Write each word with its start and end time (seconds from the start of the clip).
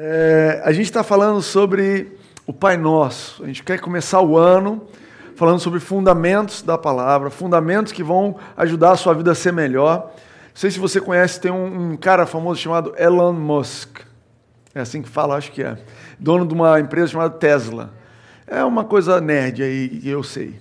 É, 0.00 0.62
a 0.64 0.70
gente 0.70 0.84
está 0.84 1.02
falando 1.02 1.42
sobre 1.42 2.16
o 2.46 2.52
Pai 2.52 2.76
Nosso. 2.76 3.42
A 3.42 3.48
gente 3.48 3.64
quer 3.64 3.80
começar 3.80 4.20
o 4.20 4.38
ano 4.38 4.86
falando 5.34 5.58
sobre 5.58 5.80
fundamentos 5.80 6.62
da 6.62 6.78
palavra, 6.78 7.30
fundamentos 7.30 7.90
que 7.90 8.04
vão 8.04 8.36
ajudar 8.56 8.92
a 8.92 8.96
sua 8.96 9.12
vida 9.12 9.32
a 9.32 9.34
ser 9.34 9.52
melhor. 9.52 10.12
Não 10.12 10.54
sei 10.54 10.70
se 10.70 10.78
você 10.78 11.00
conhece, 11.00 11.40
tem 11.40 11.50
um, 11.50 11.90
um 11.90 11.96
cara 11.96 12.26
famoso 12.26 12.60
chamado 12.60 12.94
Elon 12.96 13.32
Musk. 13.32 13.98
É 14.72 14.82
assim 14.82 15.02
que 15.02 15.08
fala, 15.08 15.34
acho 15.34 15.50
que 15.50 15.64
é. 15.64 15.76
Dono 16.16 16.46
de 16.46 16.54
uma 16.54 16.78
empresa 16.78 17.08
chamada 17.08 17.30
Tesla. 17.30 17.92
É 18.46 18.62
uma 18.62 18.84
coisa 18.84 19.20
nerd 19.20 19.64
aí, 19.64 20.00
eu 20.04 20.22
sei. 20.22 20.60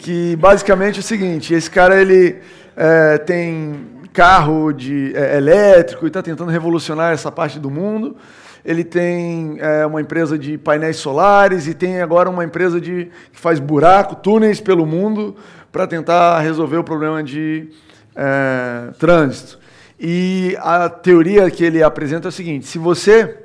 Que 0.00 0.36
basicamente 0.36 0.98
é 0.98 1.00
o 1.00 1.02
seguinte: 1.02 1.54
esse 1.54 1.70
cara 1.70 1.98
ele 1.98 2.42
é, 2.76 3.16
tem 3.16 3.86
carro 4.12 4.70
de, 4.70 5.16
é, 5.16 5.38
elétrico 5.38 6.04
e 6.04 6.08
está 6.08 6.22
tentando 6.22 6.50
revolucionar 6.50 7.14
essa 7.14 7.32
parte 7.32 7.58
do 7.58 7.70
mundo 7.70 8.18
ele 8.66 8.82
tem 8.82 9.58
é, 9.60 9.86
uma 9.86 10.00
empresa 10.00 10.36
de 10.36 10.58
painéis 10.58 10.96
solares 10.96 11.68
e 11.68 11.72
tem 11.72 12.02
agora 12.02 12.28
uma 12.28 12.44
empresa 12.44 12.80
de, 12.80 13.08
que 13.32 13.38
faz 13.38 13.60
buraco, 13.60 14.16
túneis 14.16 14.60
pelo 14.60 14.84
mundo 14.84 15.36
para 15.70 15.86
tentar 15.86 16.40
resolver 16.40 16.76
o 16.76 16.82
problema 16.82 17.22
de 17.22 17.68
é, 18.16 18.90
trânsito. 18.98 19.60
E 20.00 20.56
a 20.58 20.88
teoria 20.88 21.48
que 21.48 21.64
ele 21.64 21.80
apresenta 21.80 22.26
é 22.26 22.30
a 22.30 22.32
seguinte: 22.32 22.66
se 22.66 22.76
você. 22.76 23.42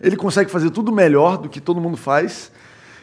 Ele 0.00 0.16
consegue 0.16 0.48
fazer 0.48 0.70
tudo 0.70 0.92
melhor 0.92 1.38
do 1.38 1.48
que 1.48 1.60
todo 1.60 1.80
mundo 1.80 1.96
faz, 1.96 2.52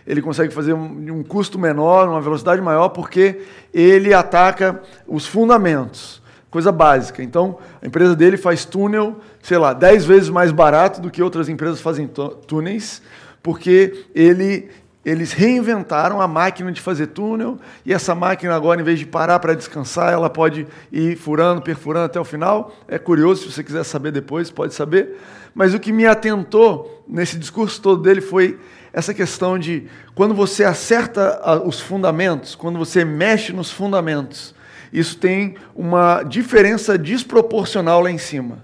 ele 0.08 0.22
consegue 0.22 0.54
fazer 0.54 0.72
um, 0.72 1.18
um 1.18 1.24
custo 1.24 1.60
menor, 1.60 2.08
uma 2.08 2.22
velocidade 2.22 2.62
maior, 2.62 2.88
porque 2.88 3.42
ele 3.74 4.14
ataca 4.14 4.82
os 5.06 5.28
fundamentos 5.28 6.22
coisa 6.56 6.72
básica. 6.72 7.22
Então, 7.22 7.58
a 7.82 7.86
empresa 7.86 8.16
dele 8.16 8.38
faz 8.38 8.64
túnel, 8.64 9.18
sei 9.44 9.58
lá, 9.58 9.74
10 9.74 10.06
vezes 10.06 10.30
mais 10.30 10.54
barato 10.54 11.02
do 11.02 11.12
que 11.12 11.22
outras 11.22 11.50
empresas 11.50 11.82
fazem 11.82 12.10
túneis, 12.48 13.02
porque 13.44 14.06
ele, 14.16 14.70
eles 15.04 15.34
reinventaram 15.34 16.22
a 16.22 16.30
máquina 16.30 16.72
de 16.72 16.80
fazer 16.80 17.08
túnel, 17.08 17.60
e 17.86 17.92
essa 17.92 18.16
máquina 18.16 18.56
agora, 18.56 18.80
em 18.80 18.86
vez 18.86 18.98
de 18.98 19.06
parar 19.06 19.38
para 19.40 19.54
descansar, 19.54 20.14
ela 20.14 20.30
pode 20.30 20.66
ir 20.94 21.18
furando, 21.18 21.62
perfurando 21.62 22.06
até 22.06 22.22
o 22.22 22.24
final. 22.24 22.74
É 22.88 22.98
curioso, 22.98 23.42
se 23.42 23.52
você 23.52 23.62
quiser 23.62 23.84
saber 23.84 24.14
depois, 24.14 24.50
pode 24.50 24.74
saber. 24.74 25.20
Mas 25.54 25.74
o 25.74 25.80
que 25.80 25.92
me 25.92 26.06
atentou 26.06 27.04
nesse 27.06 27.38
discurso 27.38 27.82
todo 27.82 28.02
dele 28.02 28.22
foi 28.22 28.58
essa 28.94 29.14
questão 29.14 29.60
de 29.60 29.88
quando 30.16 30.34
você 30.34 30.64
acerta 30.64 31.60
os 31.66 31.82
fundamentos, 31.82 32.56
quando 32.56 32.80
você 32.80 33.04
mexe 33.04 33.52
nos 33.52 33.70
fundamentos, 33.70 34.55
isso 34.98 35.18
tem 35.18 35.56
uma 35.76 36.24
diferença 36.24 36.98
desproporcional 36.98 38.02
lá 38.02 38.10
em 38.10 38.18
cima. 38.18 38.60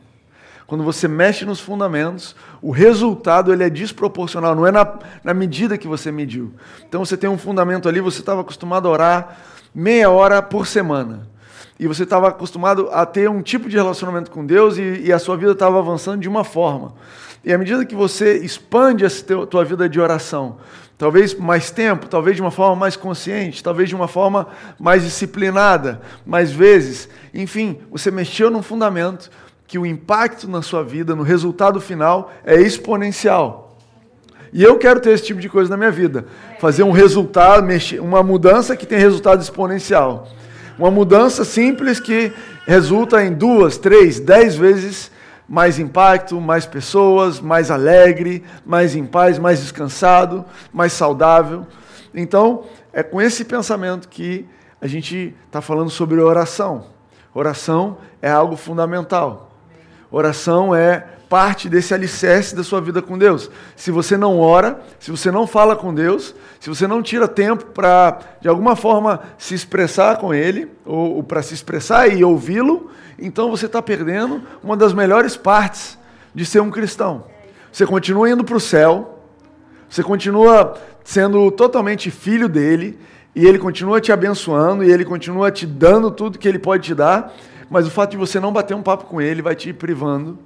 Quando 0.65 0.85
você 0.85 1.05
mexe 1.05 1.43
nos 1.43 1.59
fundamentos, 1.59 2.33
o 2.61 2.71
resultado 2.71 3.51
ele 3.51 3.63
é 3.63 3.69
desproporcional, 3.69 4.55
não 4.55 4.65
é 4.65 4.71
na, 4.71 4.99
na 5.21 5.33
medida 5.33 5.77
que 5.77 5.87
você 5.87 6.11
mediu. 6.13 6.53
Então 6.87 7.03
você 7.03 7.17
tem 7.17 7.29
um 7.29 7.37
fundamento 7.37 7.89
ali, 7.89 7.99
você 7.99 8.21
estava 8.21 8.39
acostumado 8.39 8.87
a 8.87 8.91
orar 8.91 9.37
meia 9.75 10.09
hora 10.09 10.41
por 10.41 10.65
semana. 10.65 11.27
E 11.77 11.87
você 11.87 12.03
estava 12.03 12.29
acostumado 12.29 12.89
a 12.91 13.05
ter 13.05 13.29
um 13.29 13.41
tipo 13.41 13.67
de 13.67 13.75
relacionamento 13.75 14.31
com 14.31 14.45
Deus 14.45 14.77
e, 14.77 15.01
e 15.05 15.11
a 15.11 15.19
sua 15.19 15.35
vida 15.35 15.51
estava 15.51 15.77
avançando 15.77 16.21
de 16.21 16.29
uma 16.29 16.45
forma. 16.45 16.93
E 17.43 17.51
à 17.51 17.57
medida 17.57 17.85
que 17.85 17.95
você 17.95 18.37
expande 18.37 19.03
a 19.05 19.09
tua 19.49 19.65
vida 19.65 19.89
de 19.89 19.99
oração, 19.99 20.57
talvez 21.01 21.33
mais 21.33 21.71
tempo, 21.71 22.07
talvez 22.07 22.35
de 22.35 22.43
uma 22.43 22.51
forma 22.51 22.75
mais 22.75 22.95
consciente, 22.95 23.63
talvez 23.63 23.89
de 23.89 23.95
uma 23.95 24.07
forma 24.07 24.49
mais 24.79 25.01
disciplinada, 25.01 25.99
mais 26.23 26.51
vezes. 26.51 27.09
Enfim, 27.33 27.79
você 27.89 28.11
mexeu 28.11 28.51
num 28.51 28.61
fundamento 28.61 29.31
que 29.65 29.79
o 29.79 29.85
impacto 29.85 30.47
na 30.47 30.61
sua 30.61 30.83
vida, 30.83 31.15
no 31.15 31.23
resultado 31.23 31.81
final, 31.81 32.31
é 32.45 32.61
exponencial. 32.61 33.79
E 34.53 34.61
eu 34.61 34.77
quero 34.77 34.99
ter 34.99 35.09
esse 35.13 35.23
tipo 35.23 35.39
de 35.39 35.49
coisa 35.49 35.71
na 35.71 35.77
minha 35.77 35.89
vida. 35.89 36.27
Fazer 36.59 36.83
um 36.83 36.91
resultado, 36.91 37.67
uma 37.99 38.21
mudança 38.21 38.77
que 38.77 38.85
tem 38.85 38.99
resultado 38.99 39.41
exponencial. 39.41 40.27
Uma 40.77 40.91
mudança 40.91 41.43
simples 41.43 41.99
que 41.99 42.31
resulta 42.67 43.25
em 43.25 43.33
duas, 43.33 43.75
três, 43.75 44.19
dez 44.19 44.53
vezes 44.53 45.09
mais 45.51 45.77
impacto, 45.77 46.39
mais 46.39 46.65
pessoas, 46.65 47.41
mais 47.41 47.69
alegre, 47.69 48.41
mais 48.65 48.95
em 48.95 49.05
paz, 49.05 49.37
mais 49.37 49.59
descansado, 49.59 50.45
mais 50.71 50.93
saudável. 50.93 51.67
Então, 52.15 52.63
é 52.93 53.03
com 53.03 53.21
esse 53.21 53.43
pensamento 53.43 54.07
que 54.07 54.47
a 54.79 54.87
gente 54.87 55.35
está 55.47 55.59
falando 55.59 55.89
sobre 55.89 56.21
oração. 56.21 56.85
Oração 57.33 57.97
é 58.21 58.31
algo 58.31 58.55
fundamental. 58.55 59.51
Oração 60.09 60.73
é 60.73 61.05
parte 61.27 61.67
desse 61.67 61.93
alicerce 61.93 62.55
da 62.55 62.63
sua 62.63 62.79
vida 62.79 63.01
com 63.01 63.17
Deus. 63.17 63.51
Se 63.75 63.91
você 63.91 64.15
não 64.15 64.39
ora, 64.39 64.79
se 64.99 65.11
você 65.11 65.29
não 65.29 65.45
fala 65.45 65.75
com 65.75 65.93
Deus, 65.93 66.33
se 66.61 66.69
você 66.69 66.87
não 66.87 67.03
tira 67.03 67.27
tempo 67.27 67.65
para, 67.65 68.19
de 68.39 68.47
alguma 68.47 68.77
forma, 68.77 69.19
se 69.37 69.53
expressar 69.53 70.17
com 70.17 70.33
Ele, 70.33 70.71
ou, 70.85 71.15
ou 71.17 71.23
para 71.23 71.41
se 71.41 71.53
expressar 71.53 72.07
e 72.07 72.23
ouvi-lo, 72.23 72.89
então 73.21 73.49
você 73.49 73.65
está 73.65 73.81
perdendo 73.81 74.41
uma 74.63 74.75
das 74.75 74.93
melhores 74.93 75.37
partes 75.37 75.97
de 76.33 76.45
ser 76.45 76.59
um 76.61 76.71
cristão. 76.71 77.25
Você 77.71 77.85
continua 77.85 78.29
indo 78.29 78.43
para 78.43 78.57
o 78.57 78.59
céu, 78.59 79.19
você 79.89 80.03
continua 80.03 80.77
sendo 81.03 81.49
totalmente 81.51 82.11
filho 82.11 82.49
dele, 82.49 82.99
e 83.33 83.45
ele 83.45 83.57
continua 83.57 84.01
te 84.01 84.11
abençoando, 84.11 84.83
e 84.83 84.91
ele 84.91 85.05
continua 85.05 85.51
te 85.51 85.65
dando 85.65 86.11
tudo 86.11 86.37
que 86.37 86.47
ele 86.47 86.59
pode 86.59 86.83
te 86.83 86.95
dar, 86.95 87.33
mas 87.69 87.87
o 87.87 87.91
fato 87.91 88.11
de 88.11 88.17
você 88.17 88.39
não 88.39 88.51
bater 88.51 88.75
um 88.75 88.81
papo 88.81 89.05
com 89.05 89.21
ele 89.21 89.41
vai 89.41 89.55
te 89.55 89.71
privando, 89.71 90.37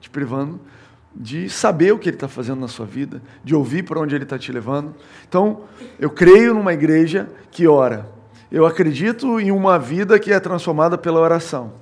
te 0.00 0.10
privando 0.10 0.60
de 1.14 1.48
saber 1.48 1.92
o 1.92 1.98
que 1.98 2.08
ele 2.08 2.16
está 2.16 2.28
fazendo 2.28 2.60
na 2.60 2.68
sua 2.68 2.86
vida, 2.86 3.22
de 3.44 3.54
ouvir 3.54 3.82
para 3.82 4.00
onde 4.00 4.14
ele 4.14 4.24
está 4.24 4.38
te 4.38 4.50
levando. 4.50 4.94
Então, 5.28 5.60
eu 6.00 6.10
creio 6.10 6.54
numa 6.54 6.72
igreja 6.72 7.28
que 7.50 7.66
ora. 7.66 8.08
Eu 8.50 8.66
acredito 8.66 9.38
em 9.38 9.50
uma 9.50 9.78
vida 9.78 10.18
que 10.18 10.32
é 10.32 10.40
transformada 10.40 10.96
pela 10.96 11.20
oração. 11.20 11.72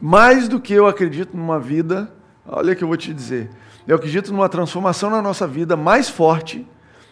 Mais 0.00 0.48
do 0.48 0.58
que 0.58 0.72
eu 0.72 0.86
acredito 0.86 1.36
numa 1.36 1.60
vida, 1.60 2.10
olha 2.46 2.72
o 2.72 2.76
que 2.76 2.82
eu 2.82 2.88
vou 2.88 2.96
te 2.96 3.12
dizer. 3.12 3.50
Eu 3.86 3.96
acredito 3.96 4.32
numa 4.32 4.48
transformação 4.48 5.10
na 5.10 5.20
nossa 5.20 5.46
vida 5.46 5.76
mais 5.76 6.08
forte 6.08 6.66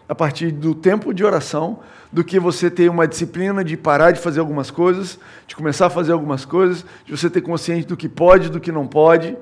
a 0.08 0.14
partir 0.14 0.50
do 0.50 0.74
tempo 0.74 1.12
de 1.12 1.22
oração 1.22 1.80
do 2.10 2.24
que 2.24 2.40
você 2.40 2.70
ter 2.70 2.88
uma 2.88 3.06
disciplina 3.06 3.62
de 3.62 3.76
parar 3.76 4.12
de 4.12 4.20
fazer 4.20 4.40
algumas 4.40 4.70
coisas, 4.70 5.18
de 5.46 5.54
começar 5.54 5.86
a 5.86 5.90
fazer 5.90 6.12
algumas 6.12 6.46
coisas, 6.46 6.84
de 7.04 7.14
você 7.14 7.28
ter 7.28 7.42
consciência 7.42 7.86
do 7.86 7.96
que 7.96 8.08
pode, 8.08 8.48
do 8.48 8.58
que 8.58 8.72
não 8.72 8.86
pode. 8.86 9.36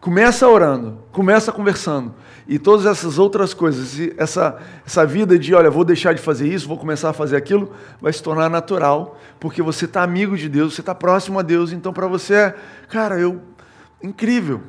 Começa 0.00 0.48
orando, 0.48 0.98
começa 1.10 1.50
conversando. 1.50 2.14
E 2.48 2.58
todas 2.58 2.86
essas 2.86 3.18
outras 3.18 3.52
coisas, 3.52 3.98
essa, 4.16 4.58
essa 4.86 5.04
vida 5.04 5.36
de, 5.36 5.52
olha, 5.52 5.68
vou 5.68 5.84
deixar 5.84 6.14
de 6.14 6.20
fazer 6.20 6.46
isso, 6.46 6.68
vou 6.68 6.78
começar 6.78 7.10
a 7.10 7.12
fazer 7.12 7.36
aquilo, 7.36 7.72
vai 8.00 8.12
se 8.12 8.22
tornar 8.22 8.48
natural, 8.48 9.18
porque 9.40 9.60
você 9.60 9.84
está 9.84 10.02
amigo 10.02 10.36
de 10.36 10.48
Deus, 10.48 10.74
você 10.74 10.80
está 10.80 10.94
próximo 10.94 11.40
a 11.40 11.42
Deus. 11.42 11.72
Então, 11.72 11.92
para 11.92 12.06
você, 12.06 12.34
é, 12.34 12.54
cara, 12.88 13.18
eu. 13.18 13.40
Incrível. 14.02 14.60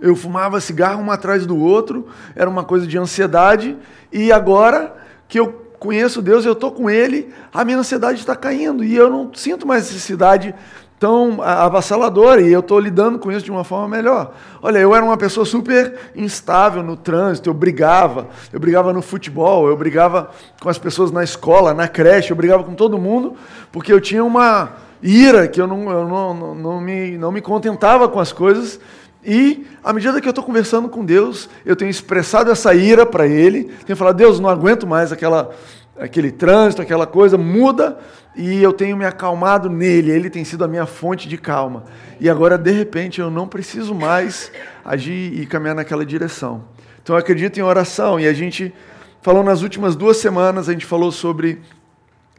Eu 0.00 0.14
fumava 0.14 0.60
cigarro 0.60 1.02
um 1.02 1.10
atrás 1.10 1.44
do 1.44 1.58
outro, 1.58 2.06
era 2.36 2.48
uma 2.48 2.64
coisa 2.64 2.86
de 2.86 2.96
ansiedade, 2.96 3.76
e 4.12 4.30
agora 4.30 4.94
que 5.26 5.40
eu 5.40 5.62
conheço 5.78 6.22
Deus, 6.22 6.44
eu 6.44 6.52
estou 6.52 6.70
com 6.70 6.88
Ele, 6.88 7.34
a 7.52 7.64
minha 7.64 7.78
ansiedade 7.78 8.20
está 8.20 8.36
caindo, 8.36 8.84
e 8.84 8.94
eu 8.94 9.10
não 9.10 9.34
sinto 9.34 9.66
mais 9.66 9.84
necessidade 9.84 10.54
tão 11.02 11.42
avassaladora 11.42 12.40
e 12.42 12.52
eu 12.52 12.60
estou 12.60 12.78
lidando 12.78 13.18
com 13.18 13.32
isso 13.32 13.44
de 13.44 13.50
uma 13.50 13.64
forma 13.64 13.88
melhor. 13.88 14.34
Olha, 14.62 14.78
eu 14.78 14.94
era 14.94 15.04
uma 15.04 15.16
pessoa 15.16 15.44
super 15.44 15.98
instável 16.14 16.80
no 16.80 16.96
trânsito, 16.96 17.50
eu 17.50 17.54
brigava, 17.54 18.28
eu 18.52 18.60
brigava 18.60 18.92
no 18.92 19.02
futebol, 19.02 19.66
eu 19.66 19.76
brigava 19.76 20.30
com 20.60 20.68
as 20.68 20.78
pessoas 20.78 21.10
na 21.10 21.24
escola, 21.24 21.74
na 21.74 21.88
creche, 21.88 22.30
eu 22.30 22.36
brigava 22.36 22.62
com 22.62 22.74
todo 22.74 22.96
mundo, 22.98 23.34
porque 23.72 23.92
eu 23.92 24.00
tinha 24.00 24.22
uma 24.22 24.74
ira 25.02 25.48
que 25.48 25.60
eu 25.60 25.66
não, 25.66 25.90
eu 25.90 26.06
não, 26.06 26.34
não, 26.34 26.54
não, 26.54 26.80
me, 26.80 27.18
não 27.18 27.32
me 27.32 27.40
contentava 27.40 28.08
com 28.08 28.20
as 28.20 28.32
coisas. 28.32 28.78
E, 29.24 29.66
à 29.82 29.92
medida 29.92 30.20
que 30.20 30.28
eu 30.28 30.30
estou 30.30 30.44
conversando 30.44 30.88
com 30.88 31.04
Deus, 31.04 31.50
eu 31.66 31.74
tenho 31.74 31.90
expressado 31.90 32.48
essa 32.48 32.72
ira 32.76 33.04
para 33.04 33.26
Ele, 33.26 33.64
tenho 33.84 33.96
falado, 33.96 34.16
Deus, 34.16 34.38
não 34.38 34.48
aguento 34.48 34.86
mais 34.86 35.10
aquela, 35.10 35.50
aquele 35.98 36.32
trânsito, 36.32 36.82
aquela 36.82 37.06
coisa, 37.06 37.36
muda, 37.36 37.98
e 38.34 38.62
eu 38.62 38.72
tenho 38.72 38.96
me 38.96 39.04
acalmado 39.04 39.68
nele, 39.68 40.10
ele 40.10 40.30
tem 40.30 40.44
sido 40.44 40.64
a 40.64 40.68
minha 40.68 40.86
fonte 40.86 41.28
de 41.28 41.36
calma. 41.36 41.84
E 42.18 42.30
agora, 42.30 42.56
de 42.56 42.70
repente, 42.70 43.20
eu 43.20 43.30
não 43.30 43.46
preciso 43.46 43.94
mais 43.94 44.50
agir 44.84 45.38
e 45.38 45.46
caminhar 45.46 45.74
naquela 45.74 46.04
direção. 46.04 46.64
Então, 47.02 47.14
eu 47.14 47.20
acredito 47.20 47.58
em 47.58 47.62
oração, 47.62 48.18
e 48.18 48.26
a 48.26 48.32
gente 48.32 48.72
falou 49.20 49.44
nas 49.44 49.62
últimas 49.62 49.94
duas 49.94 50.16
semanas, 50.16 50.68
a 50.68 50.72
gente 50.72 50.86
falou 50.86 51.12
sobre 51.12 51.60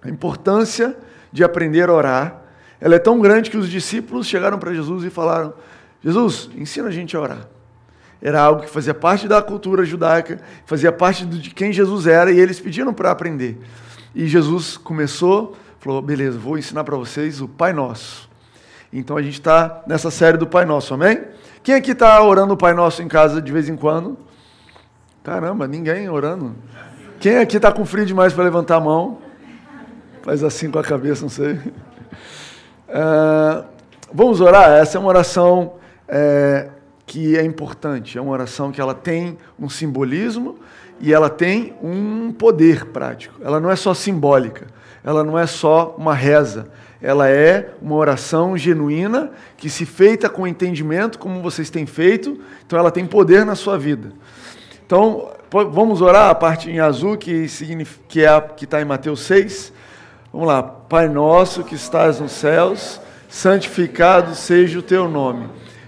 a 0.01 0.09
importância 0.09 0.97
de 1.31 1.43
aprender 1.43 1.89
a 1.89 1.93
orar. 1.93 2.41
Ela 2.79 2.95
é 2.95 2.99
tão 2.99 3.19
grande 3.19 3.49
que 3.49 3.57
os 3.57 3.69
discípulos 3.69 4.27
chegaram 4.27 4.59
para 4.59 4.73
Jesus 4.73 5.03
e 5.03 5.09
falaram: 5.09 5.53
Jesus, 6.03 6.49
ensina 6.55 6.89
a 6.89 6.91
gente 6.91 7.15
a 7.15 7.21
orar. 7.21 7.52
Era 8.23 8.41
algo 8.41 8.61
que 8.61 8.69
fazia 8.69 8.93
parte 8.93 9.27
da 9.27 9.41
cultura 9.41 9.83
judaica, 9.83 10.39
fazia 10.65 10.93
parte 10.93 11.25
de 11.25 11.49
quem 11.49 11.73
Jesus 11.73 12.07
era, 12.07 12.31
e 12.31 12.39
eles 12.39 12.57
pediram 12.57 12.93
para 12.93 13.11
aprender. 13.11 13.59
E 14.15 14.25
Jesus 14.27 14.77
começou 14.77 15.57
falou: 15.83 16.01
beleza, 16.01 16.39
vou 16.39 16.57
ensinar 16.57 16.85
para 16.85 16.95
vocês 16.95 17.41
o 17.41 17.47
Pai 17.47 17.73
Nosso. 17.73 18.29
Então 18.91 19.17
a 19.17 19.21
gente 19.21 19.33
está 19.33 19.83
nessa 19.85 20.09
série 20.09 20.37
do 20.37 20.47
Pai 20.47 20.63
Nosso, 20.63 20.93
amém? 20.93 21.21
Quem 21.61 21.75
aqui 21.75 21.91
está 21.91 22.21
orando 22.23 22.53
o 22.53 22.57
Pai 22.57 22.73
Nosso 22.73 23.03
em 23.03 23.07
casa 23.09 23.41
de 23.41 23.51
vez 23.51 23.67
em 23.67 23.75
quando? 23.75 24.17
Caramba, 25.23 25.67
ninguém 25.67 26.09
orando. 26.09 26.55
Quem 27.19 27.37
aqui 27.37 27.57
está 27.57 27.71
com 27.71 27.85
frio 27.85 28.05
demais 28.05 28.31
para 28.31 28.45
levantar 28.45 28.77
a 28.77 28.79
mão? 28.79 29.19
Faz 30.21 30.41
assim 30.43 30.71
com 30.71 30.79
a 30.79 30.83
cabeça, 30.83 31.23
não 31.23 31.29
sei. 31.29 31.59
É, 32.87 33.63
vamos 34.13 34.39
orar? 34.39 34.69
Essa 34.69 34.97
é 34.97 34.99
uma 34.99 35.09
oração 35.09 35.73
é, 36.07 36.69
que 37.05 37.37
é 37.37 37.43
importante. 37.43 38.17
É 38.17 38.21
uma 38.21 38.31
oração 38.31 38.71
que 38.71 38.81
ela 38.81 38.93
tem 38.93 39.37
um 39.59 39.69
simbolismo 39.69 40.57
e 40.99 41.13
ela 41.13 41.29
tem 41.29 41.73
um 41.81 42.31
poder 42.31 42.85
prático. 42.85 43.35
Ela 43.43 43.59
não 43.59 43.69
é 43.69 43.75
só 43.75 43.93
simbólica. 43.93 44.67
Ela 45.03 45.23
não 45.23 45.37
é 45.37 45.45
só 45.45 45.95
uma 45.97 46.13
reza. 46.13 46.67
Ela 47.01 47.29
é 47.29 47.73
uma 47.81 47.95
oração 47.95 48.57
genuína 48.57 49.31
que, 49.57 49.69
se 49.69 49.85
feita 49.85 50.29
com 50.29 50.47
entendimento, 50.47 51.19
como 51.19 51.41
vocês 51.41 51.69
têm 51.69 51.85
feito, 51.85 52.39
então 52.65 52.79
ela 52.79 52.89
tem 52.89 53.05
poder 53.05 53.45
na 53.45 53.55
sua 53.55 53.77
vida. 53.77 54.13
Então, 54.85 55.31
vamos 55.51 56.01
orar 56.01 56.29
a 56.29 56.35
parte 56.35 56.69
em 56.69 56.79
azul, 56.79 57.17
que, 57.17 57.47
que 58.07 58.23
é 58.23 58.45
está 58.61 58.81
em 58.81 58.85
Mateus 58.85 59.19
6. 59.21 59.73
Vamos 60.31 60.47
lá. 60.47 60.63
Pai 60.63 61.09
nosso 61.09 61.63
que 61.63 61.75
estás 61.75 62.21
nos 62.21 62.31
céus, 62.31 63.01
santificado 63.27 64.33
seja 64.33 64.79
o 64.79 64.81
teu 64.81 65.09
nome. 65.09 65.49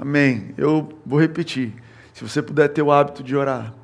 Amém. 0.00 0.54
Eu 0.56 0.90
vou 1.04 1.20
repetir. 1.20 1.74
Se 2.14 2.22
você 2.22 2.40
puder 2.40 2.68
ter 2.68 2.82
o 2.82 2.92
hábito 2.92 3.20
de 3.20 3.34
orar, 3.34 3.74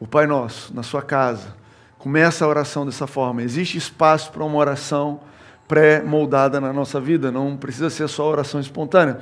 o 0.00 0.06
Pai 0.06 0.26
Nosso, 0.26 0.74
na 0.74 0.82
sua 0.82 1.02
casa, 1.02 1.54
começa 1.98 2.42
a 2.42 2.48
oração 2.48 2.86
dessa 2.86 3.06
forma. 3.06 3.42
Existe 3.42 3.76
espaço 3.76 4.32
para 4.32 4.42
uma 4.42 4.56
oração 4.56 5.20
pré-moldada 5.68 6.58
na 6.58 6.72
nossa 6.72 6.98
vida, 6.98 7.30
não 7.30 7.54
precisa 7.54 7.90
ser 7.90 8.08
só 8.08 8.30
oração 8.30 8.60
espontânea. 8.60 9.20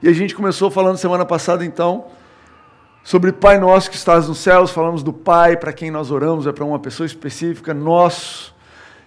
E 0.00 0.08
a 0.08 0.12
gente 0.12 0.36
começou 0.36 0.70
falando 0.70 0.98
semana 0.98 1.24
passada, 1.24 1.64
então, 1.64 2.06
sobre 3.02 3.32
Pai 3.32 3.58
Nosso 3.58 3.90
que 3.90 3.96
estás 3.96 4.28
nos 4.28 4.38
céus, 4.38 4.70
falamos 4.70 5.02
do 5.02 5.12
Pai 5.12 5.56
para 5.56 5.72
quem 5.72 5.90
nós 5.90 6.12
oramos, 6.12 6.46
é 6.46 6.52
para 6.52 6.64
uma 6.64 6.78
pessoa 6.78 7.08
específica, 7.08 7.74
nós, 7.74 8.54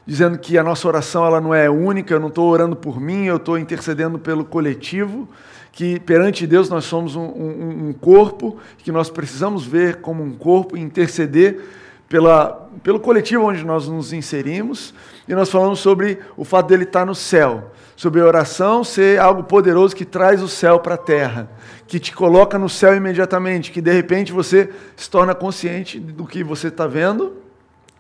dizendo 0.06 0.38
que 0.38 0.58
a 0.58 0.64
nossa 0.64 0.86
oração 0.90 1.26
ela 1.26 1.40
não 1.40 1.54
é 1.54 1.70
única, 1.70 2.14
eu 2.14 2.20
não 2.20 2.28
estou 2.28 2.50
orando 2.50 2.76
por 2.76 3.00
mim, 3.00 3.24
eu 3.24 3.38
estou 3.38 3.58
intercedendo 3.58 4.20
pelo 4.20 4.44
coletivo 4.44 5.30
que 5.76 6.00
perante 6.00 6.48
Deus 6.48 6.70
nós 6.70 6.86
somos 6.86 7.18
um, 7.18 7.26
um, 7.26 7.90
um, 7.90 7.94
corpo, 7.94 8.58
que 8.78 8.94
nós 8.94 9.10
precisamos 9.10 9.66
ver 9.66 9.98
como 9.98 10.24
um 10.24 10.32
corpo 10.32 10.78
e 10.78 10.80
interceder 10.80 11.60
pela, 12.08 12.70
pelo 12.82 12.98
coletivo 12.98 13.44
onde 13.44 13.62
nós 13.66 13.86
nos 13.86 14.14
inserimos. 14.14 14.94
E 15.28 15.36
nós 15.36 15.50
falamos 15.50 15.80
sobre 15.80 16.20
o 16.38 16.46
fato 16.46 16.68
dele 16.68 16.86
estar 16.86 17.06
no 17.06 17.14
céu, 17.14 17.74
sobre 17.94 18.22
a 18.22 18.26
oração 18.26 18.86
ser 18.86 19.20
algo 19.20 19.44
poderoso 19.44 19.94
que 19.94 20.06
traz 20.06 20.42
o 20.42 20.48
céu 20.48 20.80
para 20.80 20.96
a 20.96 20.98
terra, 20.98 21.50
que 21.86 22.00
te 22.00 22.16
coloca 22.16 22.58
no 22.58 22.70
céu 22.70 22.96
imediatamente, 22.96 23.70
que 23.70 23.82
de 23.82 23.92
repente 23.92 24.32
você 24.32 24.70
se 24.96 25.10
torna 25.10 25.36
consciente 25.36 26.00
do 26.00 26.26
que 26.26 26.42
você 26.42 26.70
está 26.70 26.88
vendo, 26.88 27.34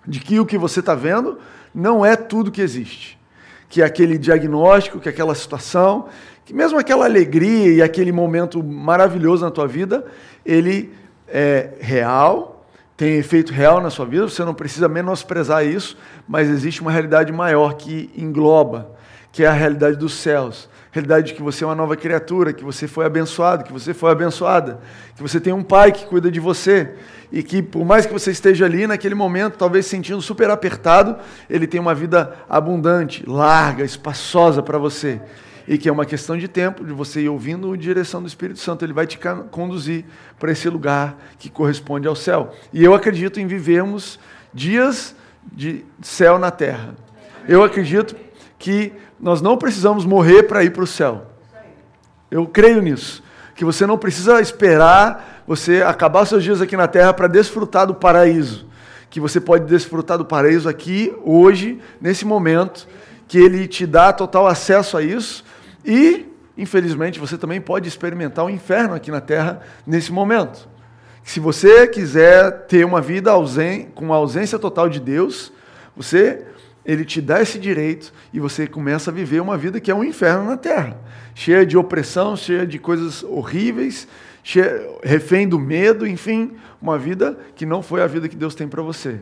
de 0.07 0.21
que 0.21 0.39
o 0.39 0.45
que 0.45 0.57
você 0.57 0.79
está 0.79 0.95
vendo 0.95 1.37
não 1.73 2.05
é 2.05 2.15
tudo 2.15 2.51
que 2.51 2.61
existe. 2.61 3.19
Que 3.67 3.81
é 3.81 3.85
aquele 3.85 4.17
diagnóstico, 4.17 4.97
que 5.01 5.09
é 5.09 5.11
aquela 5.11 5.35
situação, 5.35 6.07
que 6.45 6.53
mesmo 6.53 6.77
aquela 6.77 7.05
alegria 7.05 7.73
e 7.73 7.81
aquele 7.81 8.11
momento 8.11 8.63
maravilhoso 8.63 9.43
na 9.43 9.49
tua 9.49 9.67
vida, 9.67 10.05
ele 10.45 10.93
é 11.27 11.71
real, 11.79 12.67
tem 12.95 13.15
efeito 13.17 13.51
real 13.51 13.81
na 13.81 13.89
sua 13.89 14.05
vida, 14.05 14.29
você 14.29 14.45
não 14.45 14.53
precisa 14.53 14.87
menosprezar 14.87 15.65
isso, 15.65 15.97
mas 16.27 16.47
existe 16.47 16.81
uma 16.81 16.91
realidade 16.91 17.31
maior 17.33 17.73
que 17.73 18.11
engloba, 18.15 18.91
que 19.31 19.43
é 19.43 19.47
a 19.47 19.51
realidade 19.51 19.97
dos 19.97 20.13
céus. 20.13 20.69
Realidade 20.91 21.27
de 21.27 21.33
que 21.33 21.41
você 21.41 21.63
é 21.63 21.67
uma 21.67 21.75
nova 21.75 21.97
criatura, 21.97 22.53
que 22.53 22.63
você 22.63 22.87
foi 22.87 23.05
abençoado, 23.05 23.65
que 23.65 23.73
você 23.73 23.93
foi 23.93 24.11
abençoada, 24.11 24.79
que 25.15 25.21
você 25.21 25.41
tem 25.41 25.51
um 25.51 25.63
pai 25.63 25.91
que 25.91 26.05
cuida 26.05 26.31
de 26.31 26.39
você 26.39 26.93
e 27.33 27.43
que 27.43 27.61
por 27.61 27.83
mais 27.83 28.05
que 28.05 28.13
você 28.13 28.31
esteja 28.31 28.63
ali 28.63 28.87
naquele 28.87 29.15
momento, 29.15 29.57
talvez 29.57 29.85
se 29.85 29.91
sentindo 29.91 30.21
super 30.21 30.49
apertado, 30.49 31.17
ele 31.49 31.67
tem 31.67 31.81
uma 31.81 31.93
vida 31.93 32.35
abundante, 32.47 33.27
larga, 33.27 33.83
espaçosa 33.83 34.63
para 34.63 34.77
você 34.77 35.19
e 35.67 35.77
que 35.77 35.89
é 35.89 35.91
uma 35.91 36.05
questão 36.05 36.37
de 36.37 36.47
tempo, 36.47 36.85
de 36.85 36.93
você 36.93 37.21
ir 37.21 37.29
ouvindo 37.29 37.71
a 37.71 37.77
direção 37.77 38.21
do 38.21 38.27
Espírito 38.27 38.59
Santo. 38.59 38.85
Ele 38.85 38.93
vai 38.93 39.07
te 39.07 39.19
conduzir 39.49 40.05
para 40.39 40.51
esse 40.51 40.69
lugar 40.69 41.17
que 41.39 41.49
corresponde 41.49 42.07
ao 42.07 42.15
céu. 42.15 42.53
E 42.71 42.83
eu 42.83 42.93
acredito 42.93 43.39
em 43.39 43.47
vivermos 43.47 44.19
dias 44.53 45.15
de 45.51 45.83
céu 46.01 46.37
na 46.37 46.51
terra. 46.51 46.95
Eu 47.47 47.63
acredito 47.63 48.15
que 48.59 48.93
nós 49.19 49.41
não 49.41 49.57
precisamos 49.57 50.05
morrer 50.05 50.43
para 50.43 50.63
ir 50.63 50.71
para 50.71 50.83
o 50.83 50.87
céu. 50.87 51.27
Eu 52.29 52.45
creio 52.45 52.81
nisso. 52.81 53.23
Que 53.55 53.65
você 53.65 53.85
não 53.87 53.97
precisa 53.97 54.41
esperar 54.41 55.43
você 55.47 55.81
acabar 55.81 56.25
seus 56.25 56.43
dias 56.43 56.61
aqui 56.61 56.75
na 56.75 56.87
terra 56.87 57.13
para 57.13 57.27
desfrutar 57.27 57.87
do 57.87 57.95
paraíso. 57.95 58.67
Que 59.09 59.19
você 59.19 59.39
pode 59.39 59.65
desfrutar 59.65 60.17
do 60.17 60.25
paraíso 60.25 60.67
aqui, 60.67 61.15
hoje, 61.23 61.79
nesse 62.01 62.25
momento, 62.25 62.87
que 63.27 63.37
ele 63.37 63.67
te 63.67 63.85
dá 63.85 64.11
total 64.11 64.45
acesso 64.45 64.97
a 64.97 65.03
isso 65.03 65.44
e, 65.85 66.25
infelizmente, 66.57 67.19
você 67.19 67.37
também 67.37 67.61
pode 67.61 67.87
experimentar 67.87 68.45
o 68.45 68.49
inferno 68.49 68.95
aqui 68.95 69.11
na 69.11 69.21
terra 69.21 69.61
nesse 69.85 70.11
momento. 70.11 70.67
Se 71.23 71.39
você 71.39 71.87
quiser 71.87 72.65
ter 72.67 72.85
uma 72.85 73.01
vida 73.01 73.31
ausente, 73.31 73.89
com 73.95 74.13
a 74.13 74.15
ausência 74.15 74.59
total 74.59 74.89
de 74.89 74.99
Deus, 74.99 75.51
você 75.95 76.45
ele 76.85 77.03
te 77.03 77.19
dá 77.19 77.41
esse 77.41 77.57
direito 77.57 78.13
e 78.31 78.39
você 78.39 78.67
começa 78.67 79.09
a 79.09 79.13
viver 79.13 79.41
uma 79.41 79.57
vida 79.57 79.79
que 79.79 79.89
é 79.89 79.95
um 79.95 80.03
inferno 80.03 80.45
na 80.45 80.55
terra, 80.55 80.95
cheia 81.33 81.65
de 81.65 81.75
opressão, 81.75 82.35
cheia 82.35 82.65
de 82.65 82.77
coisas 82.77 83.23
horríveis, 83.23 84.07
cheia, 84.43 84.87
refém 85.03 85.49
do 85.49 85.57
medo, 85.57 86.05
enfim, 86.05 86.51
uma 86.79 86.97
vida 86.99 87.37
que 87.55 87.65
não 87.65 87.81
foi 87.81 88.03
a 88.03 88.07
vida 88.07 88.29
que 88.29 88.35
Deus 88.35 88.53
tem 88.53 88.67
para 88.67 88.83
você. 88.83 89.19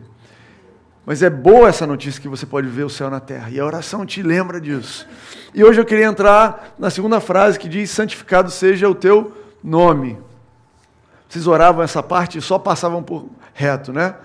Mas 1.06 1.22
é 1.22 1.30
boa 1.30 1.68
essa 1.68 1.86
notícia 1.86 2.22
que 2.22 2.28
você 2.28 2.46
pode 2.46 2.68
ver 2.68 2.84
o 2.84 2.90
céu 2.90 3.10
na 3.10 3.20
terra. 3.20 3.50
E 3.50 3.60
a 3.60 3.66
oração 3.66 4.06
te 4.06 4.24
lembra 4.24 4.60
disso. 4.60 5.08
E 5.54 5.64
hoje 5.64 5.80
eu 5.80 5.86
queria 5.86 6.06
entrar 6.06 6.74
na 6.80 6.90
segunda 6.90 7.20
frase 7.20 7.60
que 7.60 7.68
diz: 7.68 7.90
santificado 7.92 8.50
seja 8.50 8.90
o 8.90 8.96
teu 8.96 9.36
nome. 9.64 10.18
Vocês 11.28 11.46
oravam 11.48 11.84
essa 11.84 12.02
parte 12.02 12.38
e 12.38 12.42
só 12.42 12.58
passavam 12.58 13.04
por 13.04 13.28
reto, 13.54 13.92
né? 13.92 14.16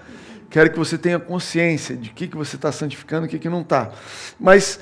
Quero 0.50 0.70
que 0.70 0.78
você 0.78 0.97
tenha 0.97 1.18
consciência 1.18 1.97
de 1.97 2.11
que, 2.11 2.28
que 2.28 2.37
você 2.37 2.56
está 2.56 2.70
santificando 2.70 3.26
e 3.26 3.28
o 3.28 3.30
que, 3.30 3.38
que 3.38 3.49
não 3.49 3.62
está. 3.62 3.90
Mas 4.38 4.80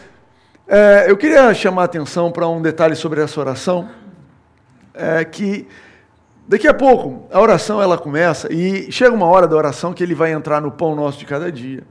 é, 0.68 1.06
eu 1.08 1.16
queria 1.16 1.52
chamar 1.54 1.82
a 1.82 1.84
atenção 1.86 2.30
para 2.30 2.46
um 2.46 2.60
detalhe 2.60 2.94
sobre 2.94 3.20
essa 3.20 3.40
oração, 3.40 3.88
é, 4.92 5.24
que 5.24 5.66
Daqui 6.48 6.68
a 6.68 6.74
pouco, 6.74 7.26
a 7.32 7.40
oração 7.40 7.82
ela 7.82 7.98
começa 7.98 8.52
e 8.52 8.90
chega 8.92 9.12
uma 9.12 9.26
hora 9.26 9.48
da 9.48 9.56
oração 9.56 9.92
que 9.92 10.02
ele 10.02 10.14
vai 10.14 10.32
entrar 10.32 10.60
no 10.60 10.70
pão 10.70 10.94
nosso 10.94 11.18
de 11.18 11.26
cada 11.26 11.50
dia, 11.50 11.82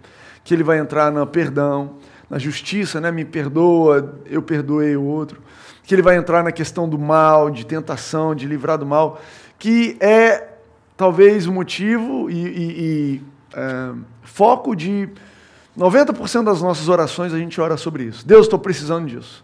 que 0.46 0.54
ele 0.54 0.64
vai 0.64 0.78
entrar 0.78 1.12
no 1.12 1.28
perdão, 1.28 1.98
na 2.30 2.40
justiça, 2.40 3.02
né? 3.02 3.12
Me 3.12 3.26
perdoa, 3.26 4.18
eu 4.26 4.42
perdoei 4.42 4.96
o 4.96 5.04
outro. 5.04 5.42
Que 5.84 5.94
ele 5.94 6.02
vai 6.02 6.16
entrar 6.16 6.44
na 6.44 6.52
questão 6.52 6.88
do 6.88 6.98
mal, 6.98 7.52
de 7.52 7.66
tentação, 7.66 8.34
de 8.34 8.48
livrar 8.48 8.78
do 8.78 8.86
mal, 8.86 9.20
que 9.60 9.98
é 10.00 10.48
talvez 10.96 11.46
o 11.48 11.52
motivo 11.52 12.30
e, 12.30 12.36
e, 12.36 12.72
e 12.80 13.22
é, 13.54 13.92
foco 14.24 14.74
de 14.74 15.10
90% 15.78 16.44
das 16.46 16.62
nossas 16.62 16.88
orações 16.88 17.34
a 17.34 17.38
gente 17.38 17.60
ora 17.60 17.76
sobre 17.76 18.04
isso. 18.04 18.26
Deus, 18.26 18.46
estou 18.46 18.58
precisando 18.58 19.08
disso. 19.08 19.44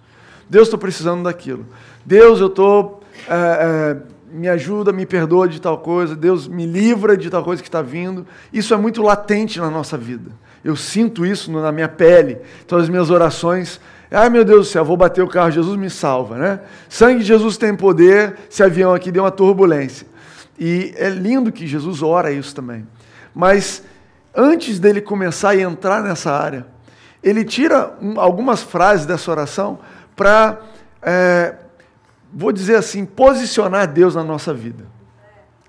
Deus, 0.49 0.67
estou 0.67 0.79
precisando 0.79 1.23
daquilo. 1.23 1.65
Deus, 2.05 2.39
eu 2.39 2.47
estou. 2.47 3.01
É, 3.27 3.35
é, 3.35 4.20
me 4.33 4.47
ajuda, 4.47 4.91
me 4.91 5.05
perdoa 5.05 5.47
de 5.47 5.59
tal 5.59 5.77
coisa, 5.77 6.15
Deus 6.15 6.47
me 6.47 6.65
livra 6.65 7.17
de 7.17 7.29
tal 7.29 7.43
coisa 7.43 7.61
que 7.61 7.67
está 7.67 7.81
vindo. 7.81 8.25
Isso 8.51 8.73
é 8.73 8.77
muito 8.77 9.01
latente 9.01 9.59
na 9.59 9.69
nossa 9.69 9.97
vida. 9.97 10.31
Eu 10.63 10.75
sinto 10.75 11.25
isso 11.25 11.51
na 11.51 11.71
minha 11.71 11.87
pele. 11.87 12.37
Então 12.65 12.77
as 12.77 12.87
minhas 12.89 13.09
orações, 13.09 13.79
ai 14.09 14.29
meu 14.29 14.45
Deus 14.45 14.67
do 14.67 14.71
céu, 14.71 14.85
vou 14.85 14.97
bater 14.97 15.23
o 15.23 15.27
carro, 15.27 15.51
Jesus 15.51 15.77
me 15.77 15.89
salva, 15.89 16.37
né? 16.37 16.59
Sangue 16.87 17.19
de 17.19 17.25
Jesus 17.25 17.57
tem 17.57 17.75
poder, 17.75 18.35
esse 18.49 18.61
avião 18.63 18.93
aqui 18.93 19.11
deu 19.11 19.23
uma 19.23 19.31
turbulência. 19.31 20.07
E 20.59 20.93
é 20.97 21.09
lindo 21.09 21.51
que 21.51 21.65
Jesus 21.65 22.03
ora 22.03 22.31
isso 22.31 22.53
também. 22.53 22.87
Mas 23.33 23.83
antes 24.35 24.79
dele 24.79 25.01
começar 25.01 25.49
a 25.49 25.59
entrar 25.59 26.03
nessa 26.03 26.31
área, 26.31 26.65
ele 27.23 27.43
tira 27.43 27.95
algumas 28.17 28.61
frases 28.61 29.05
dessa 29.05 29.29
oração 29.31 29.79
para 30.15 30.59
é, 31.01 31.55
vou 32.33 32.51
dizer 32.51 32.75
assim, 32.75 33.05
posicionar 33.05 33.87
Deus 33.87 34.15
na 34.15 34.23
nossa 34.23 34.53
vida. 34.53 34.85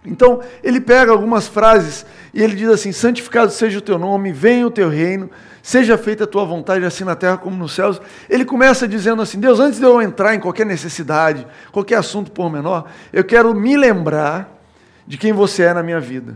Então, 0.04 0.40
ele 0.64 0.80
pega 0.80 1.12
algumas 1.12 1.46
frases 1.46 2.04
e 2.34 2.42
ele 2.42 2.56
diz 2.56 2.68
assim: 2.68 2.90
santificado 2.90 3.52
seja 3.52 3.78
o 3.78 3.82
teu 3.82 3.98
nome, 3.98 4.32
venha 4.32 4.66
o 4.66 4.70
teu 4.70 4.88
reino, 4.88 5.30
seja 5.62 5.96
feita 5.96 6.24
a 6.24 6.26
tua 6.26 6.44
vontade, 6.44 6.84
assim 6.84 7.04
na 7.04 7.14
terra 7.14 7.36
como 7.36 7.56
nos 7.56 7.72
céus. 7.72 8.00
Ele 8.28 8.44
começa 8.44 8.88
dizendo 8.88 9.22
assim: 9.22 9.38
Deus, 9.38 9.60
antes 9.60 9.78
de 9.78 9.86
eu 9.86 10.02
entrar 10.02 10.34
em 10.34 10.40
qualquer 10.40 10.66
necessidade, 10.66 11.46
qualquer 11.70 11.96
assunto 11.96 12.32
por 12.32 12.50
menor, 12.50 12.86
eu 13.12 13.22
quero 13.22 13.54
me 13.54 13.76
lembrar 13.76 14.58
de 15.06 15.16
quem 15.16 15.32
você 15.32 15.64
é 15.64 15.74
na 15.74 15.82
minha 15.82 16.00
vida. 16.00 16.34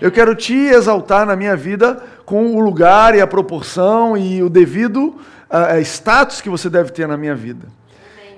Eu 0.00 0.10
quero 0.10 0.34
te 0.34 0.54
exaltar 0.54 1.26
na 1.26 1.36
minha 1.36 1.56
vida 1.56 2.02
com 2.24 2.54
o 2.54 2.60
lugar 2.60 3.14
e 3.14 3.20
a 3.20 3.26
proporção 3.26 4.16
e 4.16 4.42
o 4.42 4.48
devido 4.48 5.16
uh, 5.50 5.80
status 5.80 6.40
que 6.40 6.50
você 6.50 6.68
deve 6.68 6.92
ter 6.92 7.08
na 7.08 7.16
minha 7.16 7.34
vida. 7.34 7.66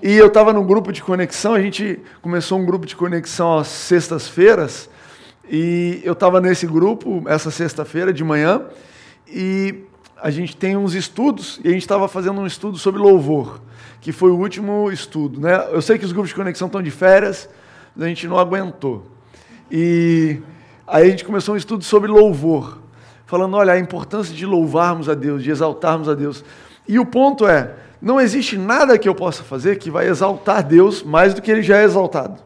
E 0.00 0.14
eu 0.14 0.28
estava 0.28 0.52
num 0.52 0.64
grupo 0.64 0.92
de 0.92 1.02
conexão, 1.02 1.54
a 1.54 1.60
gente 1.60 1.98
começou 2.22 2.56
um 2.56 2.64
grupo 2.64 2.86
de 2.86 2.94
conexão 2.94 3.58
às 3.58 3.66
sextas-feiras, 3.66 4.88
e 5.50 6.00
eu 6.04 6.12
estava 6.12 6.40
nesse 6.40 6.68
grupo 6.68 7.24
essa 7.26 7.50
sexta-feira 7.50 8.12
de 8.12 8.22
manhã, 8.22 8.62
e 9.26 9.82
a 10.16 10.30
gente 10.30 10.56
tem 10.56 10.76
uns 10.76 10.94
estudos, 10.94 11.60
e 11.64 11.68
a 11.68 11.72
gente 11.72 11.82
estava 11.82 12.06
fazendo 12.06 12.40
um 12.40 12.46
estudo 12.46 12.78
sobre 12.78 13.00
louvor, 13.00 13.60
que 14.00 14.12
foi 14.12 14.30
o 14.30 14.36
último 14.36 14.88
estudo. 14.92 15.40
Né? 15.40 15.68
Eu 15.72 15.82
sei 15.82 15.98
que 15.98 16.04
os 16.04 16.12
grupos 16.12 16.28
de 16.28 16.36
conexão 16.36 16.66
estão 16.68 16.80
de 16.80 16.92
férias, 16.92 17.48
mas 17.96 18.04
a 18.04 18.08
gente 18.08 18.28
não 18.28 18.38
aguentou. 18.38 19.04
E 19.68 20.40
aí 20.86 21.08
a 21.08 21.10
gente 21.10 21.24
começou 21.24 21.56
um 21.56 21.58
estudo 21.58 21.82
sobre 21.82 22.08
louvor, 22.08 22.78
falando, 23.26 23.56
olha, 23.56 23.72
a 23.72 23.78
importância 23.80 24.32
de 24.32 24.46
louvarmos 24.46 25.08
a 25.08 25.14
Deus, 25.14 25.42
de 25.42 25.50
exaltarmos 25.50 26.08
a 26.08 26.14
Deus. 26.14 26.44
E 26.86 27.00
o 27.00 27.04
ponto 27.04 27.48
é, 27.48 27.74
não 28.00 28.20
existe 28.20 28.56
nada 28.56 28.96
que 28.98 29.08
eu 29.08 29.14
possa 29.14 29.42
fazer 29.42 29.78
que 29.78 29.90
vai 29.90 30.08
exaltar 30.08 30.62
Deus 30.62 31.02
mais 31.02 31.34
do 31.34 31.42
que 31.42 31.50
ele 31.50 31.62
já 31.62 31.78
é 31.78 31.84
exaltado. 31.84 32.40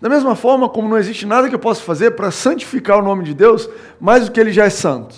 Da 0.00 0.08
mesma 0.08 0.34
forma 0.34 0.68
como 0.68 0.88
não 0.88 0.98
existe 0.98 1.24
nada 1.26 1.48
que 1.48 1.54
eu 1.54 1.60
possa 1.60 1.80
fazer 1.80 2.12
para 2.12 2.30
santificar 2.30 2.98
o 2.98 3.02
nome 3.02 3.22
de 3.22 3.34
Deus 3.34 3.68
mais 4.00 4.24
do 4.24 4.32
que 4.32 4.40
ele 4.40 4.52
já 4.52 4.64
é 4.64 4.70
santo. 4.70 5.14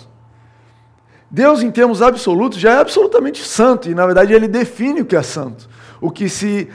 Deus, 1.30 1.62
em 1.62 1.70
termos 1.70 2.02
absolutos, 2.02 2.58
já 2.58 2.74
é 2.74 2.78
absolutamente 2.78 3.42
santo, 3.42 3.88
e 3.88 3.94
na 3.94 4.06
verdade 4.06 4.32
ele 4.32 4.46
define 4.46 5.00
o 5.00 5.04
que 5.04 5.16
é 5.16 5.22
santo. 5.22 5.68
O 6.00 6.10
que 6.10 6.28
se 6.28 6.68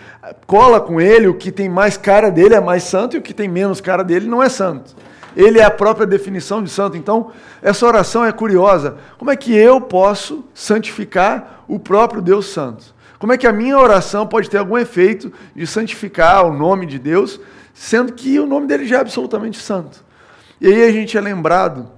cola 0.47 0.81
com 0.81 0.99
ele, 0.99 1.27
o 1.27 1.35
que 1.35 1.51
tem 1.51 1.69
mais 1.69 1.95
cara 1.95 2.29
dele 2.29 2.55
é 2.55 2.59
mais 2.59 2.83
santo, 2.83 3.15
e 3.15 3.19
o 3.19 3.21
que 3.21 3.33
tem 3.33 3.47
menos 3.47 3.79
cara 3.79 4.03
dele 4.03 4.27
não 4.27 4.41
é 4.41 4.49
santo. 4.49 4.95
Ele 5.35 5.59
é 5.59 5.63
a 5.63 5.71
própria 5.71 6.07
definição 6.07 6.63
de 6.63 6.69
santo. 6.69 6.97
Então, 6.97 7.31
essa 7.61 7.85
oração 7.85 8.25
é 8.25 8.31
curiosa. 8.31 8.97
Como 9.17 9.31
é 9.31 9.35
que 9.35 9.55
eu 9.55 9.79
posso 9.79 10.45
santificar 10.53 11.63
o 11.67 11.79
próprio 11.79 12.21
Deus 12.21 12.47
Santo? 12.47 12.93
Como 13.17 13.33
é 13.33 13.37
que 13.37 13.47
a 13.47 13.51
minha 13.51 13.77
oração 13.77 14.25
pode 14.25 14.49
ter 14.49 14.57
algum 14.57 14.77
efeito 14.77 15.31
de 15.55 15.67
santificar 15.67 16.45
o 16.45 16.53
nome 16.53 16.85
de 16.85 16.97
Deus, 16.97 17.39
sendo 17.73 18.13
que 18.13 18.39
o 18.39 18.45
nome 18.45 18.65
dele 18.65 18.87
já 18.87 18.97
é 18.97 19.01
absolutamente 19.01 19.57
santo? 19.57 20.03
E 20.61 20.67
aí 20.67 20.83
a 20.83 20.91
gente 20.91 21.17
é 21.17 21.21
lembrado 21.21 21.91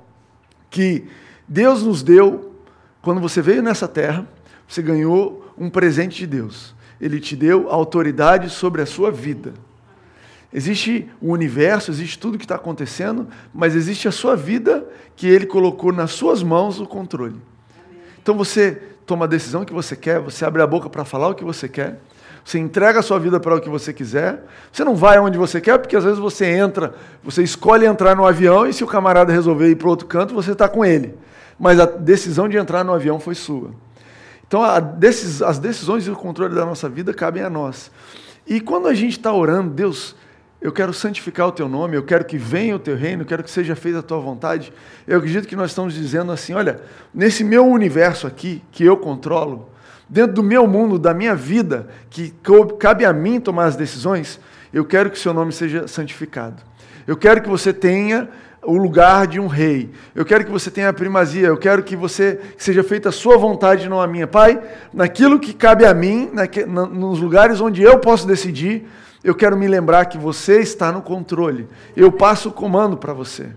que 0.70 1.08
Deus 1.48 1.84
nos 1.84 2.02
deu, 2.02 2.54
quando 3.02 3.22
você 3.22 3.42
veio 3.42 3.62
nessa 3.62 3.88
terra, 3.88 4.28
você 4.68 4.82
ganhou 4.82 5.54
um 5.58 5.70
presente 5.70 6.18
de 6.18 6.28
Deus. 6.28 6.74
Ele 7.00 7.20
te 7.20 7.36
deu 7.36 7.70
autoridade 7.70 8.50
sobre 8.50 8.82
a 8.82 8.86
sua 8.86 9.12
vida. 9.12 9.54
Existe 10.54 11.10
o 11.22 11.32
universo, 11.32 11.92
existe 11.92 12.20
tudo 12.20 12.38
que 12.38 12.46
está 12.46 12.56
acontecendo, 12.56 13.28
mas 13.54 13.76
existe 13.76 14.08
a 14.08 14.12
sua 14.12 14.36
vida 14.36 14.86
que 15.16 15.28
ele 15.28 15.46
colocou 15.46 15.94
nas 15.94 16.12
suas 16.12 16.44
mãos 16.44 16.80
o 16.80 16.86
controle. 16.86 17.40
Então 18.22 18.36
você 18.36 18.82
toma 19.06 19.26
a 19.26 19.28
decisão 19.28 19.64
que 19.64 19.74
você 19.74 19.96
quer, 19.96 20.20
você 20.20 20.44
abre 20.44 20.62
a 20.62 20.68
boca 20.68 20.90
para 20.90 21.06
falar 21.06 21.30
o 21.30 21.36
que 21.36 21.44
você 21.44 21.70
quer, 21.70 22.00
você 22.44 22.58
entrega 22.60 23.00
a 23.00 23.02
sua 23.04 23.20
vida 23.20 23.40
para 23.40 23.56
o 23.56 23.62
que 23.62 23.70
você 23.70 23.94
quiser. 23.94 24.44
Você 24.72 24.84
não 24.84 24.96
vai 24.96 25.20
onde 25.20 25.38
você 25.38 25.62
quer, 25.62 25.78
porque 25.78 25.96
às 25.96 26.04
vezes 26.04 26.20
você 26.20 26.46
entra, 26.46 26.96
você 27.24 27.44
escolhe 27.44 27.86
entrar 27.86 28.16
no 28.16 28.26
avião 28.26 28.68
e 28.68 28.74
se 28.74 28.84
o 28.84 28.88
camarada 28.88 29.32
resolver 29.32 29.70
ir 29.70 29.76
para 29.76 29.88
outro 29.88 30.08
canto, 30.08 30.34
você 30.34 30.52
está 30.52 30.68
com 30.68 30.84
ele. 30.84 31.16
Mas 31.60 31.80
a 31.80 31.86
decisão 31.86 32.50
de 32.50 32.58
entrar 32.58 32.84
no 32.84 32.94
avião 32.94 33.20
foi 33.20 33.36
sua. 33.36 33.72
Então 34.48 34.64
decis, 34.98 35.42
as 35.42 35.60
decisões 35.60 36.08
e 36.08 36.12
o 36.12 36.16
controle 36.16 36.54
da 36.54 36.66
nossa 36.66 36.90
vida 36.90 37.14
cabem 37.14 37.44
a 37.44 37.50
nós. 37.50 37.92
E 38.46 38.60
quando 38.60 38.88
a 38.88 38.94
gente 38.94 39.18
está 39.18 39.32
orando, 39.32 39.70
Deus, 39.70 40.16
eu 40.62 40.72
quero 40.72 40.94
santificar 40.94 41.48
o 41.48 41.52
teu 41.52 41.68
nome, 41.68 41.98
eu 41.98 42.04
quero 42.04 42.24
que 42.24 42.38
venha 42.38 42.76
o 42.76 42.80
teu 42.80 42.96
reino, 42.96 43.24
eu 43.24 43.26
quero 43.26 43.44
que 43.44 43.50
seja 43.50 43.76
feita 43.76 44.00
a 44.00 44.04
tua 44.04 44.20
vontade. 44.20 44.72
Eu 45.08 45.18
acredito 45.18 45.48
que 45.48 45.56
nós 45.56 45.72
estamos 45.72 45.94
dizendo 45.94 46.32
assim: 46.32 46.54
olha, 46.54 46.80
nesse 47.12 47.44
meu 47.44 47.66
universo 47.66 48.28
aqui, 48.28 48.62
que 48.72 48.86
eu 48.86 48.96
controlo, 48.96 49.70
dentro 50.08 50.34
do 50.34 50.44
meu 50.44 50.68
mundo, 50.68 51.00
da 51.00 51.14
minha 51.16 51.34
vida, 51.34 51.88
que 52.12 52.32
cabe 52.78 53.06
a 53.06 53.12
mim 53.12 53.40
tomar 53.40 53.66
as 53.66 53.76
decisões, 53.76 54.40
eu 54.72 54.86
quero 54.86 55.10
que 55.10 55.18
o 55.18 55.20
seu 55.20 55.34
nome 55.34 55.52
seja 55.52 55.88
santificado. 55.88 56.62
Eu 57.08 57.18
quero 57.18 57.42
que 57.42 57.50
você 57.50 57.74
tenha 57.74 58.30
o 58.64 58.78
lugar 58.78 59.26
de 59.26 59.40
um 59.40 59.48
rei. 59.48 59.90
Eu 60.14 60.24
quero 60.24 60.46
que 60.46 60.52
você 60.52 60.70
tenha 60.70 60.90
a 60.90 60.94
primazia. 60.94 61.48
Eu 61.48 61.58
quero 61.58 61.82
que 61.82 61.96
você 61.96 62.40
que 62.56 62.64
seja 62.64 62.84
feita 62.84 63.10
a 63.10 63.12
sua 63.12 63.36
vontade, 63.36 63.90
não 63.90 64.00
a 64.00 64.06
minha. 64.06 64.28
Pai, 64.28 64.62
naquilo 64.94 65.40
que 65.40 65.54
cabe 65.54 65.86
a 65.86 65.94
mim, 65.94 66.30
nos 66.92 67.20
lugares 67.20 67.60
onde 67.60 67.82
eu 67.82 67.98
posso 67.98 68.28
decidir, 68.28 68.88
eu 69.24 69.36
quero 69.36 69.56
me 69.56 69.68
lembrar 69.68 70.06
que 70.06 70.18
você 70.18 70.60
está 70.60 70.92
no 70.92 71.02
controle. 71.02 71.68
Eu 71.96 72.12
passo 72.12 72.50
o 72.50 72.52
comando 72.52 72.98
para 72.98 73.14
você. 73.14 73.50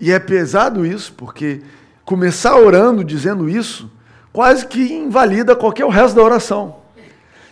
E 0.00 0.10
é 0.10 0.18
pesado 0.18 0.84
isso, 0.84 1.12
porque 1.12 1.62
começar 2.04 2.56
orando 2.56 3.04
dizendo 3.04 3.48
isso 3.48 3.90
quase 4.32 4.66
que 4.66 4.92
invalida 4.92 5.54
qualquer 5.54 5.84
o 5.84 5.88
resto 5.88 6.16
da 6.16 6.22
oração. 6.22 6.76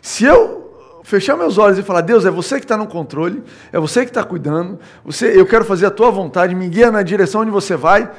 Se 0.00 0.24
eu 0.24 1.00
fechar 1.04 1.36
meus 1.36 1.58
olhos 1.58 1.78
e 1.78 1.82
falar, 1.82 2.02
Deus, 2.02 2.24
é 2.24 2.30
você 2.30 2.56
que 2.56 2.64
está 2.64 2.76
no 2.76 2.86
controle, 2.86 3.42
é 3.72 3.78
você 3.78 4.02
que 4.04 4.10
está 4.10 4.22
cuidando, 4.24 4.78
você, 5.04 5.38
eu 5.38 5.46
quero 5.46 5.64
fazer 5.64 5.86
a 5.86 5.90
tua 5.90 6.10
vontade, 6.10 6.54
me 6.54 6.68
guia 6.68 6.90
na 6.90 7.02
direção 7.02 7.42
onde 7.42 7.50
você 7.50 7.76
vai, 7.76 8.10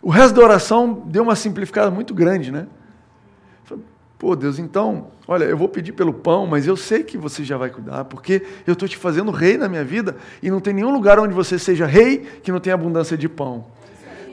o 0.00 0.10
resto 0.10 0.34
da 0.34 0.42
oração 0.42 1.02
deu 1.06 1.22
uma 1.22 1.34
simplificada 1.34 1.90
muito 1.90 2.14
grande, 2.14 2.52
né? 2.52 2.66
Pô, 4.18 4.34
Deus, 4.34 4.58
então, 4.58 5.06
olha, 5.28 5.44
eu 5.44 5.56
vou 5.56 5.68
pedir 5.68 5.92
pelo 5.92 6.12
pão, 6.12 6.44
mas 6.44 6.66
eu 6.66 6.76
sei 6.76 7.04
que 7.04 7.16
você 7.16 7.44
já 7.44 7.56
vai 7.56 7.70
cuidar, 7.70 8.04
porque 8.04 8.42
eu 8.66 8.72
estou 8.72 8.88
te 8.88 8.96
fazendo 8.96 9.30
rei 9.30 9.56
na 9.56 9.68
minha 9.68 9.84
vida 9.84 10.16
e 10.42 10.50
não 10.50 10.58
tem 10.58 10.74
nenhum 10.74 10.90
lugar 10.90 11.20
onde 11.20 11.32
você 11.32 11.56
seja 11.56 11.86
rei 11.86 12.26
que 12.42 12.50
não 12.50 12.58
tenha 12.58 12.74
abundância 12.74 13.16
de 13.16 13.28
pão. 13.28 13.66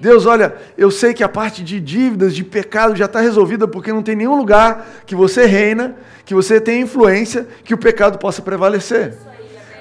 Deus, 0.02 0.26
olha, 0.26 0.56
eu 0.76 0.90
sei 0.90 1.14
que 1.14 1.24
a 1.24 1.30
parte 1.30 1.64
de 1.64 1.80
dívidas, 1.80 2.36
de 2.36 2.44
pecado 2.44 2.96
já 2.96 3.06
está 3.06 3.22
resolvida, 3.22 3.68
porque 3.68 3.94
não 3.94 4.02
tem 4.02 4.16
nenhum 4.16 4.36
lugar 4.36 5.04
que 5.06 5.16
você 5.16 5.46
reina, 5.46 5.96
que 6.26 6.34
você 6.34 6.60
tem 6.60 6.82
influência, 6.82 7.48
que 7.64 7.74
o 7.74 7.78
pecado 7.78 8.18
possa 8.18 8.42
prevalecer. 8.42 9.16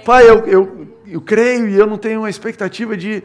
Pai, 0.05 0.29
eu, 0.29 0.47
eu, 0.47 0.87
eu 1.07 1.21
creio 1.23 1.67
e 1.67 1.77
eu 1.77 1.87
não 1.87 1.97
tenho 1.97 2.21
uma 2.21 2.31
expectativa 2.31 2.95
de 2.95 3.23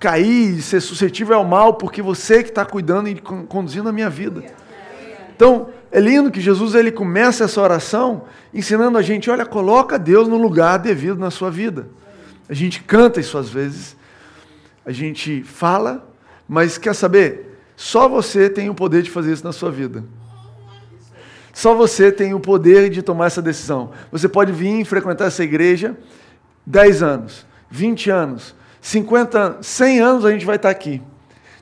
cair, 0.00 0.54
de 0.54 0.62
ser 0.62 0.80
suscetível 0.80 1.36
ao 1.36 1.44
mal, 1.44 1.74
porque 1.74 2.00
você 2.00 2.42
que 2.42 2.48
está 2.48 2.64
cuidando 2.64 3.08
e 3.08 3.20
conduzindo 3.20 3.88
a 3.88 3.92
minha 3.92 4.08
vida. 4.08 4.42
Então, 5.36 5.68
é 5.90 6.00
lindo 6.00 6.30
que 6.30 6.40
Jesus 6.40 6.74
ele 6.74 6.90
começa 6.90 7.44
essa 7.44 7.60
oração 7.60 8.24
ensinando 8.52 8.98
a 8.98 9.02
gente, 9.02 9.30
olha, 9.30 9.46
coloca 9.46 9.98
Deus 9.98 10.28
no 10.28 10.36
lugar 10.36 10.78
devido 10.78 11.18
na 11.18 11.30
sua 11.30 11.50
vida. 11.50 11.88
A 12.48 12.54
gente 12.54 12.82
canta 12.82 13.20
isso 13.20 13.38
às 13.38 13.48
vezes, 13.48 13.96
a 14.84 14.92
gente 14.92 15.42
fala, 15.42 16.08
mas 16.48 16.78
quer 16.78 16.94
saber? 16.94 17.58
Só 17.76 18.08
você 18.08 18.48
tem 18.48 18.70
o 18.70 18.74
poder 18.74 19.02
de 19.02 19.10
fazer 19.10 19.32
isso 19.32 19.44
na 19.44 19.52
sua 19.52 19.70
vida. 19.70 20.04
Só 21.52 21.74
você 21.74 22.12
tem 22.12 22.34
o 22.34 22.40
poder 22.40 22.90
de 22.90 23.02
tomar 23.02 23.26
essa 23.26 23.40
decisão. 23.40 23.90
Você 24.12 24.28
pode 24.28 24.52
vir 24.52 24.84
frequentar 24.84 25.26
essa 25.26 25.42
igreja 25.42 25.96
10 26.66 27.02
anos, 27.02 27.46
20 27.70 28.10
anos, 28.10 28.54
50 28.80 29.38
anos, 29.38 29.66
100 29.66 30.00
anos 30.00 30.24
a 30.24 30.30
gente 30.30 30.44
vai 30.44 30.56
estar 30.56 30.70
aqui 30.70 31.02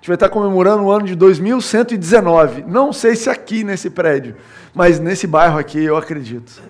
gente 0.04 0.08
vai 0.08 0.16
estar 0.16 0.28
comemorando 0.28 0.82
o 0.82 0.92
ano 0.92 1.06
de 1.06 1.14
2119. 1.14 2.62
Não 2.68 2.92
sei 2.92 3.16
se 3.16 3.30
aqui 3.30 3.64
nesse 3.64 3.88
prédio, 3.88 4.37
mas 4.75 5.00
nesse 5.00 5.26
bairro 5.26 5.58
aqui 5.58 5.82
eu 5.82 5.96
acredito. 5.96 6.62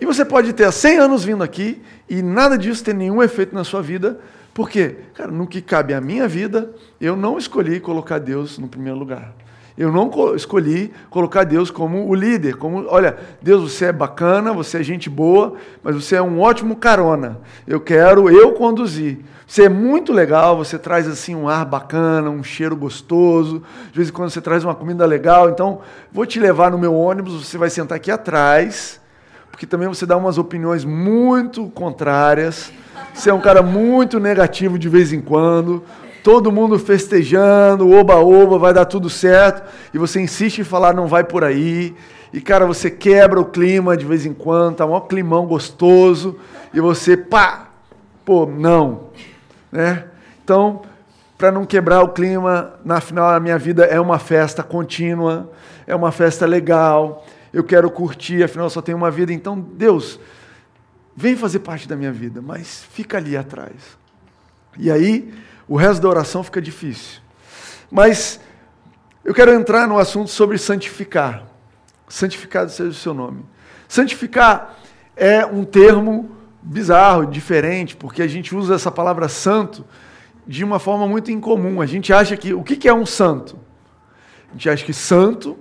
E 0.00 0.06
você 0.06 0.24
pode 0.24 0.54
ter 0.54 0.72
100 0.72 0.96
anos 0.96 1.24
vindo 1.24 1.44
aqui 1.44 1.82
e 2.08 2.22
nada 2.22 2.56
disso 2.56 2.82
ter 2.82 2.94
nenhum 2.94 3.22
efeito 3.22 3.54
na 3.54 3.64
sua 3.64 3.82
vida, 3.82 4.18
porque, 4.54 4.96
cara, 5.12 5.30
no 5.30 5.46
que 5.46 5.60
cabe 5.60 5.92
à 5.92 6.00
minha 6.00 6.26
vida, 6.26 6.70
eu 6.98 7.14
não 7.14 7.36
escolhi 7.36 7.78
colocar 7.78 8.18
Deus 8.18 8.58
no 8.58 8.66
primeiro 8.66 8.98
lugar. 8.98 9.34
Eu 9.76 9.90
não 9.90 10.10
escolhi 10.34 10.92
colocar 11.08 11.44
Deus 11.44 11.70
como 11.70 12.06
o 12.06 12.14
líder, 12.14 12.56
como, 12.56 12.84
olha, 12.88 13.16
Deus, 13.40 13.72
você 13.72 13.86
é 13.86 13.92
bacana, 13.92 14.52
você 14.52 14.78
é 14.78 14.82
gente 14.82 15.08
boa, 15.08 15.54
mas 15.82 15.94
você 15.94 16.16
é 16.16 16.22
um 16.22 16.40
ótimo 16.40 16.76
carona. 16.76 17.38
Eu 17.66 17.80
quero 17.80 18.28
eu 18.28 18.52
conduzir. 18.52 19.20
Você 19.46 19.64
é 19.64 19.68
muito 19.68 20.12
legal, 20.12 20.56
você 20.56 20.78
traz 20.78 21.08
assim 21.08 21.34
um 21.34 21.48
ar 21.48 21.64
bacana, 21.64 22.28
um 22.28 22.42
cheiro 22.44 22.76
gostoso. 22.76 23.62
De 23.90 23.96
vez 23.96 24.08
em 24.08 24.12
quando 24.12 24.30
você 24.30 24.40
traz 24.40 24.62
uma 24.62 24.74
comida 24.74 25.06
legal. 25.06 25.48
Então, 25.48 25.80
vou 26.12 26.26
te 26.26 26.38
levar 26.38 26.70
no 26.70 26.78
meu 26.78 26.94
ônibus, 26.94 27.46
você 27.46 27.56
vai 27.56 27.70
sentar 27.70 27.96
aqui 27.96 28.10
atrás, 28.10 29.00
porque 29.50 29.66
também 29.66 29.88
você 29.88 30.04
dá 30.04 30.16
umas 30.16 30.36
opiniões 30.36 30.84
muito 30.84 31.66
contrárias. 31.70 32.70
Você 33.14 33.30
é 33.30 33.34
um 33.34 33.40
cara 33.40 33.62
muito 33.62 34.18
negativo 34.18 34.78
de 34.78 34.88
vez 34.88 35.12
em 35.12 35.20
quando 35.20 35.82
todo 36.22 36.52
mundo 36.52 36.78
festejando, 36.78 37.90
oba-oba, 37.90 38.58
vai 38.58 38.72
dar 38.72 38.84
tudo 38.84 39.10
certo, 39.10 39.62
e 39.92 39.98
você 39.98 40.20
insiste 40.20 40.58
em 40.60 40.64
falar 40.64 40.94
não 40.94 41.06
vai 41.06 41.24
por 41.24 41.42
aí, 41.42 41.94
e 42.32 42.40
cara, 42.40 42.64
você 42.64 42.90
quebra 42.90 43.40
o 43.40 43.44
clima 43.44 43.96
de 43.96 44.06
vez 44.06 44.24
em 44.24 44.32
quando, 44.32 44.76
tá 44.76 44.86
um 44.86 45.00
climão 45.00 45.46
gostoso, 45.46 46.38
e 46.72 46.80
você, 46.80 47.16
pá, 47.16 47.68
pô, 48.24 48.46
não. 48.46 49.08
Né? 49.70 50.04
Então, 50.42 50.82
para 51.36 51.50
não 51.50 51.64
quebrar 51.64 52.02
o 52.02 52.08
clima, 52.10 52.74
na 52.84 53.00
final 53.00 53.28
a 53.30 53.40
minha 53.40 53.58
vida 53.58 53.84
é 53.84 54.00
uma 54.00 54.18
festa 54.18 54.62
contínua, 54.62 55.50
é 55.86 55.94
uma 55.94 56.12
festa 56.12 56.46
legal, 56.46 57.26
eu 57.52 57.64
quero 57.64 57.90
curtir, 57.90 58.42
afinal 58.42 58.70
só 58.70 58.80
tenho 58.80 58.96
uma 58.96 59.10
vida. 59.10 59.32
Então, 59.32 59.58
Deus, 59.58 60.18
vem 61.16 61.36
fazer 61.36 61.58
parte 61.58 61.86
da 61.88 61.96
minha 61.96 62.12
vida, 62.12 62.40
mas 62.40 62.84
fica 62.92 63.18
ali 63.18 63.36
atrás. 63.36 63.74
E 64.78 64.90
aí, 64.90 65.34
o 65.72 65.76
resto 65.76 66.02
da 66.02 66.08
oração 66.10 66.44
fica 66.44 66.60
difícil. 66.60 67.22
Mas 67.90 68.38
eu 69.24 69.32
quero 69.32 69.50
entrar 69.52 69.88
no 69.88 69.96
assunto 69.96 70.28
sobre 70.28 70.58
santificar. 70.58 71.44
Santificado 72.06 72.70
seja 72.70 72.90
o 72.90 72.92
seu 72.92 73.14
nome. 73.14 73.42
Santificar 73.88 74.76
é 75.16 75.46
um 75.46 75.64
termo 75.64 76.30
bizarro, 76.60 77.24
diferente, 77.24 77.96
porque 77.96 78.20
a 78.20 78.26
gente 78.26 78.54
usa 78.54 78.74
essa 78.74 78.90
palavra 78.90 79.30
santo 79.30 79.82
de 80.46 80.62
uma 80.62 80.78
forma 80.78 81.08
muito 81.08 81.30
incomum. 81.30 81.80
A 81.80 81.86
gente 81.86 82.12
acha 82.12 82.36
que. 82.36 82.52
O 82.52 82.62
que 82.62 82.86
é 82.86 82.92
um 82.92 83.06
santo? 83.06 83.58
A 84.50 84.52
gente 84.52 84.68
acha 84.68 84.84
que 84.84 84.92
santo 84.92 85.58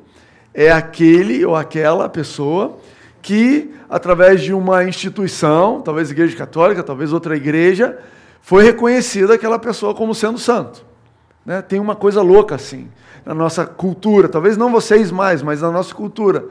é 0.53 0.69
aquele 0.73 1.45
ou 1.45 1.55
aquela 1.55 2.09
pessoa 2.09 2.77
que, 3.21 3.73
através 3.89 4.41
de 4.41 4.53
uma 4.53 4.83
instituição, 4.83 5.79
talvez 5.79 6.11
igreja 6.11 6.35
católica, 6.35 6.83
talvez 6.83 7.13
outra 7.13 7.37
igreja, 7.37 7.97
foi 8.41 8.63
reconhecida 8.63 9.35
aquela 9.35 9.59
pessoa 9.59 9.93
como 9.93 10.13
sendo 10.13 10.37
santo. 10.37 10.85
Né? 11.45 11.61
Tem 11.61 11.79
uma 11.79 11.95
coisa 11.95 12.21
louca 12.21 12.55
assim 12.55 12.89
na 13.25 13.33
nossa 13.33 13.65
cultura, 13.65 14.27
talvez 14.27 14.57
não 14.57 14.71
vocês 14.71 15.11
mais, 15.11 15.41
mas 15.41 15.61
na 15.61 15.71
nossa 15.71 15.93
cultura. 15.93 16.45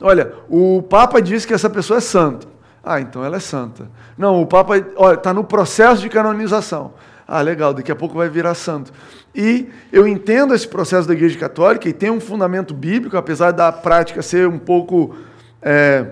Olha, 0.00 0.32
o 0.48 0.82
Papa 0.82 1.20
diz 1.20 1.44
que 1.44 1.54
essa 1.54 1.68
pessoa 1.68 1.98
é 1.98 2.00
santa. 2.00 2.46
Ah, 2.82 3.00
então 3.00 3.24
ela 3.24 3.36
é 3.36 3.40
santa. 3.40 3.88
Não, 4.18 4.42
o 4.42 4.46
Papa 4.46 4.76
está 4.76 5.32
no 5.32 5.44
processo 5.44 6.02
de 6.02 6.08
canonização. 6.08 6.94
Ah, 7.26 7.40
legal, 7.40 7.72
daqui 7.72 7.92
a 7.92 7.96
pouco 7.96 8.16
vai 8.16 8.28
virar 8.28 8.54
santo. 8.54 8.92
E 9.34 9.68
eu 9.92 10.06
entendo 10.06 10.54
esse 10.54 10.66
processo 10.66 11.06
da 11.06 11.14
Igreja 11.14 11.38
Católica 11.38 11.88
e 11.88 11.92
tem 11.92 12.10
um 12.10 12.20
fundamento 12.20 12.74
bíblico, 12.74 13.16
apesar 13.16 13.52
da 13.52 13.70
prática 13.70 14.20
ser 14.20 14.48
um 14.48 14.58
pouco 14.58 15.14
é, 15.62 16.06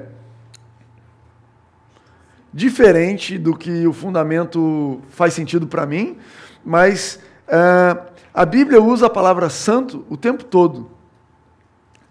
diferente 2.52 3.38
do 3.38 3.57
que 3.57 3.87
o 3.87 3.92
fundamento 3.92 5.00
faz 5.11 5.35
sentido 5.35 5.66
para 5.66 5.87
mim, 5.87 6.19
mas 6.64 7.21
é, 7.47 7.97
a 8.35 8.45
Bíblia 8.45 8.80
usa 8.80 9.07
a 9.07 9.11
palavra 9.11 9.49
santo 9.49 10.04
o 10.09 10.16
tempo 10.16 10.45
todo. 10.45 10.90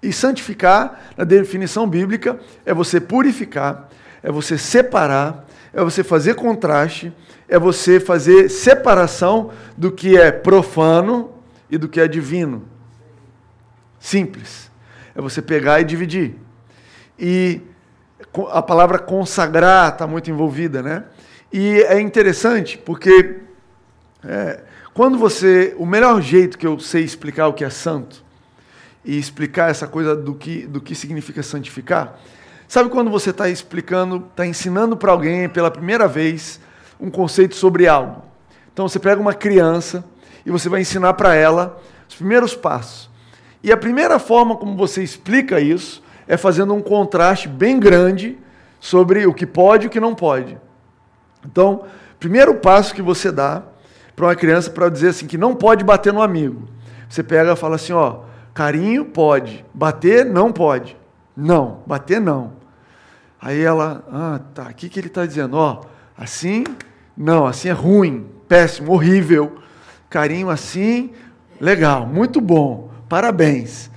E 0.01 0.13
santificar, 0.13 1.11
na 1.17 1.25
definição 1.25 1.87
bíblica, 1.87 2.39
é 2.65 2.73
você 2.73 3.01
purificar, 3.01 3.89
é 4.23 4.31
você 4.31 4.57
separar, 4.57 5.45
é 5.73 5.83
você 5.83 6.03
fazer 6.03 6.35
contraste, 6.35 7.13
é 7.47 7.59
você 7.59 7.99
fazer 7.99 8.49
separação 8.49 9.51
do 9.77 9.91
que 9.91 10.17
é 10.17 10.31
profano 10.31 11.31
e 11.69 11.77
do 11.77 11.89
que 11.89 11.99
é 11.99 12.07
divino. 12.07 12.65
Simples. 13.99 14.71
É 15.13 15.21
você 15.21 15.41
pegar 15.41 15.81
e 15.81 15.83
dividir. 15.83 16.35
E 17.17 17.61
a 18.51 18.61
palavra 18.61 18.99
consagrar 18.99 19.93
está 19.93 20.05
muito 20.05 20.29
envolvida, 20.29 20.81
né? 20.81 21.03
E 21.51 21.81
é 21.81 21.99
interessante 21.99 22.77
porque 22.77 23.37
é, 24.23 24.61
quando 24.93 25.17
você. 25.17 25.73
O 25.77 25.85
melhor 25.85 26.21
jeito 26.21 26.57
que 26.57 26.67
eu 26.67 26.79
sei 26.79 27.03
explicar 27.03 27.47
o 27.47 27.53
que 27.53 27.63
é 27.63 27.69
santo 27.69 28.23
e 29.03 29.17
explicar 29.17 29.71
essa 29.71 29.87
coisa 29.87 30.15
do 30.15 30.35
que, 30.35 30.67
do 30.67 30.81
que 30.81 30.93
significa 30.93 31.41
santificar. 31.41 32.19
Sabe 32.67 32.89
quando 32.89 33.09
você 33.09 33.31
está 33.31 33.49
explicando, 33.49 34.27
está 34.29 34.45
ensinando 34.45 34.95
para 34.95 35.11
alguém 35.11 35.49
pela 35.49 35.71
primeira 35.71 36.07
vez 36.07 36.59
um 36.99 37.09
conceito 37.09 37.55
sobre 37.55 37.87
algo? 37.87 38.23
Então 38.71 38.87
você 38.87 38.99
pega 38.99 39.19
uma 39.19 39.33
criança 39.33 40.03
e 40.45 40.51
você 40.51 40.69
vai 40.69 40.81
ensinar 40.81 41.13
para 41.13 41.33
ela 41.33 41.81
os 42.07 42.15
primeiros 42.15 42.55
passos. 42.55 43.09
E 43.63 43.71
a 43.71 43.77
primeira 43.77 44.19
forma 44.19 44.55
como 44.55 44.75
você 44.77 45.01
explica 45.01 45.59
isso 45.59 46.03
é 46.29 46.37
fazendo 46.37 46.75
um 46.75 46.81
contraste 46.81 47.49
bem 47.49 47.79
grande 47.79 48.37
sobre 48.79 49.25
o 49.25 49.33
que 49.33 49.47
pode 49.47 49.85
e 49.85 49.87
o 49.87 49.89
que 49.89 49.99
não 49.99 50.13
pode. 50.13 50.55
Então, 51.43 51.85
primeiro 52.19 52.53
passo 52.53 52.93
que 52.93 53.01
você 53.01 53.31
dá 53.31 53.63
para 54.15 54.27
uma 54.27 54.35
criança 54.35 54.69
para 54.69 54.89
dizer 54.89 55.09
assim 55.09 55.25
que 55.25 55.39
não 55.39 55.55
pode 55.55 55.83
bater 55.83 56.13
no 56.13 56.21
amigo. 56.21 56.69
Você 57.09 57.23
pega 57.23 57.53
e 57.53 57.55
fala 57.55 57.77
assim, 57.77 57.93
ó, 57.93 58.19
carinho 58.53 59.05
pode, 59.05 59.65
bater 59.73 60.23
não 60.23 60.51
pode. 60.51 60.95
Não, 61.35 61.79
bater 61.87 62.21
não. 62.21 62.53
Aí 63.41 63.59
ela, 63.61 64.03
ah, 64.11 64.39
tá, 64.53 64.63
o 64.63 64.73
que, 64.75 64.87
que 64.87 64.99
ele 64.99 65.07
está 65.07 65.25
dizendo? 65.25 65.57
Ó, 65.57 65.81
assim, 66.15 66.63
não, 67.17 67.47
assim 67.47 67.69
é 67.69 67.71
ruim, 67.71 68.27
péssimo, 68.47 68.91
horrível. 68.91 69.55
Carinho 70.07 70.49
assim, 70.51 71.11
legal, 71.59 72.05
muito 72.05 72.39
bom, 72.39 72.91
parabéns. 73.07 73.89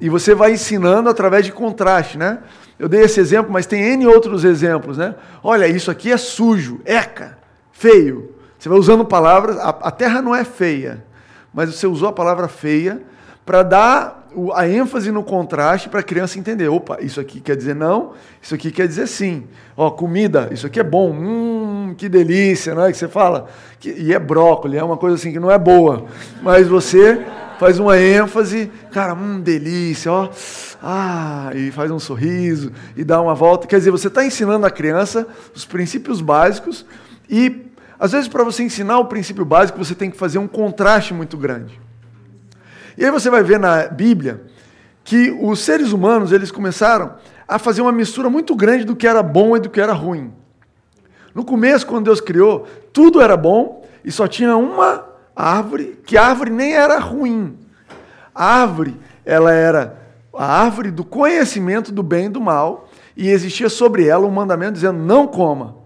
E 0.00 0.08
você 0.08 0.34
vai 0.34 0.52
ensinando 0.52 1.08
através 1.08 1.44
de 1.44 1.52
contraste, 1.52 2.18
né? 2.18 2.38
Eu 2.78 2.88
dei 2.88 3.02
esse 3.02 3.18
exemplo, 3.18 3.50
mas 3.50 3.66
tem 3.66 3.82
N 3.82 4.06
outros 4.06 4.44
exemplos, 4.44 4.98
né? 4.98 5.14
Olha, 5.42 5.66
isso 5.66 5.90
aqui 5.90 6.12
é 6.12 6.16
sujo, 6.16 6.80
eca, 6.84 7.38
feio. 7.72 8.34
Você 8.58 8.68
vai 8.68 8.78
usando 8.78 9.04
palavras, 9.04 9.56
a, 9.58 9.68
a 9.68 9.90
terra 9.90 10.20
não 10.20 10.34
é 10.34 10.44
feia, 10.44 11.04
mas 11.52 11.74
você 11.74 11.86
usou 11.86 12.08
a 12.08 12.12
palavra 12.12 12.48
feia 12.48 13.02
para 13.44 13.62
dar 13.62 14.26
a 14.54 14.68
ênfase 14.68 15.10
no 15.10 15.22
contraste 15.22 15.88
para 15.88 16.00
a 16.00 16.02
criança 16.02 16.38
entender. 16.38 16.68
Opa, 16.68 16.98
isso 17.00 17.20
aqui 17.20 17.40
quer 17.40 17.56
dizer 17.56 17.74
não, 17.74 18.12
isso 18.42 18.54
aqui 18.54 18.70
quer 18.70 18.86
dizer 18.86 19.06
sim. 19.06 19.46
Ó, 19.76 19.90
comida, 19.90 20.48
isso 20.50 20.66
aqui 20.66 20.78
é 20.78 20.84
bom, 20.84 21.10
hum, 21.10 21.94
que 21.96 22.08
delícia, 22.08 22.74
não 22.74 22.84
é 22.84 22.92
que 22.92 22.98
você 22.98 23.08
fala? 23.08 23.46
Que, 23.78 23.90
e 23.90 24.12
é 24.12 24.18
brócolis, 24.18 24.78
é 24.78 24.84
uma 24.84 24.96
coisa 24.96 25.16
assim 25.16 25.32
que 25.32 25.40
não 25.40 25.50
é 25.50 25.58
boa, 25.58 26.04
mas 26.42 26.66
você 26.66 27.24
faz 27.58 27.78
uma 27.78 27.98
ênfase, 27.98 28.70
cara, 28.92 29.14
hum, 29.14 29.40
delícia, 29.40 30.12
ó, 30.12 30.30
ah, 30.82 31.50
e 31.54 31.70
faz 31.70 31.90
um 31.90 31.98
sorriso 31.98 32.72
e 32.96 33.04
dá 33.04 33.20
uma 33.20 33.34
volta. 33.34 33.66
Quer 33.66 33.78
dizer, 33.78 33.90
você 33.90 34.08
está 34.08 34.24
ensinando 34.24 34.66
a 34.66 34.70
criança 34.70 35.26
os 35.54 35.64
princípios 35.64 36.20
básicos 36.20 36.84
e 37.28 37.66
às 37.98 38.12
vezes, 38.12 38.28
para 38.28 38.44
você 38.44 38.62
ensinar 38.62 38.98
o 38.98 39.06
princípio 39.06 39.44
básico, 39.44 39.78
você 39.78 39.94
tem 39.94 40.10
que 40.10 40.16
fazer 40.16 40.38
um 40.38 40.46
contraste 40.46 41.14
muito 41.14 41.36
grande. 41.36 41.80
E 42.96 43.04
aí 43.04 43.10
você 43.10 43.30
vai 43.30 43.42
ver 43.42 43.58
na 43.58 43.88
Bíblia 43.88 44.42
que 45.02 45.30
os 45.30 45.60
seres 45.60 45.92
humanos 45.92 46.32
eles 46.32 46.50
começaram 46.50 47.14
a 47.48 47.58
fazer 47.58 47.80
uma 47.80 47.92
mistura 47.92 48.28
muito 48.28 48.54
grande 48.54 48.84
do 48.84 48.96
que 48.96 49.06
era 49.06 49.22
bom 49.22 49.56
e 49.56 49.60
do 49.60 49.70
que 49.70 49.80
era 49.80 49.92
ruim. 49.92 50.32
No 51.34 51.44
começo, 51.44 51.86
quando 51.86 52.06
Deus 52.06 52.20
criou, 52.20 52.66
tudo 52.92 53.20
era 53.20 53.36
bom 53.36 53.86
e 54.04 54.10
só 54.10 54.26
tinha 54.26 54.56
uma 54.56 55.06
árvore, 55.36 55.98
que 56.06 56.16
a 56.16 56.26
árvore 56.26 56.50
nem 56.50 56.74
era 56.74 56.98
ruim. 56.98 57.58
A 58.34 58.62
árvore, 58.62 58.96
ela 59.24 59.52
era 59.52 59.98
a 60.32 60.62
árvore 60.62 60.90
do 60.90 61.04
conhecimento 61.04 61.92
do 61.92 62.02
bem 62.02 62.26
e 62.26 62.30
do 62.30 62.40
mal, 62.40 62.88
e 63.16 63.28
existia 63.28 63.68
sobre 63.68 64.06
ela 64.06 64.26
um 64.26 64.30
mandamento 64.30 64.72
dizendo: 64.72 64.98
não 64.98 65.26
coma. 65.26 65.76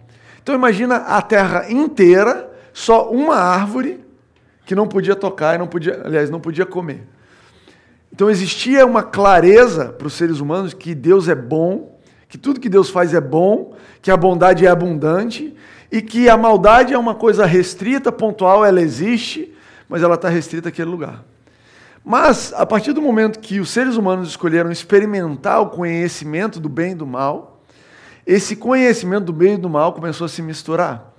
Então 0.42 0.54
imagina 0.54 0.96
a 0.96 1.20
terra 1.20 1.70
inteira, 1.70 2.50
só 2.72 3.10
uma 3.10 3.36
árvore 3.36 4.04
que 4.64 4.74
não 4.74 4.86
podia 4.86 5.16
tocar 5.16 5.54
e 5.54 5.58
não 5.58 5.66
podia, 5.66 6.00
aliás, 6.04 6.30
não 6.30 6.40
podia 6.40 6.64
comer. 6.64 7.06
Então 8.12 8.30
existia 8.30 8.84
uma 8.86 9.02
clareza 9.02 9.86
para 9.86 10.06
os 10.06 10.14
seres 10.14 10.40
humanos 10.40 10.74
que 10.74 10.94
Deus 10.94 11.28
é 11.28 11.34
bom, 11.34 11.98
que 12.28 12.38
tudo 12.38 12.60
que 12.60 12.68
Deus 12.68 12.90
faz 12.90 13.14
é 13.14 13.20
bom, 13.20 13.74
que 14.02 14.10
a 14.10 14.16
bondade 14.16 14.66
é 14.66 14.68
abundante 14.68 15.54
e 15.90 16.00
que 16.00 16.28
a 16.28 16.36
maldade 16.36 16.94
é 16.94 16.98
uma 16.98 17.14
coisa 17.14 17.44
restrita, 17.44 18.12
pontual, 18.12 18.64
ela 18.64 18.80
existe, 18.80 19.52
mas 19.88 20.02
ela 20.02 20.14
está 20.14 20.28
restrita 20.28 20.68
àquele 20.68 20.90
lugar. 20.90 21.24
Mas, 22.04 22.52
a 22.54 22.64
partir 22.64 22.92
do 22.92 23.02
momento 23.02 23.40
que 23.40 23.60
os 23.60 23.70
seres 23.70 23.96
humanos 23.96 24.28
escolheram 24.28 24.70
experimentar 24.70 25.60
o 25.60 25.70
conhecimento 25.70 26.58
do 26.58 26.68
bem 26.68 26.92
e 26.92 26.94
do 26.94 27.06
mal, 27.06 27.60
esse 28.26 28.56
conhecimento 28.56 29.24
do 29.24 29.32
bem 29.32 29.54
e 29.54 29.58
do 29.58 29.68
mal 29.68 29.92
começou 29.92 30.24
a 30.24 30.28
se 30.28 30.40
misturar. 30.40 31.12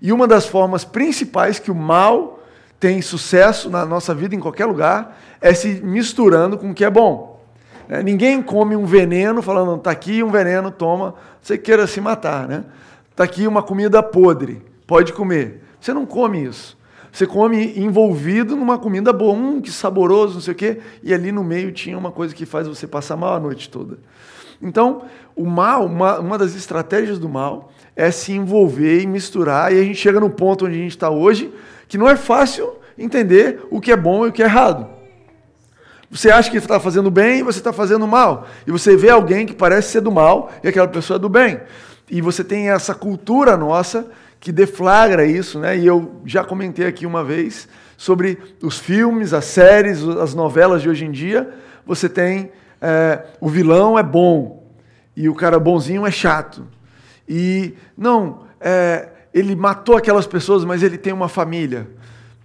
E 0.00 0.12
uma 0.12 0.28
das 0.28 0.46
formas 0.46 0.84
principais 0.84 1.58
que 1.58 1.70
o 1.70 1.74
mal 1.74 2.40
tem 2.78 3.02
sucesso 3.02 3.68
na 3.68 3.84
nossa 3.84 4.14
vida, 4.14 4.34
em 4.34 4.40
qualquer 4.40 4.66
lugar, 4.66 5.18
é 5.40 5.52
se 5.52 5.80
misturando 5.82 6.56
com 6.56 6.70
o 6.70 6.74
que 6.74 6.84
é 6.84 6.90
bom. 6.90 7.42
É, 7.88 8.02
ninguém 8.02 8.42
come 8.42 8.76
um 8.76 8.84
veneno 8.84 9.40
falando, 9.40 9.76
está 9.76 9.90
aqui 9.90 10.22
um 10.22 10.30
veneno, 10.30 10.70
toma, 10.70 11.14
você 11.42 11.56
queira 11.56 11.86
se 11.86 12.00
matar. 12.00 12.46
Né? 12.46 12.64
Está 13.18 13.24
aqui 13.24 13.48
uma 13.48 13.64
comida 13.64 14.00
podre, 14.00 14.62
pode 14.86 15.12
comer. 15.12 15.60
Você 15.80 15.92
não 15.92 16.06
come 16.06 16.44
isso. 16.44 16.78
Você 17.10 17.26
come 17.26 17.76
envolvido 17.76 18.54
numa 18.54 18.78
comida 18.78 19.12
boa, 19.12 19.32
hum, 19.32 19.60
que 19.60 19.72
saboroso, 19.72 20.34
não 20.34 20.40
sei 20.40 20.52
o 20.52 20.56
quê, 20.56 20.78
e 21.02 21.12
ali 21.12 21.32
no 21.32 21.42
meio 21.42 21.72
tinha 21.72 21.98
uma 21.98 22.12
coisa 22.12 22.32
que 22.32 22.46
faz 22.46 22.68
você 22.68 22.86
passar 22.86 23.16
mal 23.16 23.34
a 23.34 23.40
noite 23.40 23.68
toda. 23.68 23.98
Então, 24.62 25.02
o 25.34 25.44
mal, 25.44 25.86
uma, 25.86 26.20
uma 26.20 26.38
das 26.38 26.54
estratégias 26.54 27.18
do 27.18 27.28
mal 27.28 27.72
é 27.96 28.08
se 28.12 28.30
envolver 28.30 29.00
e 29.00 29.06
misturar, 29.08 29.74
e 29.74 29.80
a 29.80 29.82
gente 29.82 29.98
chega 29.98 30.20
no 30.20 30.30
ponto 30.30 30.66
onde 30.66 30.76
a 30.76 30.78
gente 30.78 30.92
está 30.92 31.10
hoje, 31.10 31.52
que 31.88 31.98
não 31.98 32.08
é 32.08 32.14
fácil 32.14 32.72
entender 32.96 33.66
o 33.68 33.80
que 33.80 33.90
é 33.90 33.96
bom 33.96 34.26
e 34.26 34.28
o 34.28 34.32
que 34.32 34.44
é 34.44 34.46
errado. 34.46 34.86
Você 36.08 36.30
acha 36.30 36.48
que 36.48 36.56
está 36.56 36.78
fazendo 36.78 37.10
bem 37.10 37.40
e 37.40 37.42
você 37.42 37.58
está 37.58 37.72
fazendo 37.72 38.06
mal. 38.06 38.46
E 38.64 38.70
você 38.70 38.96
vê 38.96 39.10
alguém 39.10 39.44
que 39.44 39.54
parece 39.54 39.90
ser 39.90 40.02
do 40.02 40.12
mal 40.12 40.52
e 40.62 40.68
aquela 40.68 40.86
pessoa 40.86 41.16
é 41.16 41.18
do 41.18 41.28
bem. 41.28 41.60
E 42.10 42.20
você 42.20 42.42
tem 42.42 42.70
essa 42.70 42.94
cultura 42.94 43.56
nossa 43.56 44.10
que 44.40 44.52
deflagra 44.52 45.26
isso, 45.26 45.58
né? 45.58 45.76
E 45.76 45.86
eu 45.86 46.20
já 46.24 46.44
comentei 46.44 46.86
aqui 46.86 47.04
uma 47.04 47.24
vez 47.24 47.68
sobre 47.96 48.38
os 48.62 48.78
filmes, 48.78 49.32
as 49.32 49.44
séries, 49.44 50.02
as 50.02 50.34
novelas 50.34 50.82
de 50.82 50.88
hoje 50.88 51.04
em 51.04 51.10
dia. 51.10 51.52
Você 51.84 52.08
tem 52.08 52.50
é, 52.80 53.24
o 53.40 53.48
vilão 53.48 53.98
é 53.98 54.02
bom 54.02 54.66
e 55.16 55.28
o 55.28 55.34
cara 55.34 55.58
bonzinho 55.58 56.06
é 56.06 56.10
chato. 56.10 56.66
E 57.28 57.74
não, 57.96 58.44
é, 58.60 59.08
ele 59.34 59.54
matou 59.54 59.96
aquelas 59.96 60.26
pessoas, 60.26 60.64
mas 60.64 60.82
ele 60.82 60.96
tem 60.96 61.12
uma 61.12 61.28
família. 61.28 61.88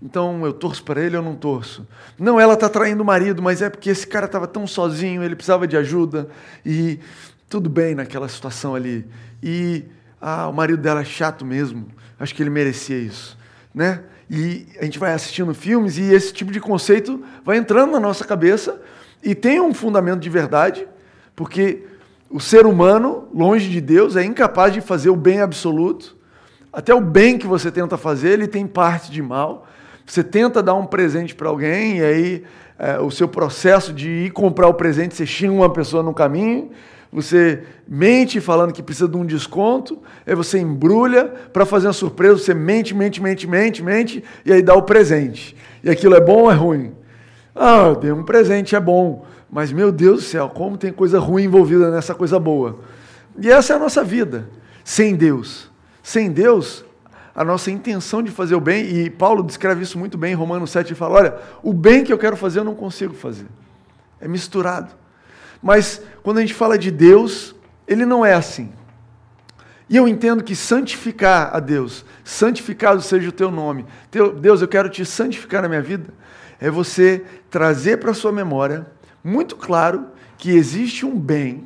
Então 0.02 0.46
eu 0.46 0.52
torço 0.52 0.84
para 0.84 1.02
ele 1.02 1.16
ou 1.16 1.24
não 1.24 1.36
torço? 1.36 1.88
Não, 2.20 2.40
ela 2.40 2.56
está 2.56 2.68
traindo 2.68 3.04
o 3.04 3.06
marido, 3.06 3.42
mas 3.42 3.62
é 3.62 3.70
porque 3.70 3.90
esse 3.90 4.06
cara 4.06 4.26
estava 4.26 4.48
tão 4.48 4.68
sozinho, 4.68 5.24
ele 5.24 5.36
precisava 5.36 5.66
de 5.66 5.78
ajuda 5.78 6.28
e 6.66 7.00
tudo 7.48 7.70
bem 7.70 7.96
naquela 7.96 8.28
situação 8.28 8.76
ali. 8.76 9.06
E 9.44 9.84
ah, 10.22 10.48
o 10.48 10.54
marido 10.54 10.82
dela 10.82 11.02
é 11.02 11.04
chato 11.06 11.44
mesmo, 11.44 11.88
acho 12.18 12.34
que 12.34 12.42
ele 12.42 12.50
merecia 12.50 12.98
isso, 12.98 13.38
né? 13.76 14.04
E 14.30 14.66
a 14.80 14.86
gente 14.86 14.98
vai 14.98 15.12
assistindo 15.12 15.54
filmes 15.54 15.98
e 15.98 16.04
esse 16.04 16.32
tipo 16.32 16.50
de 16.50 16.62
conceito 16.62 17.22
vai 17.44 17.58
entrando 17.58 17.92
na 17.92 18.00
nossa 18.00 18.24
cabeça 18.24 18.82
e 19.22 19.36
tem 19.36 19.60
um 19.60 19.74
fundamento 19.74 20.22
de 20.22 20.30
verdade, 20.30 20.88
porque 21.36 21.84
o 22.30 22.40
ser 22.40 22.66
humano, 22.66 23.28
longe 23.34 23.70
de 23.70 23.82
Deus, 23.82 24.16
é 24.16 24.24
incapaz 24.24 24.74
de 24.74 24.80
fazer 24.80 25.10
o 25.10 25.16
bem 25.16 25.42
absoluto. 25.42 26.16
Até 26.72 26.96
o 26.96 27.02
bem 27.02 27.38
que 27.38 27.46
você 27.46 27.70
tenta 27.70 27.98
fazer, 27.98 28.30
ele 28.30 28.48
tem 28.48 28.66
parte 28.66 29.12
de 29.12 29.22
mal. 29.22 29.68
Você 30.06 30.24
tenta 30.24 30.64
dar 30.64 30.74
um 30.74 30.86
presente 30.86 31.36
para 31.36 31.50
alguém 31.50 31.98
e 31.98 32.04
aí 32.04 32.44
é, 32.80 32.98
o 32.98 33.12
seu 33.12 33.28
processo 33.28 33.94
de 33.94 34.10
ir 34.10 34.32
comprar 34.32 34.68
o 34.68 34.74
presente, 34.74 35.16
você 35.16 35.26
xinga 35.26 35.54
uma 35.54 35.72
pessoa 35.72 36.02
no 36.02 36.14
caminho, 36.14 36.72
você 37.14 37.64
mente 37.88 38.42
falando 38.42 38.74
que 38.74 38.82
precisa 38.82 39.08
de 39.08 39.16
um 39.16 39.26
desconto, 39.26 40.02
aí 40.26 40.34
você 40.34 40.58
embrulha 40.58 41.26
para 41.26 41.64
fazer 41.64 41.86
uma 41.86 41.94
surpresa, 41.94 42.40
você 42.40 42.54
mente, 42.56 42.96
mente, 42.96 43.22
mente, 43.22 43.48
mente, 43.48 43.84
mente, 43.84 44.24
e 44.44 44.52
aí 44.52 44.64
dá 44.64 44.74
o 44.74 44.82
presente. 44.82 45.56
E 45.84 45.90
aquilo 45.92 46.16
é 46.16 46.20
bom 46.20 46.44
ou 46.44 46.52
é 46.52 46.56
ruim? 46.56 46.92
Ah, 47.56 47.90
eu 47.90 47.96
dei 47.96 48.12
um 48.12 48.24
presente, 48.24 48.76
é 48.76 48.80
bom. 48.80 49.26
Mas, 49.50 49.72
meu 49.72 49.92
Deus 49.92 50.24
do 50.24 50.26
céu, 50.26 50.50
como 50.50 50.76
tem 50.76 50.92
coisa 50.92 51.20
ruim 51.20 51.44
envolvida 51.44 51.92
nessa 51.92 52.16
coisa 52.16 52.40
boa. 52.40 52.80
E 53.38 53.52
essa 53.52 53.74
é 53.74 53.76
a 53.76 53.80
nossa 53.80 54.04
vida, 54.04 54.50
sem 54.84 55.16
Deus. 55.16 55.70
Sem 56.02 56.32
Deus, 56.32 56.84
a 57.36 57.46
nossa 57.46 57.70
intenção 57.70 58.24
de 58.24 58.32
fazer 58.32 58.56
o 58.56 58.60
bem, 58.60 58.86
e 58.86 59.10
Paulo 59.12 59.44
descreve 59.44 59.84
isso 59.84 60.00
muito 60.00 60.18
bem 60.18 60.32
em 60.32 60.36
Romanos 60.36 60.72
7, 60.72 60.88
ele 60.88 60.96
fala: 60.96 61.16
olha, 61.16 61.36
o 61.62 61.72
bem 61.72 62.04
que 62.04 62.12
eu 62.12 62.18
quero 62.18 62.36
fazer 62.36 62.60
eu 62.60 62.64
não 62.64 62.74
consigo 62.74 63.14
fazer. 63.14 63.46
É 64.20 64.28
misturado. 64.28 65.03
Mas 65.64 66.02
quando 66.22 66.40
a 66.40 66.42
gente 66.42 66.54
fala 66.54 66.78
de 66.78 66.92
Deus, 66.92 67.56
ele 67.88 68.06
não 68.06 68.26
é 68.26 68.34
assim. 68.34 68.72
E 69.90 69.96
eu 69.96 70.08
entendo 70.08 70.44
que 70.44 70.56
santificar 70.56 71.56
a 71.56 71.60
Deus, 71.60 72.06
santificado 72.24 73.02
seja 73.02 73.30
o 73.30 73.34
teu 73.34 73.50
nome. 73.50 73.86
Deus, 74.42 74.62
eu 74.62 74.68
quero 74.68 74.90
te 74.90 75.06
santificar 75.06 75.62
na 75.62 75.70
minha 75.70 75.82
vida. 75.82 76.14
É 76.60 76.70
você 76.70 77.24
trazer 77.50 77.98
para 77.98 78.12
a 78.12 78.14
sua 78.14 78.32
memória, 78.32 78.88
muito 79.24 79.56
claro, 79.56 80.08
que 80.38 80.52
existe 80.52 81.06
um 81.06 81.18
bem, 81.18 81.66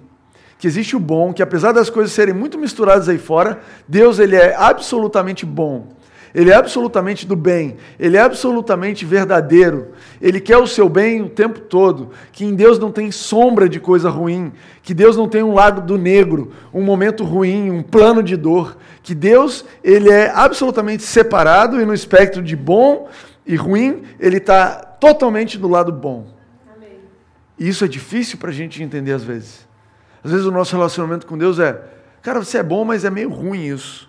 que 0.59 0.67
existe 0.67 0.95
o 0.95 0.99
bom, 0.99 1.33
que 1.33 1.41
apesar 1.41 1.71
das 1.71 1.89
coisas 1.89 2.11
serem 2.11 2.33
muito 2.33 2.57
misturadas 2.57 3.09
aí 3.09 3.17
fora, 3.17 3.61
Deus 3.87 4.19
ele 4.19 4.35
é 4.35 4.55
absolutamente 4.55 5.45
bom. 5.45 5.89
Ele 6.33 6.51
é 6.51 6.55
absolutamente 6.55 7.25
do 7.25 7.35
bem, 7.35 7.77
ele 7.99 8.17
é 8.17 8.21
absolutamente 8.21 9.05
verdadeiro, 9.05 9.93
ele 10.21 10.39
quer 10.39 10.57
o 10.57 10.67
seu 10.67 10.89
bem 10.89 11.21
o 11.21 11.29
tempo 11.29 11.59
todo, 11.59 12.11
que 12.31 12.45
em 12.45 12.53
Deus 12.53 12.77
não 12.77 12.91
tem 12.91 13.11
sombra 13.11 13.67
de 13.67 13.79
coisa 13.79 14.09
ruim, 14.09 14.51
que 14.83 14.93
Deus 14.93 15.15
não 15.15 15.27
tem 15.27 15.41
um 15.41 15.53
lado 15.53 15.81
do 15.81 15.97
negro, 15.97 16.51
um 16.73 16.83
momento 16.83 17.23
ruim, 17.23 17.71
um 17.71 17.81
plano 17.81 18.21
de 18.21 18.35
dor, 18.35 18.77
que 19.01 19.15
Deus 19.15 19.65
ele 19.83 20.09
é 20.09 20.29
absolutamente 20.29 21.03
separado 21.03 21.81
e 21.81 21.85
no 21.85 21.93
espectro 21.93 22.43
de 22.43 22.55
bom 22.55 23.07
e 23.45 23.55
ruim, 23.55 24.03
ele 24.19 24.37
está 24.37 24.75
totalmente 24.75 25.57
do 25.57 25.67
lado 25.67 25.91
bom. 25.91 26.27
Amém. 26.75 26.99
E 27.57 27.69
isso 27.69 27.85
é 27.85 27.87
difícil 27.87 28.37
para 28.37 28.49
a 28.49 28.53
gente 28.53 28.83
entender 28.83 29.13
às 29.13 29.23
vezes. 29.23 29.67
Às 30.23 30.31
vezes 30.31 30.45
o 30.45 30.51
nosso 30.51 30.75
relacionamento 30.75 31.25
com 31.25 31.37
Deus 31.37 31.57
é, 31.57 31.81
cara, 32.21 32.43
você 32.43 32.57
é 32.57 32.63
bom, 32.63 32.83
mas 32.83 33.05
é 33.05 33.09
meio 33.09 33.29
ruim 33.29 33.65
isso. 33.65 34.06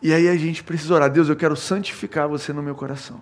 E 0.00 0.12
aí 0.12 0.28
a 0.28 0.36
gente 0.36 0.62
precisa 0.62 0.94
orar, 0.94 1.10
Deus, 1.10 1.28
eu 1.28 1.36
quero 1.36 1.56
santificar 1.56 2.28
você 2.28 2.52
no 2.52 2.62
meu 2.62 2.74
coração. 2.74 3.20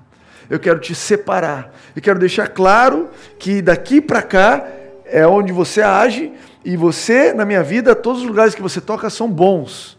Eu 0.49 0.59
quero 0.61 0.79
te 0.79 0.95
separar. 0.95 1.75
Eu 1.95 2.03
quero 2.03 2.19
deixar 2.19 2.49
claro 2.49 3.09
que 3.39 3.63
daqui 3.63 4.01
para 4.01 4.23
cá 4.23 4.67
é 5.05 5.27
onde 5.27 5.53
você 5.53 5.83
age 5.83 6.33
e 6.65 6.77
você, 6.77 7.33
na 7.33 7.45
minha 7.45 7.63
vida, 7.63 7.95
todos 7.95 8.23
os 8.23 8.29
lugares 8.29 8.55
que 8.55 8.63
você 8.63 8.81
toca 8.81 9.09
são 9.09 9.31
bons. 9.31 9.97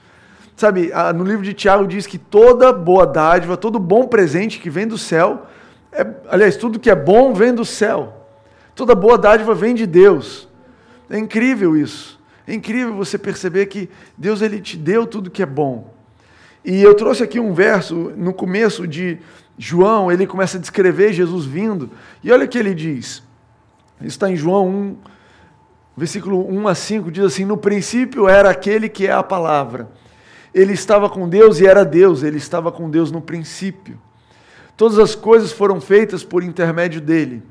Sabe, 0.56 0.92
no 1.16 1.24
livro 1.24 1.44
de 1.44 1.54
Tiago 1.54 1.88
diz 1.88 2.08
que 2.08 2.18
toda 2.18 2.74
boa 2.74 3.06
dádiva, 3.06 3.56
todo 3.56 3.78
bom 3.78 4.08
presente 4.08 4.60
que 4.60 4.70
vem 4.70 4.88
do 4.88 4.98
céu, 4.98 5.46
é, 5.92 6.06
aliás, 6.30 6.56
tudo 6.58 6.80
que 6.80 6.90
é 6.90 6.96
bom 6.96 7.34
vem 7.34 7.54
do 7.54 7.66
céu. 7.66 8.28
Toda 8.76 8.94
boa 8.94 9.18
dádiva 9.18 9.54
vem 9.56 9.74
de 9.74 9.86
Deus. 9.88 10.48
É 11.10 11.18
incrível 11.18 11.76
isso. 11.76 12.20
É 12.48 12.54
incrível 12.54 12.94
você 12.94 13.18
perceber 13.18 13.66
que 13.66 13.90
Deus 14.18 14.42
ele 14.42 14.62
te 14.62 14.78
deu 14.78 15.06
tudo 15.08 15.32
que 15.32 15.42
é 15.42 15.46
bom. 15.46 15.97
E 16.68 16.84
eu 16.84 16.94
trouxe 16.94 17.24
aqui 17.24 17.40
um 17.40 17.54
verso 17.54 18.12
no 18.18 18.34
começo 18.34 18.86
de 18.86 19.20
João, 19.58 20.12
ele 20.12 20.28
começa 20.28 20.58
a 20.58 20.60
descrever 20.60 21.14
Jesus 21.14 21.46
vindo. 21.46 21.90
E 22.22 22.30
olha 22.30 22.44
o 22.44 22.48
que 22.50 22.58
ele 22.58 22.76
diz. 22.76 23.24
Está 24.02 24.30
em 24.30 24.36
João 24.36 24.68
1, 24.68 24.98
versículo 25.96 26.46
1 26.46 26.68
a 26.68 26.76
5, 26.76 27.10
diz 27.10 27.24
assim: 27.24 27.46
No 27.46 27.56
princípio 27.56 28.28
era 28.28 28.50
aquele 28.50 28.90
que 28.90 29.08
é 29.08 29.14
a 29.14 29.24
palavra. 29.24 29.90
Ele 30.54 30.74
estava 30.74 31.10
com 31.10 31.30
Deus 31.30 31.62
e 31.62 31.66
era 31.66 31.86
Deus, 31.86 32.22
ele 32.22 32.36
estava 32.36 32.70
com 32.70 32.90
Deus 32.90 33.14
no 33.14 33.22
princípio. 33.22 33.98
Todas 34.76 35.00
as 35.00 35.16
coisas 35.16 35.54
foram 35.54 35.80
feitas 35.80 36.22
por 36.22 36.44
intermédio 36.44 37.00
dele. 37.00 37.44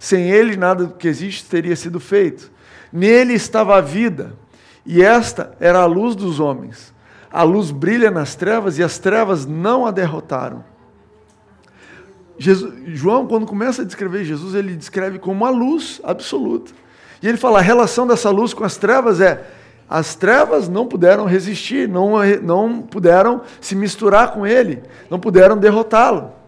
Sem 0.00 0.32
ele, 0.32 0.56
nada 0.56 0.86
do 0.86 0.94
que 0.94 1.06
existe 1.06 1.48
teria 1.48 1.76
sido 1.76 2.00
feito. 2.00 2.50
Nele 2.92 3.34
estava 3.34 3.76
a 3.76 3.80
vida, 3.80 4.34
e 4.84 5.00
esta 5.00 5.56
era 5.60 5.78
a 5.78 5.86
luz 5.86 6.16
dos 6.16 6.40
homens. 6.40 6.92
A 7.34 7.42
luz 7.42 7.72
brilha 7.72 8.12
nas 8.12 8.36
trevas 8.36 8.78
e 8.78 8.82
as 8.84 8.96
trevas 8.96 9.44
não 9.44 9.84
a 9.84 9.90
derrotaram. 9.90 10.64
Jesus, 12.38 12.72
João, 12.86 13.26
quando 13.26 13.44
começa 13.44 13.82
a 13.82 13.84
descrever 13.84 14.24
Jesus, 14.24 14.54
ele 14.54 14.76
descreve 14.76 15.18
como 15.18 15.44
a 15.44 15.50
luz 15.50 16.00
absoluta. 16.04 16.70
E 17.20 17.26
ele 17.26 17.36
fala: 17.36 17.58
a 17.58 17.62
relação 17.62 18.06
dessa 18.06 18.30
luz 18.30 18.54
com 18.54 18.62
as 18.62 18.76
trevas 18.76 19.20
é: 19.20 19.50
as 19.90 20.14
trevas 20.14 20.68
não 20.68 20.86
puderam 20.86 21.24
resistir, 21.24 21.88
não, 21.88 22.12
não 22.40 22.82
puderam 22.82 23.42
se 23.60 23.74
misturar 23.74 24.32
com 24.32 24.46
ele, 24.46 24.80
não 25.10 25.18
puderam 25.18 25.58
derrotá-lo. 25.58 26.43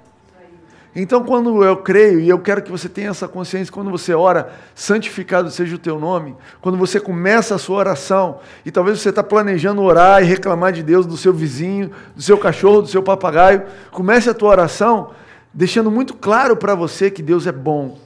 Então, 0.99 1.23
quando 1.23 1.63
eu 1.63 1.77
creio, 1.77 2.21
e 2.21 2.29
eu 2.29 2.39
quero 2.39 2.63
que 2.63 2.71
você 2.71 2.89
tenha 2.89 3.11
essa 3.11 3.29
consciência, 3.29 3.71
quando 3.71 3.91
você 3.91 4.15
ora, 4.15 4.51
santificado 4.75 5.51
seja 5.51 5.77
o 5.77 5.79
teu 5.79 6.01
nome, 6.01 6.35
quando 6.59 6.79
você 6.79 6.99
começa 6.99 7.55
a 7.55 7.59
sua 7.59 7.77
oração, 7.77 8.39
e 8.65 8.71
talvez 8.71 8.99
você 8.99 9.11
está 9.11 9.23
planejando 9.23 9.83
orar 9.83 10.23
e 10.23 10.25
reclamar 10.25 10.73
de 10.73 10.83
Deus 10.83 11.05
do 11.05 11.19
seu 11.19 11.35
vizinho, 11.35 11.91
do 12.15 12.23
seu 12.23 12.39
cachorro, 12.39 12.81
do 12.81 12.89
seu 12.89 13.03
papagaio, 13.03 13.65
comece 13.91 14.31
a 14.31 14.35
tua 14.35 14.49
oração 14.49 15.11
deixando 15.53 15.91
muito 15.91 16.15
claro 16.15 16.57
para 16.57 16.75
você 16.75 17.11
que 17.11 17.23
Deus 17.23 17.47
é 17.47 17.53
bom, 17.53 17.99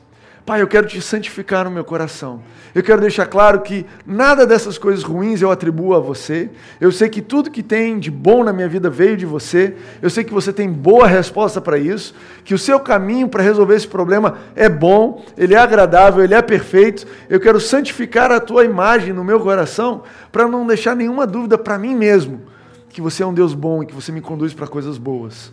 Pai, 0.44 0.62
eu 0.62 0.66
quero 0.66 0.86
te 0.86 1.00
santificar 1.00 1.64
no 1.64 1.70
meu 1.70 1.84
coração. 1.84 2.42
Eu 2.74 2.82
quero 2.82 3.00
deixar 3.00 3.26
claro 3.26 3.60
que 3.60 3.86
nada 4.06 4.46
dessas 4.46 4.78
coisas 4.78 5.04
ruins 5.04 5.42
eu 5.42 5.50
atribuo 5.50 5.94
a 5.94 6.00
você. 6.00 6.50
Eu 6.80 6.90
sei 6.90 7.08
que 7.08 7.20
tudo 7.20 7.50
que 7.50 7.62
tem 7.62 7.98
de 7.98 8.10
bom 8.10 8.42
na 8.42 8.52
minha 8.52 8.68
vida 8.68 8.88
veio 8.88 9.16
de 9.16 9.26
você. 9.26 9.76
Eu 10.00 10.10
sei 10.10 10.24
que 10.24 10.32
você 10.32 10.52
tem 10.52 10.70
boa 10.70 11.06
resposta 11.06 11.60
para 11.60 11.78
isso. 11.78 12.14
Que 12.44 12.54
o 12.54 12.58
seu 12.58 12.80
caminho 12.80 13.28
para 13.28 13.42
resolver 13.42 13.74
esse 13.74 13.88
problema 13.88 14.38
é 14.56 14.68
bom, 14.68 15.24
ele 15.36 15.54
é 15.54 15.58
agradável, 15.58 16.24
ele 16.24 16.34
é 16.34 16.42
perfeito. 16.42 17.06
Eu 17.28 17.38
quero 17.38 17.60
santificar 17.60 18.32
a 18.32 18.40
tua 18.40 18.64
imagem 18.64 19.12
no 19.12 19.22
meu 19.22 19.40
coração 19.40 20.02
para 20.32 20.48
não 20.48 20.66
deixar 20.66 20.96
nenhuma 20.96 21.26
dúvida 21.26 21.58
para 21.58 21.78
mim 21.78 21.94
mesmo 21.94 22.42
que 22.90 23.00
você 23.00 23.22
é 23.22 23.26
um 23.26 23.32
Deus 23.32 23.54
bom 23.54 23.82
e 23.82 23.86
que 23.86 23.94
você 23.94 24.10
me 24.10 24.20
conduz 24.20 24.52
para 24.52 24.66
coisas 24.66 24.98
boas. 24.98 25.52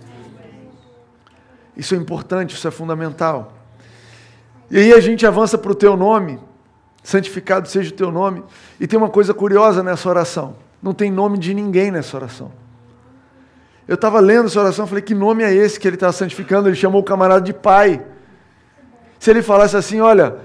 Isso 1.76 1.94
é 1.94 1.98
importante, 1.98 2.56
isso 2.56 2.68
é 2.68 2.72
fundamental. 2.72 3.57
E 4.70 4.78
aí 4.78 4.94
a 4.94 5.00
gente 5.00 5.26
avança 5.26 5.58
para 5.58 5.72
o 5.72 5.76
teu 5.76 5.96
nome, 5.96 6.40
santificado 7.04 7.68
seja 7.68 7.90
o 7.90 7.96
teu 7.96 8.12
nome. 8.12 8.44
E 8.80 8.88
tem 8.88 8.98
uma 8.98 9.10
coisa 9.10 9.34
curiosa 9.34 9.82
nessa 9.82 10.10
oração: 10.10 10.56
não 10.82 10.94
tem 10.94 11.12
nome 11.12 11.38
de 11.38 11.54
ninguém 11.54 11.92
nessa 11.92 12.18
oração. 12.18 12.52
Eu 13.88 13.96
estava 13.96 14.20
lendo 14.20 14.48
essa 14.48 14.60
oração, 14.60 14.86
falei: 14.86 15.04
que 15.04 15.16
nome 15.16 15.44
é 15.44 15.54
esse 15.54 15.80
que 15.80 15.88
ele 15.88 15.96
está 15.96 16.12
santificando? 16.12 16.68
Ele 16.68 16.76
chamou 16.76 17.02
o 17.02 17.06
camarada 17.06 17.42
de 17.42 17.54
pai. 17.54 18.06
Se 19.18 19.30
ele 19.30 19.42
falasse 19.42 19.78
assim: 19.78 20.02
olha, 20.02 20.38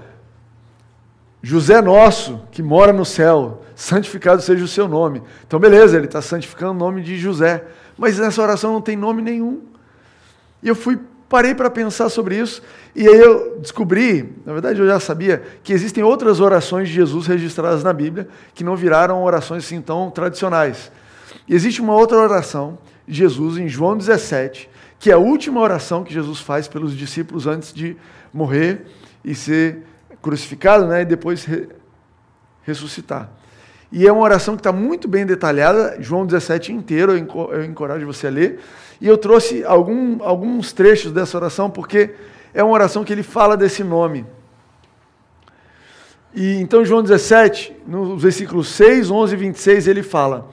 José 1.43 1.83
nosso, 1.83 2.41
que 2.53 2.63
mora 2.63 2.93
no 2.93 3.05
céu, 3.05 3.63
santificado 3.75 4.41
seja 4.41 4.65
o 4.65 4.69
seu 4.69 4.87
nome. 4.87 5.23
Então, 5.45 5.59
beleza, 5.59 5.97
ele 5.97 6.07
está 6.07 6.23
santificando 6.23 6.71
o 6.71 6.75
nome 6.75 7.03
de 7.03 7.19
José. 7.19 7.65
Mas 7.99 8.19
nessa 8.19 8.41
oração 8.41 8.73
não 8.73 8.81
tem 8.81 8.97
nome 8.97 9.21
nenhum. 9.21 9.63
E 10.63 10.69
eu 10.69 10.77
fui 10.77 11.01
Parei 11.33 11.55
para 11.55 11.71
pensar 11.71 12.11
sobre 12.11 12.37
isso 12.37 12.62
e 12.95 13.09
aí 13.09 13.18
eu 13.18 13.59
descobri, 13.59 14.35
na 14.45 14.53
verdade 14.53 14.79
eu 14.79 14.87
já 14.87 15.01
sabia, 15.01 15.42
que 15.64 15.73
existem 15.73 16.05
outras 16.05 16.40
orações 16.40 16.90
de 16.90 16.95
Jesus 16.95 17.27
registradas 17.27 17.83
na 17.83 17.90
Bíblia 17.90 18.29
que 18.55 18.62
não 18.62 18.77
viraram 18.77 19.25
orações 19.25 19.64
assim 19.64 19.81
tão 19.81 20.11
tradicionais. 20.11 20.92
E 21.49 21.55
existe 21.55 21.81
uma 21.81 21.95
outra 21.95 22.18
oração 22.18 22.77
Jesus 23.09 23.57
em 23.57 23.66
João 23.66 23.97
17, 23.97 24.68
que 24.99 25.11
é 25.11 25.14
a 25.14 25.18
última 25.18 25.59
oração 25.59 26.05
que 26.05 26.12
Jesus 26.12 26.38
faz 26.38 26.68
pelos 26.68 26.95
discípulos 26.95 27.47
antes 27.47 27.73
de 27.73 27.97
morrer 28.31 28.85
e 29.25 29.35
ser 29.35 29.85
crucificado, 30.21 30.87
né, 30.87 31.01
e 31.01 31.07
depois 31.07 31.47
re 31.47 31.66
ressuscitar. 32.62 33.31
E 33.93 34.07
é 34.07 34.11
uma 34.11 34.23
oração 34.23 34.57
que 34.57 34.61
está 34.61 34.73
muito 34.73 35.07
bem 35.07 35.27
detalhada, 35.27 35.99
João 36.01 36.25
17 36.25 36.73
inteiro, 36.73 37.13
eu 37.13 37.63
encorajo 37.63 38.07
você 38.07 38.27
a 38.27 38.31
ler. 38.31 38.59
E 38.99 39.07
eu 39.07 39.19
trouxe 39.19 39.63
algum, 39.65 40.25
alguns 40.25 40.73
trechos 40.73 41.13
dessa 41.13 41.37
oração, 41.37 41.69
porque 41.69 42.15
é 42.55 42.65
uma 42.65 42.73
oração 42.73 43.05
que 43.05 43.13
ele 43.13 43.23
fala 43.23 43.55
desse 43.55 43.85
nome. 43.85 44.25
E 46.35 46.55
então, 46.55 46.83
João 46.87 47.03
17, 47.03 47.77
no 47.87 48.17
versículo 48.17 48.65
6, 48.65 49.11
11 49.11 49.35
e 49.35 49.37
26, 49.37 49.87
ele 49.87 50.03
fala. 50.03 50.49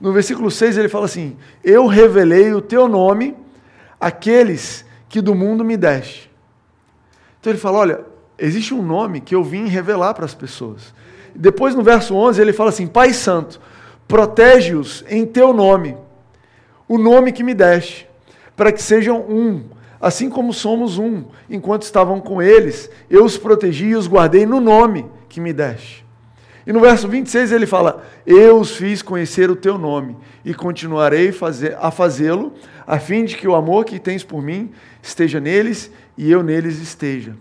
No 0.00 0.10
versículo 0.10 0.50
6, 0.50 0.78
ele 0.78 0.88
fala 0.88 1.04
assim: 1.04 1.36
Eu 1.62 1.86
revelei 1.86 2.54
o 2.54 2.62
teu 2.62 2.88
nome 2.88 3.36
àqueles 4.00 4.86
que 5.10 5.20
do 5.20 5.34
mundo 5.34 5.62
me 5.62 5.76
deste. 5.76 6.30
Então 7.38 7.52
ele 7.52 7.60
fala: 7.60 7.78
Olha, 7.78 8.00
existe 8.38 8.72
um 8.72 8.82
nome 8.82 9.20
que 9.20 9.34
eu 9.34 9.44
vim 9.44 9.66
revelar 9.66 10.14
para 10.14 10.24
as 10.24 10.34
pessoas. 10.34 10.94
Depois, 11.34 11.74
no 11.74 11.82
verso 11.82 12.14
11, 12.14 12.40
ele 12.40 12.52
fala 12.52 12.70
assim: 12.70 12.86
Pai 12.86 13.12
Santo, 13.12 13.60
protege-os 14.06 15.04
em 15.08 15.26
teu 15.26 15.52
nome, 15.52 15.96
o 16.88 16.98
nome 16.98 17.32
que 17.32 17.42
me 17.42 17.54
deste, 17.54 18.08
para 18.56 18.72
que 18.72 18.82
sejam 18.82 19.20
um, 19.20 19.64
assim 20.00 20.28
como 20.28 20.52
somos 20.52 20.98
um. 20.98 21.24
Enquanto 21.48 21.82
estavam 21.82 22.20
com 22.20 22.40
eles, 22.40 22.90
eu 23.10 23.24
os 23.24 23.36
protegi 23.36 23.86
e 23.86 23.96
os 23.96 24.08
guardei 24.08 24.46
no 24.46 24.60
nome 24.60 25.06
que 25.28 25.40
me 25.40 25.52
deste. 25.52 26.06
E 26.66 26.72
no 26.72 26.80
verso 26.80 27.08
26 27.08 27.52
ele 27.52 27.66
fala: 27.66 28.04
Eu 28.26 28.60
os 28.60 28.76
fiz 28.76 29.00
conhecer 29.00 29.50
o 29.50 29.56
teu 29.56 29.78
nome 29.78 30.16
e 30.44 30.52
continuarei 30.52 31.32
a 31.78 31.90
fazê-lo, 31.90 32.52
a 32.86 32.98
fim 32.98 33.24
de 33.24 33.36
que 33.36 33.48
o 33.48 33.54
amor 33.54 33.86
que 33.86 33.98
tens 33.98 34.22
por 34.22 34.42
mim 34.42 34.70
esteja 35.02 35.40
neles 35.40 35.90
e 36.16 36.30
eu 36.30 36.42
neles 36.42 36.78
esteja. 36.78 37.34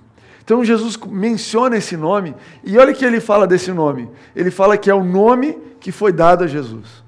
Então 0.47 0.63
Jesus 0.63 0.95
menciona 1.09 1.75
esse 1.75 1.97
nome 1.97 2.33
e 2.63 2.77
olha 2.77 2.93
que 2.93 3.03
ele 3.03 3.19
fala 3.19 3.45
desse 3.45 3.73
nome. 3.73 4.09
Ele 4.33 4.49
fala 4.49 4.77
que 4.77 4.89
é 4.89 4.95
o 4.95 5.03
nome 5.03 5.57
que 5.77 5.91
foi 5.91 6.13
dado 6.13 6.45
a 6.45 6.47
Jesus. 6.47 7.03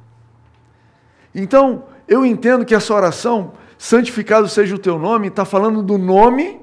Então 1.34 1.86
eu 2.06 2.26
entendo 2.26 2.66
que 2.66 2.76
essa 2.76 2.94
oração, 2.94 3.54
santificado 3.78 4.50
seja 4.50 4.76
o 4.76 4.78
teu 4.78 5.00
nome, 5.00 5.30
está 5.30 5.46
falando 5.46 5.82
do 5.82 5.98
nome 5.98 6.60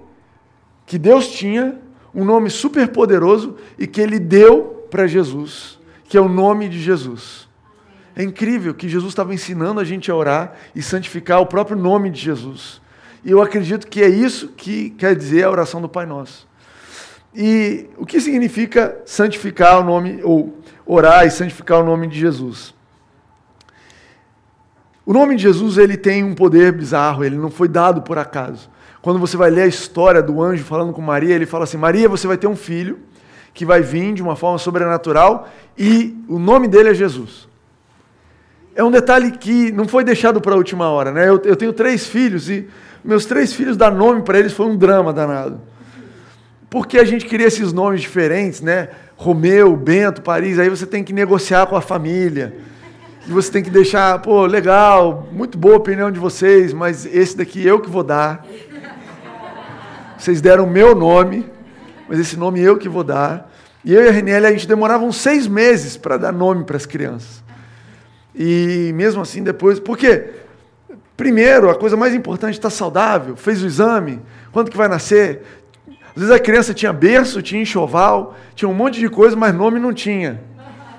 que 0.85 0.99
Deus 0.99 1.29
tinha 1.29 1.81
um 2.15 2.27
nome 2.27 2.51
super 2.51 2.89
poderoso 2.89 3.57
e 3.79 3.87
que 3.87 4.03
ele 4.03 4.19
deu 4.19 4.87
para 4.91 5.07
Jesus, 5.07 5.79
que 6.05 6.19
é 6.19 6.21
o 6.21 6.29
nome 6.29 6.69
de 6.69 6.79
Jesus. 6.79 7.49
É 8.15 8.23
incrível 8.23 8.75
que 8.75 8.87
Jesus 8.87 9.13
estava 9.13 9.33
ensinando 9.33 9.81
a 9.81 9.85
gente 9.85 10.11
a 10.11 10.15
orar 10.15 10.53
e 10.75 10.83
santificar 10.83 11.41
o 11.41 11.47
próprio 11.47 11.79
nome 11.79 12.11
de 12.11 12.21
Jesus. 12.21 12.83
E 13.25 13.31
eu 13.31 13.41
acredito 13.41 13.87
que 13.87 14.03
é 14.03 14.09
isso 14.11 14.49
que 14.49 14.91
quer 14.91 15.17
dizer 15.17 15.45
a 15.45 15.51
oração 15.51 15.81
do 15.81 15.89
Pai 15.89 16.05
Nosso. 16.05 16.47
E 17.39 17.91
o 17.99 18.07
que 18.07 18.19
significa 18.19 18.97
santificar 19.05 19.79
o 19.81 19.85
nome, 19.85 20.21
ou 20.25 20.57
orar 20.87 21.27
e 21.27 21.31
santificar 21.31 21.83
o 21.83 21.85
nome 21.85 22.07
de 22.07 22.19
Jesus? 22.19 22.75
O 25.05 25.13
nome 25.13 25.37
de 25.37 25.43
Jesus 25.43 25.77
ele 25.77 25.99
tem 25.99 26.25
um 26.25 26.35
poder 26.35 26.73
bizarro, 26.73 27.23
ele 27.23 27.37
não 27.37 27.51
foi 27.51 27.69
dado 27.69 28.01
por 28.01 28.17
acaso. 28.17 28.71
Quando 29.03 29.19
você 29.19 29.37
vai 29.37 29.51
ler 29.51 29.63
a 29.63 29.67
história 29.67 30.23
do 30.23 30.43
anjo 30.43 30.65
falando 30.65 30.95
com 30.95 31.03
Maria, 31.03 31.35
ele 31.35 31.45
fala 31.45 31.65
assim: 31.65 31.77
Maria, 31.77 32.09
você 32.09 32.27
vai 32.27 32.39
ter 32.39 32.47
um 32.47 32.57
filho 32.57 33.01
que 33.53 33.67
vai 33.67 33.83
vir 33.83 34.15
de 34.15 34.23
uma 34.23 34.35
forma 34.35 34.59
sobrenatural 34.59 35.47
e 35.77 36.17
o 36.29 36.39
nome 36.39 36.67
dele 36.67 36.89
é 36.89 36.95
Jesus. 36.95 37.47
É 38.75 38.83
um 38.83 38.91
detalhe 38.91 39.33
que 39.33 39.71
não 39.73 39.87
foi 39.87 40.05
deixado 40.05 40.41
para 40.41 40.55
a 40.55 40.57
última 40.57 40.89
hora, 40.89 41.13
né? 41.13 41.29
Eu, 41.29 41.41
eu 41.45 41.55
tenho 41.57 41.75
três 41.75 42.07
filhos 42.07 42.49
e 42.49 42.67
meus 43.05 43.27
três 43.27 43.53
filhos 43.53 43.77
dar 43.77 43.91
nome 43.91 44.23
para 44.23 44.39
eles 44.39 44.55
foi 44.55 44.67
um 44.67 44.77
drama 44.77 45.13
danado. 45.13 45.61
Porque 46.69 46.99
a 46.99 47.05
gente 47.05 47.25
queria 47.27 47.47
esses 47.47 47.73
nomes 47.73 48.01
diferentes, 48.01 48.61
né? 48.61 48.89
Romeu, 49.17 49.77
Bento, 49.77 50.21
Paris, 50.21 50.59
aí 50.59 50.69
você 50.69 50.85
tem 50.85 51.03
que 51.03 51.13
negociar 51.13 51.67
com 51.67 51.77
a 51.77 51.81
família. 51.81 52.57
E 53.27 53.31
você 53.31 53.51
tem 53.51 53.63
que 53.63 53.71
deixar, 53.71 54.21
pô, 54.21 54.47
legal, 54.47 55.27
muito 55.33 55.59
boa 55.59 55.75
a 55.75 55.79
opinião 55.79 56.11
de 56.13 56.19
vocês, 56.19 56.73
mas 56.73 57.07
esse 57.07 57.37
daqui 57.37 57.65
eu 57.67 57.81
que 57.81 57.91
vou 57.91 58.05
dar. 58.05 58.47
Vocês 60.19 60.41
deram 60.41 60.65
o 60.65 60.71
meu 60.71 60.95
nome, 60.95 61.47
mas 62.09 62.19
esse 62.19 62.37
nome 62.37 62.61
eu 62.61 62.77
que 62.77 62.89
vou 62.89 63.03
dar. 63.03 63.53
E 63.85 63.95
eu 63.95 64.05
e 64.05 64.09
a 64.09 64.13
Renelle, 64.13 64.47
a 64.47 64.51
gente 64.51 64.67
demorava 64.67 65.05
uns 65.05 65.17
seis 65.17 65.47
meses 65.47 65.97
para 65.97 66.17
dar 66.17 66.33
nome 66.33 66.65
para 66.65 66.77
as 66.77 66.87
crianças. 66.87 67.43
E 68.35 68.93
mesmo 68.95 69.23
assim, 69.23 69.43
depois. 69.43 69.81
Porque, 69.81 70.31
primeiro, 71.17 71.71
a 71.71 71.75
coisa 71.75 71.97
mais 71.97 72.15
importante 72.15 72.55
está 72.55 72.69
saudável, 72.71 73.37
fez 73.37 73.63
o 73.63 73.67
exame, 73.67 74.21
quando 74.53 74.71
que 74.71 74.77
vai 74.77 74.89
nascer? 74.89 75.43
Às 76.17 76.23
vezes 76.23 76.35
a 76.35 76.39
criança 76.39 76.73
tinha 76.73 76.95
berço, 76.95 77.43
tinha 77.43 77.61
enxoval, 77.61 78.35
tinha 78.55 78.67
um 78.67 78.73
monte 78.73 78.99
de 78.99 79.09
coisa, 79.11 79.37
mas 79.37 79.55
nome 79.55 79.79
não 79.79 79.93
tinha. 79.93 80.41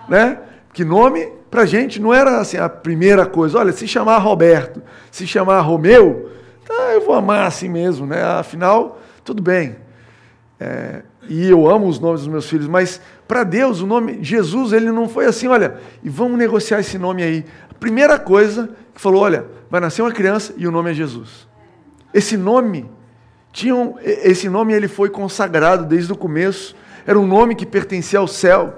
Né? 0.07 0.37
Que 0.71 0.85
nome, 0.85 1.27
para 1.49 1.65
gente, 1.65 1.99
não 1.99 2.13
era 2.13 2.39
assim 2.39 2.57
a 2.57 2.69
primeira 2.69 3.25
coisa. 3.25 3.57
Olha, 3.57 3.71
se 3.71 3.87
chamar 3.87 4.19
Roberto, 4.19 4.79
se 5.09 5.25
chamar 5.25 5.59
Romeu, 5.61 6.29
tá, 6.63 6.93
eu 6.93 7.01
vou 7.01 7.15
amar 7.15 7.47
assim 7.47 7.67
mesmo. 7.67 8.05
Né? 8.05 8.21
Afinal, 8.23 9.01
tudo 9.25 9.41
bem. 9.41 9.77
É, 10.59 11.01
e 11.27 11.49
eu 11.49 11.67
amo 11.67 11.87
os 11.87 11.99
nomes 11.99 12.21
dos 12.21 12.29
meus 12.29 12.47
filhos, 12.47 12.67
mas 12.67 13.01
para 13.27 13.43
Deus, 13.43 13.81
o 13.81 13.87
nome 13.87 14.19
Jesus, 14.21 14.71
ele 14.71 14.91
não 14.91 15.09
foi 15.09 15.25
assim, 15.25 15.47
olha, 15.47 15.77
e 16.03 16.09
vamos 16.09 16.37
negociar 16.37 16.79
esse 16.79 16.97
nome 16.99 17.23
aí. 17.23 17.43
A 17.71 17.73
primeira 17.73 18.19
coisa 18.19 18.69
que 18.93 19.01
falou, 19.01 19.23
olha, 19.23 19.45
vai 19.67 19.81
nascer 19.81 20.03
uma 20.03 20.11
criança 20.11 20.53
e 20.57 20.67
o 20.67 20.71
nome 20.71 20.91
é 20.91 20.93
Jesus. 20.93 21.47
Esse 22.13 22.37
nome, 22.37 22.87
tinha 23.57 23.75
um, 23.75 23.95
esse 23.99 24.47
nome 24.47 24.71
ele 24.71 24.87
foi 24.87 25.09
consagrado 25.09 25.83
desde 25.83 26.13
o 26.13 26.15
começo, 26.15 26.75
era 27.07 27.17
um 27.19 27.25
nome 27.25 27.55
que 27.55 27.65
pertencia 27.65 28.19
ao 28.19 28.27
céu. 28.27 28.75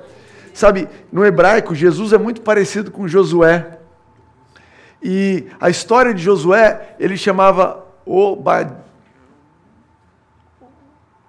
Sabe, 0.53 0.87
no 1.11 1.25
hebraico, 1.25 1.75
Jesus 1.75 2.13
é 2.13 2.17
muito 2.17 2.39
parecido 2.39 2.89
com 2.89 3.05
Josué. 3.05 3.77
E 5.03 5.47
a 5.59 5.69
história 5.69 6.13
de 6.13 6.23
Josué, 6.23 6.95
ele 6.97 7.17
chamava 7.17 7.85
Obadiah 8.05 8.89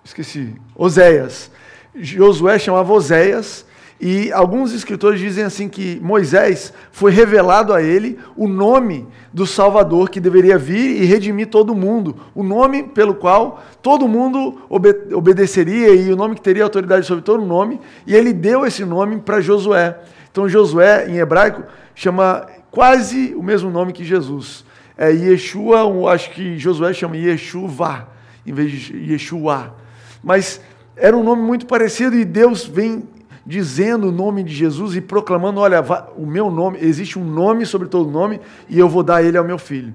esqueci, 0.04 0.54
Oséias. 0.74 1.50
Josué 1.94 2.58
chamava 2.58 2.92
Oséias, 2.92 3.64
e 4.00 4.32
alguns 4.32 4.72
escritores 4.72 5.20
dizem 5.20 5.44
assim 5.44 5.68
que 5.68 6.00
Moisés 6.00 6.72
foi 6.90 7.10
revelado 7.10 7.74
a 7.74 7.82
ele 7.82 8.18
o 8.34 8.48
nome 8.48 9.06
do 9.30 9.46
Salvador 9.46 10.08
que 10.08 10.18
deveria 10.18 10.56
vir 10.56 11.02
e 11.02 11.04
redimir 11.04 11.48
todo 11.48 11.74
mundo, 11.74 12.16
o 12.34 12.42
nome 12.42 12.82
pelo 12.82 13.14
qual 13.14 13.62
todo 13.82 14.08
mundo 14.08 14.62
obede 14.70 15.14
obedeceria 15.14 15.94
e 15.94 16.10
o 16.10 16.16
nome 16.16 16.34
que 16.34 16.40
teria 16.40 16.64
autoridade 16.64 17.04
sobre 17.06 17.22
todo 17.22 17.42
o 17.42 17.46
nome, 17.46 17.78
e 18.06 18.14
ele 18.14 18.32
deu 18.32 18.64
esse 18.64 18.84
nome 18.86 19.18
para 19.20 19.40
Josué. 19.40 19.98
Então 20.30 20.48
Josué 20.48 21.06
em 21.08 21.18
hebraico 21.18 21.64
chama 21.94 22.46
quase 22.70 23.34
o 23.34 23.42
mesmo 23.42 23.70
nome 23.70 23.92
que 23.92 24.04
Jesus. 24.04 24.64
É 24.96 25.10
Yeshua, 25.10 26.12
acho 26.12 26.30
que 26.30 26.58
Josué 26.58 26.94
chama 26.94 27.16
Yeshua 27.16 28.08
em 28.46 28.52
vez 28.52 28.72
de 28.72 29.12
Yeshua. 29.12 29.74
Mas 30.22 30.60
era 30.96 31.16
um 31.16 31.22
nome 31.22 31.42
muito 31.42 31.66
parecido 31.66 32.16
e 32.16 32.24
Deus 32.24 32.64
vem 32.64 33.02
dizendo 33.50 34.08
o 34.08 34.12
nome 34.12 34.44
de 34.44 34.54
Jesus 34.54 34.94
e 34.94 35.00
proclamando: 35.00 35.58
olha, 35.58 35.84
o 36.16 36.24
meu 36.24 36.52
nome, 36.52 36.78
existe 36.80 37.18
um 37.18 37.24
nome 37.24 37.66
sobre 37.66 37.88
todo 37.88 38.08
nome 38.08 38.40
e 38.68 38.78
eu 38.78 38.88
vou 38.88 39.02
dar 39.02 39.24
ele 39.24 39.36
ao 39.36 39.44
meu 39.44 39.58
filho. 39.58 39.92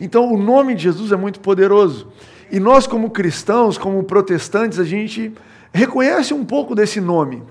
Então, 0.00 0.32
o 0.32 0.36
nome 0.36 0.74
de 0.74 0.82
Jesus 0.82 1.12
é 1.12 1.16
muito 1.16 1.38
poderoso. 1.38 2.08
E 2.50 2.58
nós, 2.58 2.86
como 2.86 3.10
cristãos, 3.10 3.78
como 3.78 4.02
protestantes, 4.02 4.80
a 4.80 4.84
gente 4.84 5.32
reconhece 5.72 6.34
um 6.34 6.44
pouco 6.44 6.74
desse 6.74 7.00
nome. 7.00 7.42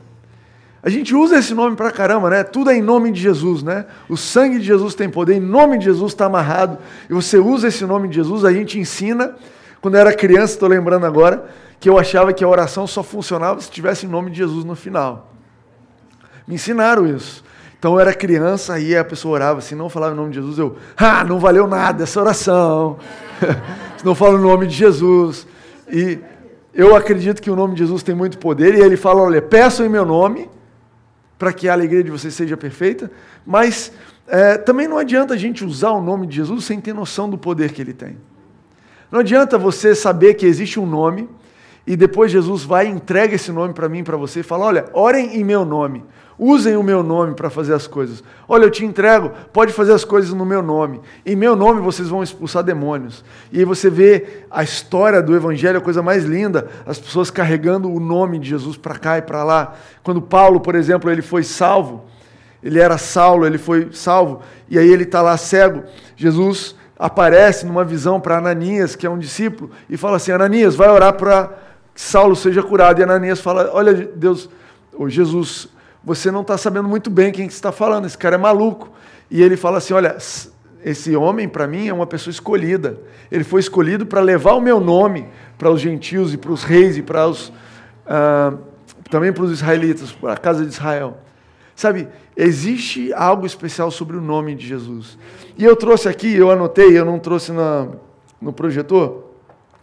A 0.84 0.90
gente 0.90 1.16
usa 1.16 1.38
esse 1.38 1.54
nome 1.54 1.76
pra 1.76 1.92
caramba, 1.92 2.30
né? 2.30 2.44
Tudo 2.44 2.70
é 2.70 2.76
em 2.76 2.82
nome 2.82 3.12
de 3.12 3.22
Jesus, 3.22 3.64
né? 3.64 3.86
O 4.10 4.18
sangue 4.18 4.60
de 4.60 4.66
Jesus 4.66 4.96
tem 4.96 5.10
poder, 5.10 5.36
em 5.36 5.40
nome 5.40 5.78
de 5.78 5.86
Jesus 5.86 6.12
está 6.12 6.26
amarrado. 6.26 6.78
E 7.10 7.14
você 7.14 7.38
usa 7.38 7.70
esse 7.70 7.86
nome 7.86 8.10
de 8.10 8.16
Jesus, 8.16 8.44
a 8.44 8.52
gente 8.52 8.78
ensina. 8.78 9.36
Quando 9.82 9.96
eu 9.96 10.02
era 10.02 10.14
criança, 10.14 10.54
estou 10.54 10.68
lembrando 10.68 11.06
agora, 11.06 11.50
que 11.80 11.90
eu 11.90 11.98
achava 11.98 12.34
que 12.34 12.44
a 12.44 12.48
oração 12.48 12.86
só 12.88 13.04
funcionava 13.04 13.62
se 13.62 13.70
tivesse 13.70 14.06
o 14.06 14.10
nome 14.10 14.32
de 14.32 14.38
Jesus 14.38 14.66
no 14.66 14.76
final. 14.76 15.37
Me 16.48 16.56
ensinaram 16.56 17.06
isso. 17.06 17.44
Então 17.78 17.94
eu 17.94 18.00
era 18.00 18.14
criança, 18.14 18.74
aí 18.74 18.96
a 18.96 19.06
pessoa 19.06 19.36
orava 19.36 19.60
assim, 19.60 19.76
não 19.76 19.90
falava 19.90 20.14
o 20.14 20.16
nome 20.16 20.30
de 20.30 20.36
Jesus, 20.38 20.58
eu, 20.58 20.78
ah, 20.96 21.24
não 21.24 21.40
valeu 21.40 21.68
nada 21.68 22.04
essa 22.04 22.20
oração. 22.20 22.98
não 24.04 24.16
fala 24.16 24.36
o 24.36 24.42
nome 24.42 24.66
de 24.66 24.76
Jesus. 24.76 25.46
E 25.92 26.18
eu 26.74 26.96
acredito 26.96 27.42
que 27.42 27.52
o 27.52 27.56
nome 27.56 27.74
de 27.74 27.80
Jesus 27.80 28.02
tem 28.02 28.16
muito 28.16 28.38
poder, 28.38 28.76
e 28.76 28.82
ele 28.82 28.98
fala: 28.98 29.22
olha, 29.22 29.42
peçam 29.42 29.86
em 29.86 29.90
meu 29.90 30.06
nome, 30.06 30.50
para 31.38 31.54
que 31.54 31.70
a 31.70 31.74
alegria 31.74 32.04
de 32.04 32.10
vocês 32.10 32.34
seja 32.34 32.58
perfeita, 32.58 33.12
mas 33.46 33.92
é, 34.28 34.58
também 34.58 34.88
não 34.88 34.98
adianta 34.98 35.36
a 35.36 35.38
gente 35.38 35.64
usar 35.64 35.92
o 35.92 36.02
nome 36.02 36.26
de 36.26 36.36
Jesus 36.38 36.66
sem 36.66 36.82
ter 36.82 36.94
noção 36.94 37.30
do 37.30 37.38
poder 37.38 37.72
que 37.72 37.82
ele 37.82 37.94
tem. 37.94 38.18
Não 39.12 39.20
adianta 39.20 39.58
você 39.58 39.96
saber 39.96 40.34
que 40.34 40.46
existe 40.46 40.80
um 40.80 40.86
nome 40.86 41.30
e 41.86 41.96
depois 41.96 42.32
Jesus 42.32 42.64
vai 42.64 42.88
e 42.88 42.90
entrega 42.90 43.36
esse 43.36 43.52
nome 43.52 43.74
para 43.74 43.88
mim 43.88 44.00
e 44.00 44.04
para 44.04 44.18
você 44.18 44.42
e 44.42 44.44
fala: 44.44 44.66
Olha, 44.66 44.86
orem 44.94 45.38
em 45.40 45.44
meu 45.44 45.64
nome. 45.64 46.04
Usem 46.39 46.78
o 46.78 46.84
meu 46.84 47.02
nome 47.02 47.34
para 47.34 47.50
fazer 47.50 47.73
as 47.73 47.88
coisas. 47.88 48.23
Olha, 48.47 48.65
eu 48.65 48.69
te 48.69 48.86
entrego, 48.86 49.32
pode 49.52 49.73
fazer 49.73 49.93
as 49.93 50.06
coisas 50.06 50.32
no 50.34 50.45
meu 50.45 50.62
nome. 50.62 51.02
Em 51.26 51.36
meu 51.36 51.56
nome 51.56 51.82
vocês 51.82 52.10
vão 52.10 52.21
expulsar 52.21 52.63
demônios. 52.63 53.26
E 53.52 53.58
aí 53.58 53.65
você 53.65 53.89
vê 53.89 54.43
a 54.52 54.63
história 54.63 55.21
do 55.21 55.36
Evangelho, 55.36 55.80
a 55.80 55.82
coisa 55.82 56.04
mais 56.04 56.26
linda, 56.26 56.67
as 56.86 57.00
pessoas 57.00 57.32
carregando 57.32 57.91
o 57.91 58.00
nome 58.00 58.38
de 58.38 58.50
Jesus 58.50 58.78
para 58.78 59.00
cá 59.00 59.17
e 59.17 59.21
para 59.23 59.43
lá. 59.43 59.73
Quando 60.04 60.21
Paulo, 60.21 60.60
por 60.60 60.76
exemplo, 60.76 61.10
ele 61.10 61.23
foi 61.23 61.41
salvo, 61.41 62.06
ele 62.62 62.80
era 62.80 63.00
Saulo, 63.00 63.45
ele 63.45 63.58
foi 63.58 63.89
salvo, 63.91 64.41
e 64.69 64.78
aí 64.78 64.88
ele 64.88 65.04
está 65.04 65.23
lá 65.23 65.36
cego. 65.38 65.84
Jesus 66.15 66.76
aparece 67.00 67.65
numa 67.65 67.84
visão 67.84 68.19
para 68.19 68.38
Ananias, 68.38 68.95
que 68.95 69.08
é 69.08 69.10
um 69.10 69.17
discípulo, 69.17 69.71
e 69.89 69.97
fala 69.97 70.17
assim: 70.17 70.32
Ananias, 70.32 70.76
vai 70.76 70.89
orar 70.89 71.13
para 71.13 71.52
que 71.95 72.02
Saulo 72.02 72.36
seja 72.36 72.62
curado. 72.62 73.00
E 73.00 73.04
Ananias 73.04 73.39
fala: 73.39 73.71
Olha, 73.73 73.93
Deus, 73.93 74.50
oh, 74.93 75.10
Jesus, 75.10 75.69
você 76.04 76.32
não 76.32 76.42
está 76.42 76.58
sabendo 76.58 76.88
muito 76.88 77.10
bem 77.10 77.32
quem 77.32 77.48
que 77.48 77.54
está 77.54 77.72
falando, 77.72 78.06
esse 78.06 78.18
cara 78.18 78.36
é 78.36 78.38
maluco. 78.38 78.90
E 79.30 79.42
ele 79.42 79.58
fala 79.58 79.78
assim: 79.78 79.94
Olha, 79.94 80.18
esse 80.84 81.16
homem 81.16 81.48
para 81.50 81.68
mim 81.68 81.88
é 81.88 81.94
uma 81.94 82.08
pessoa 82.08 82.32
escolhida. 82.32 82.98
Ele 83.32 83.44
foi 83.44 83.60
escolhido 83.60 84.06
para 84.06 84.22
levar 84.22 84.54
o 84.54 84.62
meu 84.62 84.80
nome 84.80 85.28
para 85.58 85.70
os 85.70 85.82
gentios 85.82 86.34
e 86.34 86.38
para 86.38 86.52
os 86.52 86.64
reis 86.64 86.98
e 86.98 87.02
para 87.02 87.28
os 87.28 87.50
uh, 87.50 88.58
também 89.10 89.32
para 89.32 89.44
os 89.44 89.52
israelitas, 89.52 90.12
para 90.12 90.34
a 90.34 90.38
casa 90.38 90.64
de 90.64 90.72
Israel. 90.72 91.18
Sabe, 91.76 92.08
existe 92.36 93.14
algo 93.14 93.46
especial 93.46 93.92
sobre 93.92 94.18
o 94.18 94.22
nome 94.22 94.56
de 94.56 94.66
Jesus. 94.68 95.18
E 95.58 95.64
eu 95.64 95.76
trouxe 95.76 96.10
aqui, 96.10 96.34
eu 96.34 96.50
anotei, 96.50 96.98
eu 96.98 97.06
não 97.06 97.20
trouxe 97.20 97.52
na, 97.52 97.88
no 98.42 98.52
projetor, 98.52 99.26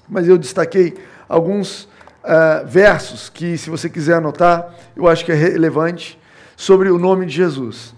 mas 0.08 0.28
eu 0.28 0.36
destaquei 0.36 0.94
alguns 1.28 1.88
uh, 2.24 2.66
versos 2.66 3.28
que, 3.28 3.56
se 3.58 3.70
você 3.70 3.88
quiser 3.88 4.16
anotar, 4.16 4.74
eu 4.96 5.06
acho 5.06 5.24
que 5.24 5.32
é 5.32 5.34
relevante 5.34 6.18
sobre 6.56 6.90
o 6.90 6.98
nome 6.98 7.26
de 7.26 7.34
Jesus. 7.34 7.94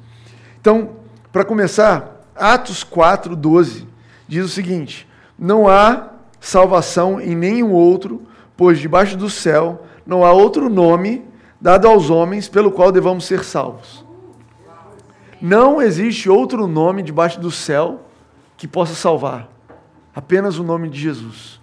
Então, 0.60 0.96
para 1.32 1.44
começar, 1.44 2.22
Atos 2.34 2.82
4, 2.82 3.36
12 3.36 3.86
diz 4.26 4.44
o 4.44 4.48
seguinte: 4.48 5.08
Não 5.38 5.68
há 5.68 6.10
salvação 6.40 7.20
em 7.20 7.34
nenhum 7.34 7.72
outro, 7.72 8.22
pois 8.56 8.78
debaixo 8.78 9.16
do 9.16 9.30
céu 9.30 9.86
não 10.06 10.24
há 10.24 10.32
outro 10.32 10.68
nome 10.68 11.24
dado 11.60 11.88
aos 11.88 12.10
homens 12.10 12.48
pelo 12.48 12.70
qual 12.70 12.92
devamos 12.92 13.24
ser 13.24 13.44
salvos. 13.44 14.04
Não 15.40 15.80
existe 15.80 16.30
outro 16.30 16.66
nome 16.66 17.02
debaixo 17.02 17.40
do 17.40 17.50
céu 17.50 18.02
que 18.56 18.66
possa 18.66 18.94
salvar, 18.94 19.48
apenas 20.14 20.58
o 20.58 20.64
nome 20.64 20.88
de 20.88 20.98
Jesus. 20.98 21.60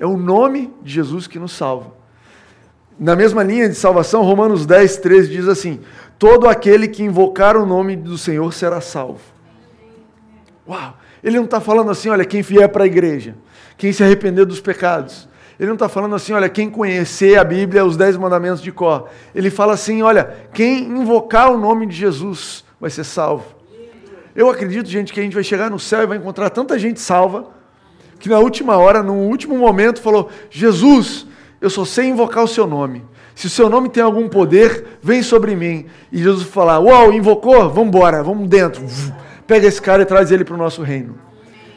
É 0.00 0.06
o 0.06 0.16
nome 0.16 0.74
de 0.82 0.94
Jesus 0.94 1.28
que 1.28 1.38
nos 1.38 1.52
salva. 1.52 1.92
Na 2.98 3.14
mesma 3.14 3.42
linha 3.42 3.68
de 3.68 3.74
salvação, 3.76 4.22
Romanos 4.22 4.66
10, 4.66 4.96
13 4.96 5.30
diz 5.30 5.46
assim: 5.46 5.80
Todo 6.18 6.48
aquele 6.48 6.88
que 6.88 7.04
invocar 7.04 7.56
o 7.56 7.64
nome 7.64 7.94
do 7.94 8.18
Senhor 8.18 8.52
será 8.52 8.80
salvo. 8.80 9.20
Uau! 10.66 10.96
Ele 11.22 11.36
não 11.36 11.44
está 11.44 11.60
falando 11.60 11.90
assim, 11.90 12.08
olha, 12.08 12.24
quem 12.24 12.42
vier 12.42 12.68
para 12.68 12.84
a 12.84 12.86
igreja, 12.86 13.34
quem 13.76 13.92
se 13.92 14.02
arrepender 14.02 14.46
dos 14.46 14.60
pecados, 14.60 15.28
ele 15.58 15.66
não 15.68 15.74
está 15.74 15.88
falando 15.88 16.14
assim, 16.14 16.32
olha, 16.32 16.48
quem 16.48 16.70
conhecer 16.70 17.38
a 17.38 17.44
Bíblia, 17.44 17.84
os 17.84 17.96
dez 17.96 18.16
mandamentos 18.16 18.62
de 18.62 18.72
cor. 18.72 19.08
Ele 19.34 19.50
fala 19.50 19.74
assim, 19.74 20.00
olha, 20.00 20.48
quem 20.54 20.84
invocar 20.84 21.52
o 21.52 21.58
nome 21.58 21.86
de 21.86 21.94
Jesus 21.94 22.64
vai 22.80 22.88
ser 22.88 23.04
salvo. 23.04 23.54
Eu 24.34 24.48
acredito, 24.48 24.88
gente, 24.88 25.12
que 25.12 25.20
a 25.20 25.22
gente 25.22 25.34
vai 25.34 25.44
chegar 25.44 25.70
no 25.70 25.78
céu 25.78 26.02
e 26.02 26.06
vai 26.06 26.16
encontrar 26.16 26.48
tanta 26.48 26.78
gente 26.78 26.98
salva, 27.00 27.48
que 28.20 28.28
na 28.28 28.38
última 28.38 28.76
hora, 28.76 29.02
no 29.02 29.14
último 29.14 29.58
momento, 29.58 30.00
falou: 30.00 30.28
Jesus, 30.50 31.26
eu 31.60 31.70
só 31.70 31.84
sei 31.84 32.08
invocar 32.08 32.44
o 32.44 32.48
seu 32.48 32.66
nome. 32.66 33.02
Se 33.34 33.46
o 33.46 33.50
seu 33.50 33.70
nome 33.70 33.88
tem 33.88 34.02
algum 34.02 34.28
poder, 34.28 34.98
vem 35.02 35.22
sobre 35.22 35.56
mim. 35.56 35.86
E 36.12 36.18
Jesus 36.18 36.46
falar: 36.46 36.78
Uau, 36.78 37.12
invocou? 37.12 37.70
Vamos 37.70 37.88
embora, 37.88 38.22
vamos 38.22 38.46
dentro. 38.48 38.84
Pega 39.46 39.66
esse 39.66 39.80
cara 39.80 40.02
e 40.02 40.06
traz 40.06 40.30
ele 40.30 40.44
para 40.44 40.54
o 40.54 40.58
nosso 40.58 40.82
reino. 40.82 41.18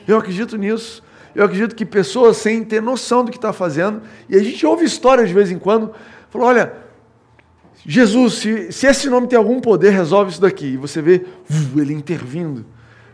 Eu 0.05 0.17
acredito 0.17 0.57
nisso. 0.57 1.01
Eu 1.33 1.45
acredito 1.45 1.73
que 1.73 1.85
pessoas 1.85 2.37
sem 2.37 2.63
ter 2.63 2.81
noção 2.81 3.23
do 3.23 3.31
que 3.31 3.37
está 3.37 3.51
fazendo, 3.51 4.03
e 4.29 4.35
a 4.35 4.43
gente 4.43 4.63
ouve 4.65 4.85
histórias 4.85 5.29
de 5.29 5.33
vez 5.33 5.49
em 5.49 5.57
quando, 5.57 5.91
falou: 6.29 6.49
olha, 6.49 6.73
Jesus, 7.85 8.33
se, 8.35 8.71
se 8.71 8.85
esse 8.85 9.09
nome 9.09 9.27
tem 9.27 9.37
algum 9.37 9.61
poder, 9.61 9.91
resolve 9.91 10.31
isso 10.31 10.41
daqui. 10.41 10.73
E 10.73 10.77
você 10.77 11.01
vê 11.01 11.25
ele 11.75 11.93
intervindo. 11.93 12.65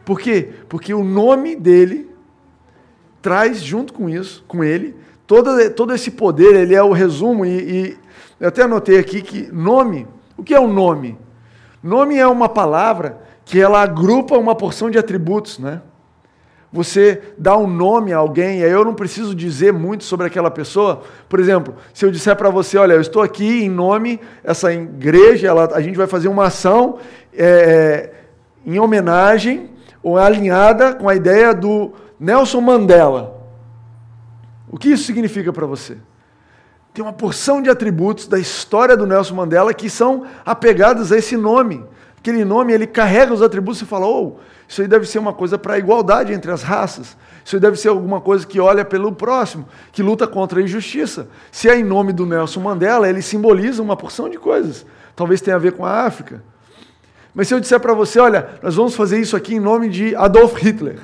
Por 0.04 0.20
quê? 0.20 0.50
Porque 0.68 0.92
o 0.92 1.04
nome 1.04 1.56
dele 1.56 2.09
traz 3.22 3.62
junto 3.62 3.94
com 3.94 4.10
isso, 4.10 4.44
com 4.48 4.64
ele, 4.64 4.96
todo, 5.28 5.70
todo 5.72 5.94
esse 5.94 6.12
poder, 6.12 6.56
ele 6.56 6.76
é 6.76 6.84
o 6.84 6.92
resumo, 6.92 7.46
e, 7.46 7.50
e 7.50 7.98
eu 8.40 8.48
até 8.50 8.64
anotei 8.64 8.98
aqui 8.98 9.22
que 9.22 9.52
nome, 9.52 10.08
o 10.38 10.44
que 10.44 10.54
é 10.54 10.60
um 10.60 10.72
nome? 10.72 11.18
Nome 11.84 12.18
é 12.18 12.28
uma 12.28 12.50
palavra 12.50 13.22
que 13.46 13.60
ela 13.60 13.82
agrupa 13.82 14.38
uma 14.38 14.56
porção 14.56 14.90
de 14.90 14.98
atributos, 14.98 15.60
né? 15.60 15.82
você 16.72 17.22
dá 17.38 17.58
um 17.58 17.68
nome 17.68 18.14
a 18.14 18.18
alguém, 18.18 18.60
e 18.60 18.64
aí 18.64 18.72
eu 18.72 18.86
não 18.86 18.94
preciso 18.94 19.34
dizer 19.34 19.74
muito 19.74 20.04
sobre 20.04 20.28
aquela 20.28 20.52
pessoa. 20.52 21.02
Por 21.28 21.40
exemplo, 21.40 21.76
se 21.94 22.06
eu 22.06 22.12
disser 22.12 22.36
para 22.36 22.50
você, 22.50 22.78
olha, 22.78 22.94
eu 22.94 23.02
estou 23.02 23.24
aqui 23.24 23.64
em 23.64 23.70
nome, 23.70 24.20
essa 24.44 24.72
igreja, 24.72 25.48
ela, 25.48 25.70
a 25.74 25.82
gente 25.82 25.98
vai 25.98 26.06
fazer 26.06 26.28
uma 26.28 26.46
ação 26.46 27.00
é, 27.34 28.12
em 28.66 28.80
homenagem 28.80 29.72
ou 30.04 30.18
alinhada 30.18 30.94
com 30.94 31.10
a 31.10 31.16
ideia 31.16 31.54
do 31.54 31.92
Nelson 32.20 32.62
Mandela. 32.62 33.40
O 34.70 34.78
que 34.78 34.90
isso 34.90 35.06
significa 35.06 35.54
para 35.54 35.66
você? 35.66 35.98
Tem 36.94 37.04
uma 37.04 37.14
porção 37.14 37.62
de 37.62 37.70
atributos 37.70 38.28
da 38.28 38.38
história 38.38 38.98
do 38.98 39.08
Nelson 39.08 39.36
Mandela 39.36 39.74
que 39.74 39.90
são 39.90 40.26
apegados 40.46 41.12
a 41.12 41.18
esse 41.18 41.38
nome. 41.38 41.86
Aquele 42.18 42.44
nome, 42.44 42.74
ele 42.74 42.86
carrega 42.86 43.34
os 43.34 43.42
atributos 43.42 43.82
e 43.82 43.86
fala, 43.86 44.06
oh, 44.06 44.36
isso 44.68 44.82
aí 44.82 44.88
deve 44.88 45.06
ser 45.06 45.20
uma 45.20 45.32
coisa 45.32 45.58
para 45.58 45.76
a 45.76 45.78
igualdade 45.80 46.34
entre 46.34 46.52
as 46.52 46.62
raças. 46.62 47.16
Isso 47.46 47.56
aí 47.56 47.60
deve 47.62 47.78
ser 47.78 47.88
alguma 47.88 48.20
coisa 48.20 48.46
que 48.46 48.60
olha 48.60 48.84
pelo 48.84 49.14
próximo, 49.14 49.66
que 49.94 50.04
luta 50.04 50.28
contra 50.28 50.60
a 50.60 50.64
injustiça. 50.64 51.30
Se 51.50 51.70
é 51.70 51.80
em 51.80 51.84
nome 51.84 52.12
do 52.12 52.26
Nelson 52.26 52.60
Mandela, 52.60 53.08
ele 53.08 53.22
simboliza 53.22 53.82
uma 53.82 53.96
porção 53.96 54.28
de 54.28 54.38
coisas. 54.38 54.86
Talvez 55.16 55.40
tenha 55.40 55.56
a 55.56 55.60
ver 55.60 55.72
com 55.72 55.86
a 55.86 56.06
África. 56.06 56.44
Mas 57.34 57.48
se 57.48 57.54
eu 57.54 57.60
disser 57.60 57.80
para 57.80 57.94
você, 57.94 58.20
olha, 58.20 58.50
nós 58.62 58.76
vamos 58.76 58.96
fazer 58.96 59.20
isso 59.20 59.38
aqui 59.38 59.56
em 59.56 59.60
nome 59.60 59.88
de 59.88 60.14
Adolf 60.16 60.58
Hitler. 60.58 61.00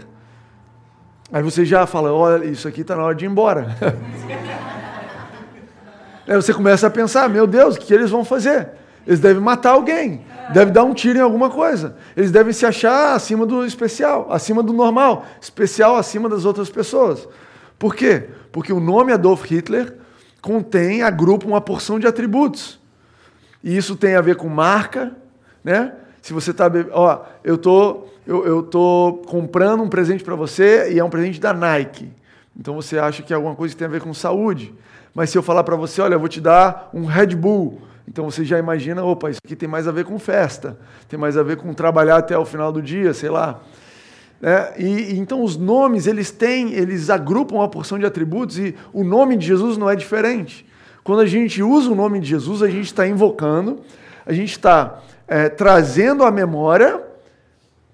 Aí 1.32 1.42
você 1.42 1.66
já 1.66 1.86
fala, 1.86 2.14
olha, 2.14 2.46
isso 2.46 2.68
aqui 2.68 2.82
está 2.82 2.96
na 2.96 3.04
hora 3.04 3.16
de 3.16 3.26
ir 3.26 3.28
embora. 3.28 3.76
Aí 6.28 6.36
você 6.36 6.54
começa 6.54 6.88
a 6.88 6.90
pensar, 6.90 7.30
meu 7.30 7.46
Deus, 7.46 7.76
o 7.76 7.80
que 7.80 7.94
eles 7.94 8.10
vão 8.10 8.26
fazer? 8.26 8.70
Eles 9.06 9.20
devem 9.20 9.42
matar 9.42 9.72
alguém 9.72 10.26
deve 10.54 10.72
dar 10.72 10.84
um 10.84 10.94
tiro 10.94 11.18
em 11.18 11.22
alguma 11.22 11.50
coisa. 11.50 11.96
Eles 12.16 12.32
devem 12.32 12.54
se 12.54 12.66
achar 12.66 13.14
acima 13.14 13.46
do 13.46 13.66
especial, 13.66 14.28
acima 14.30 14.62
do 14.62 14.74
normal, 14.74 15.26
especial 15.42 15.96
acima 15.96 16.30
das 16.30 16.46
outras 16.46 16.70
pessoas. 16.70 17.28
Por 17.80 17.96
quê? 17.96 18.30
Porque 18.52 18.72
o 18.72 18.80
nome 18.80 19.12
Adolf 19.12 19.44
Hitler 19.46 19.96
contém, 20.42 21.02
agrupa 21.02 21.48
uma 21.48 21.62
porção 21.62 22.00
de 22.00 22.08
atributos. 22.08 22.80
E 23.64 23.76
isso 23.76 23.96
tem 23.96 24.16
a 24.16 24.22
ver 24.22 24.36
com 24.36 24.48
marca, 24.48 25.16
né? 25.64 25.94
Se 26.22 26.34
você 26.34 26.52
está, 26.52 26.72
ó, 26.92 27.24
eu 27.44 27.58
tô, 27.58 28.06
eu, 28.26 28.46
eu 28.46 28.64
tô 28.64 29.22
comprando 29.28 29.84
um 29.84 29.90
presente 29.90 30.24
para 30.24 30.36
você 30.36 30.92
e 30.92 31.00
é 31.00 31.04
um 31.04 31.10
presente 31.10 31.40
da 31.40 31.54
Nike. 31.54 32.12
Então 32.58 32.74
você 32.74 32.98
acha 32.98 33.22
que 33.22 33.34
é 33.34 33.36
alguma 33.36 33.56
coisa 33.56 33.74
que 33.74 33.78
tem 33.78 33.88
a 33.88 33.92
ver 33.92 34.02
com 34.02 34.14
saúde. 34.14 34.74
Mas 35.14 35.30
se 35.30 35.38
eu 35.38 35.44
falar 35.44 35.64
para 35.64 35.76
você, 35.76 36.02
olha, 36.02 36.16
eu 36.16 36.20
vou 36.20 36.28
te 36.28 36.42
dar 36.42 36.90
um 36.94 37.06
Red 37.06 37.36
Bull, 37.36 37.80
então 38.08 38.30
você 38.30 38.44
já 38.44 38.60
imagina, 38.60 39.04
opa, 39.04 39.30
isso 39.30 39.40
aqui 39.44 39.56
tem 39.56 39.68
mais 39.68 39.88
a 39.88 39.92
ver 39.92 40.06
com 40.06 40.20
festa, 40.20 40.78
tem 41.08 41.18
mais 41.18 41.38
a 41.38 41.44
ver 41.44 41.58
com 41.58 41.74
trabalhar 41.74 42.18
até 42.18 42.38
o 42.38 42.46
final 42.46 42.72
do 42.72 42.82
dia, 42.82 43.14
sei 43.14 43.30
lá. 43.30 43.62
É, 44.44 44.74
e, 44.78 45.18
então 45.18 45.42
os 45.42 45.56
nomes, 45.56 46.06
eles 46.08 46.32
têm, 46.32 46.74
eles 46.74 47.10
agrupam 47.10 47.56
uma 47.56 47.70
porção 47.70 47.98
de 47.98 48.06
atributos 48.06 48.60
e 48.60 48.76
o 48.94 49.04
nome 49.04 49.38
de 49.38 49.48
Jesus 49.48 49.78
não 49.78 49.90
é 49.90 49.96
diferente. 49.96 50.66
Quando 51.04 51.22
a 51.22 51.26
gente 51.26 51.64
usa 51.64 51.90
o 51.90 51.96
nome 51.96 52.20
de 52.20 52.28
Jesus, 52.28 52.62
a 52.62 52.68
gente 52.68 52.86
está 52.86 53.08
invocando, 53.08 53.80
a 54.26 54.34
gente 54.34 54.52
está 54.52 55.02
é, 55.28 55.50
trazendo 55.50 56.24
à 56.24 56.32
memória, 56.32 57.02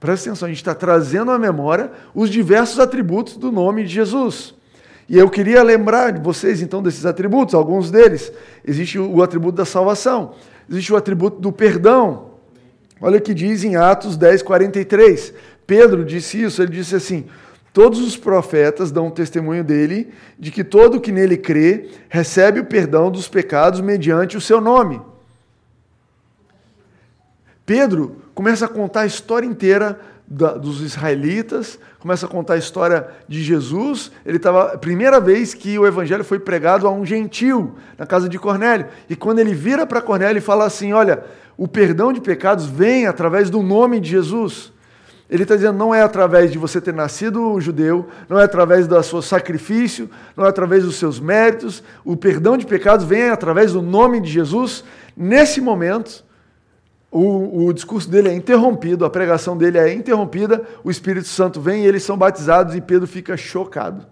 presta 0.01 0.31
atenção, 0.31 0.47
a 0.47 0.49
gente 0.49 0.57
está 0.57 0.73
trazendo 0.73 1.29
à 1.29 1.37
memória 1.37 1.91
os 2.13 2.27
diversos 2.31 2.79
atributos 2.79 3.37
do 3.37 3.51
nome 3.51 3.83
de 3.83 3.89
Jesus. 3.89 4.55
E 5.07 5.15
eu 5.15 5.29
queria 5.29 5.61
lembrar 5.61 6.11
de 6.11 6.19
vocês 6.19 6.59
então 6.59 6.81
desses 6.81 7.05
atributos, 7.05 7.53
alguns 7.53 7.91
deles. 7.91 8.33
Existe 8.65 8.97
o 8.97 9.21
atributo 9.21 9.57
da 9.57 9.65
salvação, 9.65 10.33
existe 10.67 10.91
o 10.91 10.95
atributo 10.97 11.39
do 11.39 11.51
perdão. 11.51 12.31
Olha 12.99 13.19
o 13.19 13.21
que 13.21 13.33
diz 13.33 13.63
em 13.63 13.75
Atos 13.75 14.17
10, 14.17 14.41
43. 14.41 15.33
Pedro 15.67 16.03
disse 16.03 16.41
isso, 16.41 16.63
ele 16.63 16.71
disse 16.71 16.95
assim: 16.95 17.25
Todos 17.71 17.99
os 17.99 18.17
profetas 18.17 18.91
dão 18.91 19.11
testemunho 19.11 19.63
dele, 19.63 20.11
de 20.39 20.49
que 20.49 20.63
todo 20.63 20.99
que 20.99 21.11
nele 21.11 21.37
crê 21.37 21.89
recebe 22.09 22.59
o 22.59 22.65
perdão 22.65 23.11
dos 23.11 23.27
pecados 23.27 23.81
mediante 23.81 24.35
o 24.35 24.41
seu 24.41 24.59
nome. 24.59 24.99
Pedro 27.71 28.17
começa 28.35 28.65
a 28.65 28.67
contar 28.67 28.99
a 28.99 29.05
história 29.05 29.47
inteira 29.47 29.97
da, 30.27 30.55
dos 30.57 30.81
israelitas, 30.81 31.79
começa 31.99 32.25
a 32.25 32.29
contar 32.29 32.55
a 32.55 32.57
história 32.57 33.07
de 33.29 33.41
Jesus. 33.41 34.11
Ele 34.25 34.35
estava 34.35 34.77
primeira 34.77 35.21
vez 35.21 35.53
que 35.53 35.79
o 35.79 35.87
evangelho 35.87 36.25
foi 36.25 36.37
pregado 36.37 36.85
a 36.85 36.91
um 36.91 37.05
gentil 37.05 37.75
na 37.97 38.05
casa 38.05 38.27
de 38.27 38.37
Cornélio. 38.37 38.87
E 39.09 39.15
quando 39.15 39.39
ele 39.39 39.53
vira 39.53 39.85
para 39.85 40.01
Cornélio 40.01 40.39
e 40.39 40.41
fala 40.41 40.65
assim: 40.65 40.91
"Olha, 40.91 41.23
o 41.55 41.65
perdão 41.65 42.11
de 42.11 42.19
pecados 42.19 42.65
vem 42.65 43.07
através 43.07 43.49
do 43.49 43.61
nome 43.61 44.01
de 44.01 44.09
Jesus. 44.09 44.73
Ele 45.29 45.43
está 45.43 45.55
dizendo, 45.55 45.77
não 45.77 45.95
é 45.95 46.01
através 46.01 46.51
de 46.51 46.57
você 46.57 46.81
ter 46.81 46.93
nascido 46.93 47.57
judeu, 47.61 48.09
não 48.27 48.37
é 48.37 48.43
através 48.43 48.85
do 48.85 49.01
seu 49.01 49.21
sacrifício, 49.21 50.09
não 50.35 50.45
é 50.45 50.49
através 50.49 50.83
dos 50.83 50.97
seus 50.97 51.21
méritos. 51.21 51.81
O 52.03 52.17
perdão 52.17 52.57
de 52.57 52.65
pecados 52.65 53.05
vem 53.05 53.29
através 53.29 53.71
do 53.71 53.81
nome 53.81 54.19
de 54.19 54.29
Jesus. 54.29 54.83
Nesse 55.15 55.61
momento, 55.61 56.25
o, 57.11 57.65
o, 57.65 57.73
discurso 57.73 58.09
dele 58.09 58.29
é 58.29 58.33
interrompido, 58.33 59.03
a 59.03 59.09
pregação 59.09 59.57
dele 59.57 59.77
é 59.77 59.93
interrompida, 59.93 60.65
o 60.81 60.89
Espírito 60.89 61.27
Santo 61.27 61.59
vem 61.59 61.83
e 61.83 61.85
eles 61.85 62.03
são 62.03 62.17
batizados 62.17 62.73
e 62.73 62.79
Pedro 62.79 63.05
fica 63.05 63.35
chocado. 63.35 64.07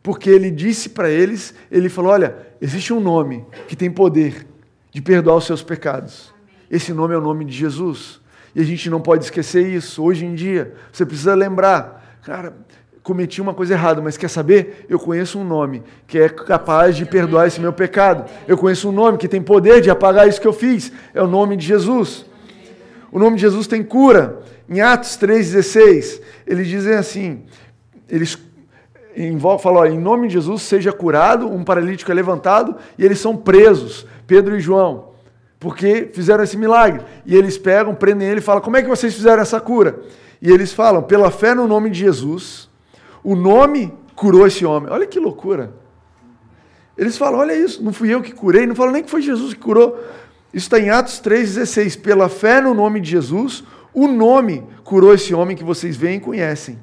Porque 0.00 0.30
ele 0.30 0.48
disse 0.52 0.90
para 0.90 1.10
eles, 1.10 1.52
ele 1.68 1.88
falou: 1.88 2.12
Olha, 2.12 2.36
existe 2.60 2.92
um 2.92 3.00
nome 3.00 3.44
que 3.66 3.74
tem 3.74 3.90
poder 3.90 4.46
de 4.92 5.02
perdoar 5.02 5.34
os 5.34 5.44
seus 5.44 5.64
pecados. 5.64 6.32
Esse 6.70 6.92
nome 6.92 7.14
é 7.14 7.18
o 7.18 7.20
nome 7.20 7.44
de 7.44 7.52
Jesus. 7.52 8.20
E 8.54 8.60
a 8.60 8.64
gente 8.64 8.88
não 8.88 9.00
pode 9.00 9.24
esquecer 9.24 9.66
isso. 9.66 10.02
Hoje 10.02 10.24
em 10.24 10.34
dia, 10.36 10.74
você 10.92 11.04
precisa 11.04 11.34
lembrar, 11.34 12.18
cara, 12.22 12.56
cometi 13.06 13.40
uma 13.40 13.54
coisa 13.54 13.74
errada, 13.74 14.02
mas 14.02 14.16
quer 14.16 14.28
saber? 14.28 14.84
Eu 14.88 14.98
conheço 14.98 15.38
um 15.38 15.44
nome 15.44 15.84
que 16.08 16.18
é 16.18 16.28
capaz 16.28 16.96
de 16.96 17.06
perdoar 17.06 17.46
esse 17.46 17.60
meu 17.60 17.72
pecado. 17.72 18.28
Eu 18.48 18.58
conheço 18.58 18.88
um 18.88 18.92
nome 18.92 19.16
que 19.16 19.28
tem 19.28 19.40
poder 19.40 19.80
de 19.80 19.88
apagar 19.88 20.26
isso 20.26 20.40
que 20.40 20.48
eu 20.48 20.52
fiz. 20.52 20.90
É 21.14 21.22
o 21.22 21.26
nome 21.28 21.56
de 21.56 21.64
Jesus. 21.64 22.26
O 23.12 23.20
nome 23.20 23.36
de 23.36 23.42
Jesus 23.42 23.68
tem 23.68 23.80
cura. 23.84 24.40
Em 24.68 24.80
Atos 24.80 25.16
3,16, 25.18 26.20
eles 26.44 26.66
dizem 26.66 26.94
assim: 26.94 27.44
eles 28.10 28.36
falam, 29.60 29.86
em 29.86 30.00
nome 30.00 30.26
de 30.26 30.32
Jesus 30.32 30.62
seja 30.62 30.92
curado, 30.92 31.48
um 31.48 31.62
paralítico 31.62 32.10
é 32.10 32.14
levantado 32.14 32.74
e 32.98 33.04
eles 33.04 33.20
são 33.20 33.36
presos, 33.36 34.04
Pedro 34.26 34.56
e 34.56 34.60
João 34.60 35.14
porque 35.60 36.10
fizeram 36.12 36.44
esse 36.44 36.56
milagre. 36.56 37.02
E 37.24 37.34
eles 37.34 37.56
pegam, 37.56 37.94
prendem 37.94 38.28
ele 38.28 38.40
e 38.40 38.42
falam: 38.42 38.60
Como 38.60 38.76
é 38.76 38.82
que 38.82 38.88
vocês 38.88 39.14
fizeram 39.14 39.40
essa 39.42 39.60
cura? 39.60 40.00
E 40.42 40.50
eles 40.50 40.72
falam: 40.72 41.02
Pela 41.02 41.30
fé 41.30 41.54
no 41.54 41.66
nome 41.66 41.88
de 41.88 42.00
Jesus, 42.00 42.65
o 43.26 43.34
nome 43.34 43.92
curou 44.14 44.46
esse 44.46 44.64
homem. 44.64 44.88
Olha 44.88 45.04
que 45.04 45.18
loucura. 45.18 45.74
Eles 46.96 47.18
falam: 47.18 47.40
Olha 47.40 47.52
isso, 47.56 47.82
não 47.82 47.92
fui 47.92 48.14
eu 48.14 48.22
que 48.22 48.32
curei, 48.32 48.68
não 48.68 48.74
falam 48.76 48.92
nem 48.92 49.02
que 49.02 49.10
foi 49.10 49.20
Jesus 49.20 49.52
que 49.52 49.58
curou. 49.58 49.98
Isso 50.54 50.66
está 50.66 50.78
em 50.78 50.90
Atos 50.90 51.20
3,16. 51.20 52.00
Pela 52.00 52.28
fé 52.28 52.60
no 52.60 52.72
nome 52.72 53.00
de 53.00 53.10
Jesus, 53.10 53.64
o 53.92 54.06
nome 54.06 54.64
curou 54.84 55.12
esse 55.12 55.34
homem 55.34 55.56
que 55.56 55.64
vocês 55.64 55.96
veem 55.96 56.18
e 56.18 56.20
conhecem. 56.20 56.78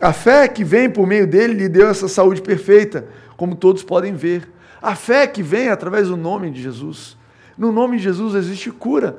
A 0.00 0.14
fé 0.14 0.48
que 0.48 0.64
vem 0.64 0.88
por 0.88 1.06
meio 1.06 1.26
dele 1.26 1.52
lhe 1.52 1.68
deu 1.68 1.90
essa 1.90 2.08
saúde 2.08 2.40
perfeita, 2.40 3.06
como 3.36 3.54
todos 3.54 3.82
podem 3.82 4.14
ver. 4.14 4.50
A 4.80 4.94
fé 4.94 5.26
que 5.26 5.42
vem 5.42 5.68
através 5.68 6.08
do 6.08 6.16
nome 6.16 6.50
de 6.50 6.62
Jesus. 6.62 7.18
No 7.56 7.70
nome 7.70 7.98
de 7.98 8.04
Jesus 8.04 8.34
existe 8.34 8.70
cura. 8.70 9.18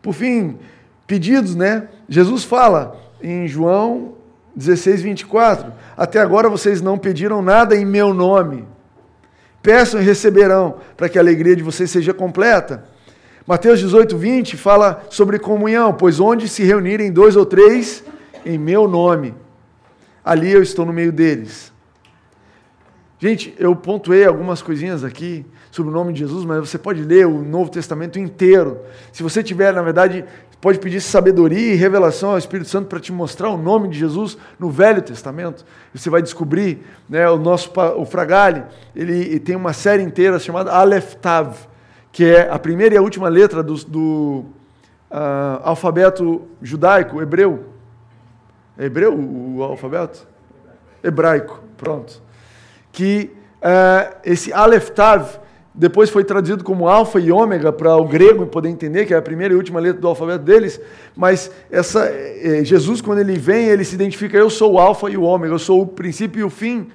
Por 0.00 0.14
fim, 0.14 0.60
pedidos, 1.08 1.56
né? 1.56 1.88
Jesus 2.08 2.44
fala 2.44 2.96
em 3.20 3.48
João 3.48 4.22
16, 4.56 5.02
24: 5.02 5.72
Até 5.96 6.20
agora 6.20 6.48
vocês 6.48 6.80
não 6.80 6.98
pediram 6.98 7.42
nada 7.42 7.76
em 7.76 7.84
meu 7.84 8.14
nome. 8.14 8.66
Peçam 9.62 10.00
e 10.00 10.04
receberão, 10.04 10.76
para 10.96 11.08
que 11.08 11.18
a 11.18 11.20
alegria 11.22 11.56
de 11.56 11.62
vocês 11.62 11.90
seja 11.90 12.12
completa. 12.12 12.84
Mateus 13.46 13.80
18, 13.80 14.16
20 14.16 14.56
fala 14.56 15.04
sobre 15.10 15.38
comunhão, 15.38 15.92
pois 15.92 16.20
onde 16.20 16.48
se 16.48 16.62
reunirem 16.62 17.12
dois 17.12 17.36
ou 17.36 17.44
três 17.44 18.04
em 18.44 18.58
meu 18.58 18.86
nome, 18.88 19.34
ali 20.24 20.50
eu 20.50 20.62
estou 20.62 20.84
no 20.84 20.92
meio 20.92 21.12
deles. 21.12 21.72
Gente, 23.18 23.54
eu 23.58 23.74
pontuei 23.74 24.26
algumas 24.26 24.60
coisinhas 24.60 25.02
aqui 25.02 25.46
sobre 25.70 25.90
o 25.90 25.94
nome 25.94 26.12
de 26.12 26.20
Jesus, 26.20 26.44
mas 26.44 26.58
você 26.58 26.76
pode 26.76 27.02
ler 27.02 27.26
o 27.26 27.42
Novo 27.42 27.70
Testamento 27.70 28.18
inteiro. 28.18 28.80
Se 29.12 29.22
você 29.22 29.42
tiver, 29.42 29.72
na 29.72 29.82
verdade, 29.82 30.24
pode 30.64 30.78
pedir 30.78 30.98
sabedoria 31.02 31.74
e 31.74 31.76
revelação 31.76 32.30
ao 32.30 32.38
Espírito 32.38 32.70
Santo 32.70 32.88
para 32.88 32.98
te 32.98 33.12
mostrar 33.12 33.50
o 33.50 33.58
nome 33.58 33.86
de 33.86 33.98
Jesus 33.98 34.38
no 34.58 34.70
Velho 34.70 35.02
Testamento. 35.02 35.62
Você 35.92 36.08
vai 36.08 36.22
descobrir, 36.22 36.86
né, 37.06 37.28
o 37.28 37.36
nosso 37.36 37.70
o 37.98 38.06
Fragale, 38.06 38.64
ele, 38.96 39.38
tem 39.40 39.56
uma 39.56 39.74
série 39.74 40.02
inteira 40.02 40.38
chamada 40.38 40.72
Aleph 40.72 41.16
Tav, 41.16 41.54
que 42.10 42.24
é 42.24 42.48
a 42.48 42.58
primeira 42.58 42.94
e 42.94 42.96
a 42.96 43.02
última 43.02 43.28
letra 43.28 43.62
do, 43.62 43.74
do 43.84 44.46
uh, 45.10 45.60
alfabeto 45.64 46.48
judaico, 46.62 47.20
hebreu. 47.20 47.66
É 48.78 48.86
hebreu 48.86 49.12
o, 49.14 49.58
o 49.58 49.62
alfabeto? 49.62 50.26
Hebraico, 51.02 51.62
pronto. 51.76 52.22
Que 52.90 53.30
uh, 53.58 54.16
esse 54.24 54.50
Aleph 54.50 54.88
Tav 54.92 55.40
depois 55.74 56.08
foi 56.08 56.22
traduzido 56.22 56.62
como 56.62 56.88
alfa 56.88 57.18
e 57.18 57.32
ômega 57.32 57.72
para 57.72 57.96
o 57.96 58.04
grego 58.06 58.46
poder 58.46 58.68
entender 58.68 59.06
que 59.06 59.12
é 59.12 59.16
a 59.16 59.22
primeira 59.22 59.52
e 59.52 59.56
última 59.56 59.80
letra 59.80 60.00
do 60.00 60.06
alfabeto 60.06 60.44
deles. 60.44 60.80
Mas 61.16 61.50
essa 61.68 62.04
é, 62.06 62.62
Jesus 62.64 63.00
quando 63.00 63.18
ele 63.18 63.36
vem 63.36 63.66
ele 63.66 63.84
se 63.84 63.96
identifica 63.96 64.36
eu 64.36 64.48
sou 64.48 64.74
o 64.74 64.78
alfa 64.78 65.10
e 65.10 65.16
o 65.16 65.22
ômega, 65.22 65.52
eu 65.52 65.58
sou 65.58 65.82
o 65.82 65.86
princípio 65.86 66.40
e 66.40 66.44
o 66.44 66.50
fim. 66.50 66.88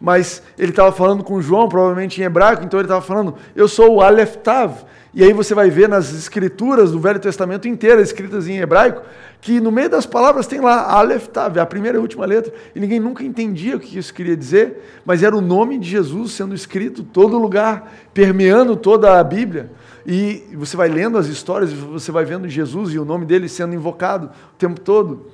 Mas 0.00 0.42
ele 0.58 0.70
estava 0.70 0.90
falando 0.90 1.22
com 1.22 1.42
João 1.42 1.68
provavelmente 1.68 2.22
em 2.22 2.24
hebraico, 2.24 2.64
então 2.64 2.80
ele 2.80 2.86
estava 2.86 3.02
falando 3.02 3.34
eu 3.54 3.68
sou 3.68 3.96
o 3.96 4.00
Aleph 4.00 4.36
Tav. 4.36 4.76
E 5.14 5.22
aí 5.22 5.32
você 5.32 5.54
vai 5.54 5.68
ver 5.68 5.88
nas 5.88 6.12
escrituras 6.14 6.90
do 6.90 6.98
Velho 6.98 7.20
Testamento 7.20 7.68
inteiras 7.68 8.08
escritas 8.08 8.48
em 8.48 8.58
hebraico 8.58 9.02
que 9.42 9.60
no 9.60 9.72
meio 9.72 9.90
das 9.90 10.06
palavras 10.06 10.46
tem 10.46 10.60
lá 10.60 10.84
Aleph 10.92 11.26
Tav, 11.26 11.58
a 11.58 11.66
primeira 11.66 11.98
e 11.98 12.00
última 12.00 12.24
letra, 12.24 12.54
e 12.76 12.78
ninguém 12.78 13.00
nunca 13.00 13.24
entendia 13.24 13.76
o 13.76 13.80
que 13.80 13.98
isso 13.98 14.14
queria 14.14 14.36
dizer, 14.36 15.00
mas 15.04 15.20
era 15.20 15.36
o 15.36 15.40
nome 15.40 15.78
de 15.78 15.90
Jesus 15.90 16.30
sendo 16.32 16.54
escrito 16.54 17.02
todo 17.02 17.36
lugar, 17.36 17.92
permeando 18.14 18.76
toda 18.76 19.18
a 19.18 19.24
Bíblia. 19.24 19.72
E 20.06 20.44
você 20.54 20.76
vai 20.76 20.88
lendo 20.88 21.18
as 21.18 21.26
histórias, 21.26 21.72
você 21.72 22.12
vai 22.12 22.24
vendo 22.24 22.48
Jesus 22.48 22.94
e 22.94 23.00
o 23.00 23.04
nome 23.04 23.26
dele 23.26 23.48
sendo 23.48 23.74
invocado 23.74 24.26
o 24.26 24.56
tempo 24.56 24.80
todo. 24.80 25.26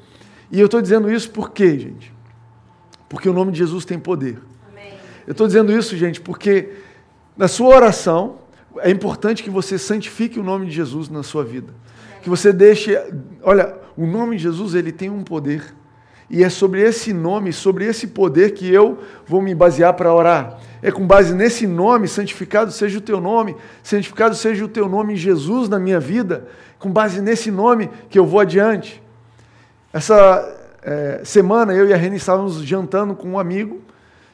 E 0.51 0.59
eu 0.59 0.65
estou 0.65 0.81
dizendo 0.81 1.13
isso 1.13 1.31
por 1.31 1.51
quê, 1.51 1.79
gente? 1.79 2.11
Porque 3.11 3.29
o 3.29 3.33
nome 3.35 3.53
de 3.53 3.59
Jesus 3.59 3.85
tem 3.85 3.99
poder. 3.99 4.39
Amém. 4.73 4.95
Eu 5.27 5.33
estou 5.33 5.47
dizendo 5.47 5.71
isso, 5.71 5.95
gente, 5.99 6.19
porque 6.19 6.71
na 7.37 7.47
sua 7.47 7.77
oração 7.77 8.39
é 8.83 8.91
importante 8.91 9.43
que 9.43 9.51
você 9.51 9.79
santifique 9.79 10.39
o 10.39 10.43
nome 10.43 10.67
de 10.67 10.73
Jesus 10.73 11.09
na 11.09 11.23
sua 11.23 11.45
vida 11.45 11.73
que 12.23 12.29
você 12.29 12.53
deixe. 12.53 13.01
Olha, 13.43 13.75
o 13.97 14.07
nome 14.07 14.37
de 14.37 14.43
Jesus 14.43 14.75
ele 14.75 14.93
tem 14.93 15.09
um 15.11 15.23
poder. 15.23 15.75
E 16.31 16.45
é 16.45 16.51
sobre 16.51 16.83
esse 16.83 17.11
nome, 17.11 17.55
sobre 17.55 17.87
esse 17.87 18.09
poder 18.09 18.53
que 18.53 18.71
eu 18.71 18.99
vou 19.27 19.41
me 19.41 19.55
basear 19.55 19.95
para 19.95 20.13
orar. 20.13 20.59
É 20.83 20.93
com 20.93 21.07
base 21.07 21.35
nesse 21.35 21.67
nome, 21.67 22.07
santificado 22.07 22.71
seja 22.71 22.99
o 22.99 23.01
teu 23.01 23.19
nome, 23.19 23.57
santificado 23.83 24.35
seja 24.35 24.63
o 24.63 24.69
teu 24.69 24.89
nome 24.89 25.17
Jesus 25.17 25.71
na 25.71 25.79
minha 25.79 25.99
vida, 25.99 26.47
com 26.79 26.91
base 26.91 27.23
nesse 27.23 27.51
nome 27.51 27.89
que 28.11 28.19
eu 28.19 28.27
vou 28.27 28.41
adiante. 28.41 29.03
Essa 29.91 30.55
é, 30.83 31.23
semana 31.25 31.73
eu 31.73 31.89
e 31.89 31.95
a 31.95 31.97
Reni 31.97 32.17
estávamos 32.17 32.57
jantando 32.63 33.17
com 33.17 33.31
um 33.31 33.39
amigo 33.39 33.81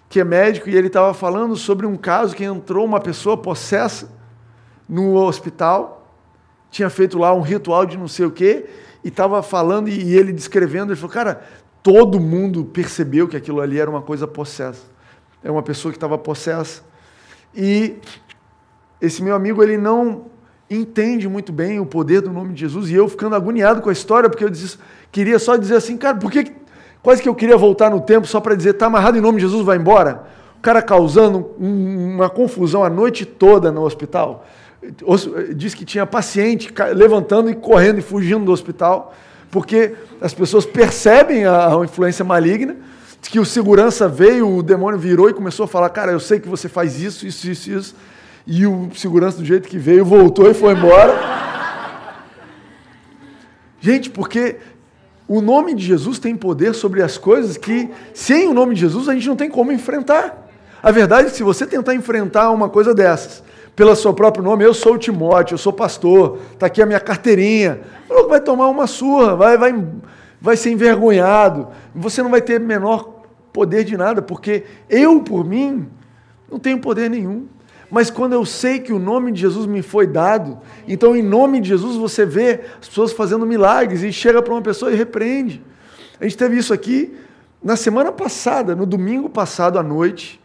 que 0.08 0.18
é 0.18 0.24
médico 0.24 0.68
e 0.68 0.76
ele 0.76 0.88
estava 0.88 1.14
falando 1.14 1.54
sobre 1.54 1.86
um 1.86 1.96
caso 1.96 2.34
que 2.34 2.42
entrou 2.42 2.84
uma 2.84 3.00
pessoa 3.00 3.36
possessa 3.36 4.08
no 4.88 5.14
hospital 5.16 6.04
tinha 6.74 6.90
feito 6.90 7.16
lá 7.16 7.32
um 7.32 7.40
ritual 7.40 7.86
de 7.86 7.96
não 7.96 8.08
sei 8.08 8.26
o 8.26 8.32
quê, 8.32 8.66
e 9.04 9.08
estava 9.08 9.40
falando, 9.44 9.88
e 9.88 10.16
ele 10.16 10.32
descrevendo, 10.32 10.90
ele 10.90 10.98
falou, 10.98 11.14
cara, 11.14 11.44
todo 11.84 12.18
mundo 12.18 12.64
percebeu 12.64 13.28
que 13.28 13.36
aquilo 13.36 13.60
ali 13.60 13.78
era 13.78 13.88
uma 13.88 14.02
coisa 14.02 14.26
possessa. 14.26 14.82
É 15.42 15.48
uma 15.48 15.62
pessoa 15.62 15.92
que 15.92 15.96
estava 15.96 16.18
possessa. 16.18 16.82
E 17.54 17.96
esse 19.00 19.22
meu 19.22 19.36
amigo, 19.36 19.62
ele 19.62 19.78
não 19.78 20.24
entende 20.68 21.28
muito 21.28 21.52
bem 21.52 21.78
o 21.78 21.86
poder 21.86 22.22
do 22.22 22.32
nome 22.32 22.54
de 22.54 22.60
Jesus, 22.60 22.90
e 22.90 22.94
eu 22.94 23.06
ficando 23.08 23.36
agoniado 23.36 23.80
com 23.80 23.88
a 23.88 23.92
história, 23.92 24.28
porque 24.28 24.42
eu 24.42 24.50
disse, 24.50 24.76
queria 25.12 25.38
só 25.38 25.56
dizer 25.56 25.76
assim, 25.76 25.96
cara, 25.96 26.16
por 26.16 26.30
que. 26.30 26.52
Quase 27.02 27.22
que 27.22 27.28
eu 27.28 27.34
queria 27.34 27.56
voltar 27.56 27.90
no 27.90 28.00
tempo 28.00 28.26
só 28.26 28.40
para 28.40 28.56
dizer, 28.56 28.72
tá 28.72 28.86
amarrado 28.86 29.16
em 29.16 29.20
nome 29.20 29.36
de 29.36 29.44
Jesus, 29.44 29.64
vai 29.64 29.76
embora. 29.76 30.24
O 30.56 30.60
cara 30.60 30.82
causando 30.82 31.50
uma 31.58 32.30
confusão 32.30 32.82
a 32.82 32.88
noite 32.88 33.26
toda 33.26 33.70
no 33.70 33.82
hospital 33.82 34.44
diz 35.54 35.74
que 35.74 35.84
tinha 35.84 36.06
paciente 36.06 36.72
levantando 36.94 37.50
e 37.50 37.54
correndo 37.54 37.98
e 37.98 38.02
fugindo 38.02 38.44
do 38.44 38.52
hospital, 38.52 39.14
porque 39.50 39.94
as 40.20 40.34
pessoas 40.34 40.66
percebem 40.66 41.46
a, 41.46 41.70
influência 41.84 42.24
maligna, 42.24 42.76
que 43.22 43.38
o 43.40 43.44
segurança 43.44 44.06
veio, 44.06 44.56
o 44.56 44.62
demônio 44.62 44.98
virou 44.98 45.30
e 45.30 45.34
começou 45.34 45.64
a 45.64 45.68
falar, 45.68 45.88
cara, 45.88 46.12
eu 46.12 46.20
sei 46.20 46.38
que 46.38 46.48
você 46.48 46.68
faz 46.68 47.00
isso, 47.00 47.26
isso, 47.26 47.50
isso, 47.50 47.70
isso, 47.70 47.96
e 48.46 48.66
o 48.66 48.90
segurança 48.94 49.38
do 49.38 49.44
jeito 49.44 49.68
que 49.68 49.78
veio 49.78 50.04
voltou 50.04 50.50
e 50.50 50.54
foi 50.54 50.74
embora. 50.74 51.14
Gente, 53.80 54.10
porque 54.10 54.56
o 55.26 55.40
nome 55.40 55.74
de 55.74 55.84
Jesus 55.84 56.18
tem 56.18 56.36
poder 56.36 56.74
sobre 56.74 57.02
as 57.02 57.16
coisas 57.16 57.56
que, 57.56 57.88
sem 58.12 58.46
o 58.46 58.54
nome 58.54 58.74
de 58.74 58.80
Jesus, 58.80 59.08
a 59.08 59.14
gente 59.14 59.26
não 59.26 59.36
tem 59.36 59.48
como 59.48 59.72
enfrentar. 59.72 60.48
A 60.82 60.90
verdade 60.90 61.28
é 61.28 61.30
que 61.30 61.36
se 61.36 61.42
você 61.42 61.66
tentar 61.66 61.94
enfrentar 61.94 62.50
uma 62.50 62.68
coisa 62.68 62.94
dessas, 62.94 63.42
pelo 63.76 63.94
seu 63.96 64.14
próprio 64.14 64.44
nome, 64.44 64.64
eu 64.64 64.72
sou 64.72 64.94
o 64.94 64.98
Timóteo, 64.98 65.54
eu 65.54 65.58
sou 65.58 65.72
pastor, 65.72 66.38
está 66.52 66.66
aqui 66.66 66.80
a 66.80 66.86
minha 66.86 67.00
carteirinha. 67.00 67.80
Vai 68.28 68.40
tomar 68.40 68.68
uma 68.68 68.86
surra, 68.86 69.34
vai, 69.34 69.58
vai, 69.58 69.84
vai 70.40 70.56
ser 70.56 70.70
envergonhado, 70.70 71.68
você 71.94 72.22
não 72.22 72.30
vai 72.30 72.40
ter 72.40 72.60
menor 72.60 73.22
poder 73.52 73.84
de 73.84 73.96
nada, 73.96 74.20
porque 74.20 74.64
eu, 74.88 75.20
por 75.20 75.44
mim, 75.44 75.88
não 76.50 76.58
tenho 76.58 76.78
poder 76.78 77.08
nenhum. 77.08 77.46
Mas 77.90 78.10
quando 78.10 78.32
eu 78.32 78.44
sei 78.44 78.80
que 78.80 78.92
o 78.92 78.98
nome 78.98 79.30
de 79.30 79.40
Jesus 79.40 79.66
me 79.66 79.82
foi 79.82 80.06
dado, 80.06 80.58
então 80.88 81.14
em 81.14 81.22
nome 81.22 81.60
de 81.60 81.68
Jesus 81.68 81.96
você 81.96 82.26
vê 82.26 82.60
as 82.80 82.88
pessoas 82.88 83.12
fazendo 83.12 83.46
milagres 83.46 84.02
e 84.02 84.12
chega 84.12 84.42
para 84.42 84.52
uma 84.52 84.62
pessoa 84.62 84.90
e 84.90 84.96
repreende. 84.96 85.62
A 86.20 86.24
gente 86.24 86.36
teve 86.36 86.56
isso 86.56 86.72
aqui 86.72 87.14
na 87.62 87.76
semana 87.76 88.10
passada, 88.10 88.74
no 88.74 88.84
domingo 88.84 89.28
passado 89.28 89.78
à 89.78 89.82
noite. 89.82 90.40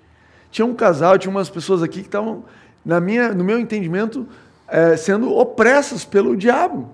Tinha 0.51 0.65
um 0.65 0.73
casal, 0.73 1.17
tinha 1.17 1.31
umas 1.31 1.49
pessoas 1.49 1.83
aqui 1.83 2.01
que 2.01 2.07
estavam, 2.07 2.43
na 2.83 2.99
minha, 2.99 3.33
no 3.33 3.43
meu 3.43 3.59
entendimento, 3.59 4.27
é, 4.67 4.95
sendo 4.97 5.33
opressas 5.35 6.05
pelo 6.05 6.35
diabo. 6.35 6.89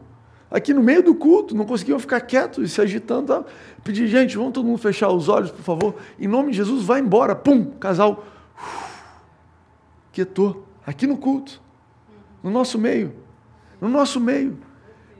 Aqui 0.49 0.73
no 0.73 0.81
meio 0.81 1.03
do 1.03 1.13
culto, 1.15 1.55
não 1.55 1.65
conseguiam 1.65 1.99
ficar 1.99 2.21
quietos 2.21 2.63
e 2.63 2.69
se 2.69 2.79
agitando. 2.79 3.27
Tá? 3.27 3.43
Gente, 3.91 4.37
vamos 4.37 4.53
todo 4.53 4.65
mundo 4.65 4.77
fechar 4.77 5.09
os 5.09 5.27
olhos, 5.27 5.51
por 5.51 5.63
favor. 5.63 5.95
Em 6.19 6.27
nome 6.27 6.51
de 6.51 6.57
Jesus, 6.57 6.83
vai 6.83 6.99
embora. 6.99 7.35
Pum, 7.35 7.65
casal 7.79 8.23
quietou, 10.15 10.65
aqui 10.87 11.05
no 11.05 11.17
culto, 11.17 11.61
no 12.41 12.49
nosso 12.49 12.79
meio, 12.79 13.13
no 13.81 13.89
nosso 13.89 14.17
meio. 14.17 14.57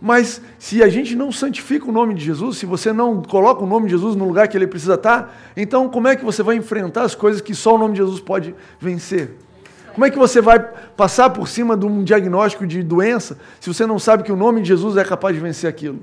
Mas 0.02 0.42
se 0.58 0.82
a 0.82 0.88
gente 0.88 1.18
não 1.18 1.34
santifica 1.34 1.90
o 1.90 1.92
nome 1.92 2.14
de 2.14 2.24
Jesus, 2.24 2.60
se 2.60 2.66
você 2.66 2.94
não 2.94 3.22
coloca 3.22 3.62
o 3.62 3.68
nome 3.68 3.88
de 3.88 3.92
Jesus 3.92 4.16
no 4.16 4.26
lugar 4.26 4.48
que 4.48 4.56
ele 4.56 4.68
precisa 4.68 4.94
estar, 4.94 5.36
então 5.58 5.90
como 5.90 6.08
é 6.08 6.16
que 6.16 6.24
você 6.24 6.42
vai 6.42 6.56
enfrentar 6.56 7.02
as 7.02 7.14
coisas 7.14 7.42
que 7.42 7.54
só 7.54 7.76
o 7.76 7.78
nome 7.78 7.94
de 7.94 7.98
Jesus 8.00 8.22
pode 8.22 8.56
vencer? 8.80 9.36
Como 9.96 10.06
é 10.06 10.12
que 10.12 10.18
você 10.18 10.42
vai 10.42 10.60
passar 10.60 11.30
por 11.30 11.48
cima 11.48 11.78
de 11.78 11.86
um 11.86 12.04
diagnóstico 12.04 12.68
de 12.68 12.84
doença 12.84 13.38
se 13.62 13.74
você 13.74 13.86
não 13.86 13.98
sabe 13.98 14.24
que 14.24 14.32
o 14.32 14.36
nome 14.36 14.62
de 14.62 14.68
Jesus 14.68 14.98
é 14.98 15.06
capaz 15.06 15.34
de 15.34 15.42
vencer 15.42 15.70
aquilo? 15.70 16.02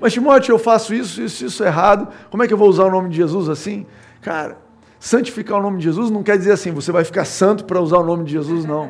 Mas 0.00 0.14
Timóteo, 0.14 0.54
eu 0.54 0.58
faço 0.58 0.94
isso, 0.94 1.20
isso, 1.20 1.44
isso 1.44 1.62
errado. 1.62 2.08
Como 2.30 2.42
é 2.42 2.46
que 2.48 2.54
eu 2.54 2.56
vou 2.56 2.70
usar 2.70 2.84
o 2.84 2.90
nome 2.90 3.10
de 3.10 3.16
Jesus 3.16 3.50
assim? 3.50 3.84
Cara, 4.22 4.56
santificar 4.98 5.58
o 5.58 5.62
nome 5.62 5.76
de 5.76 5.84
Jesus 5.84 6.10
não 6.10 6.22
quer 6.22 6.38
dizer 6.38 6.52
assim, 6.52 6.72
você 6.72 6.90
vai 6.90 7.04
ficar 7.04 7.26
santo 7.26 7.66
para 7.66 7.78
usar 7.78 7.98
o 7.98 8.02
nome 8.02 8.24
de 8.24 8.32
Jesus, 8.32 8.64
não. 8.64 8.84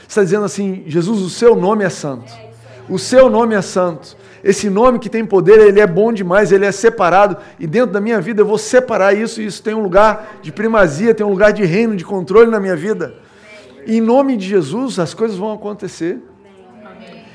Você 0.00 0.08
está 0.08 0.24
dizendo 0.24 0.44
assim, 0.44 0.82
Jesus, 0.88 1.22
o 1.22 1.30
seu 1.30 1.54
nome 1.54 1.84
é 1.84 1.88
santo. 1.88 2.32
O 2.88 2.98
seu 2.98 3.30
nome 3.30 3.54
é 3.54 3.62
santo. 3.62 4.16
Esse 4.42 4.68
nome 4.68 4.98
que 4.98 5.08
tem 5.08 5.24
poder, 5.24 5.60
ele 5.60 5.78
é 5.78 5.86
bom 5.86 6.12
demais, 6.12 6.50
ele 6.50 6.66
é 6.66 6.72
separado. 6.72 7.36
E 7.60 7.66
dentro 7.68 7.92
da 7.92 8.00
minha 8.00 8.20
vida 8.20 8.42
eu 8.42 8.46
vou 8.46 8.58
separar 8.58 9.14
isso, 9.14 9.40
e 9.40 9.46
isso 9.46 9.62
tem 9.62 9.72
um 9.72 9.82
lugar 9.84 10.38
de 10.42 10.50
primazia, 10.50 11.14
tem 11.14 11.24
um 11.24 11.30
lugar 11.30 11.52
de 11.52 11.64
reino, 11.64 11.94
de 11.94 12.04
controle 12.04 12.50
na 12.50 12.58
minha 12.58 12.74
vida. 12.74 13.29
Em 13.86 14.00
nome 14.00 14.36
de 14.36 14.46
Jesus, 14.46 14.98
as 14.98 15.14
coisas 15.14 15.36
vão 15.36 15.52
acontecer. 15.52 16.18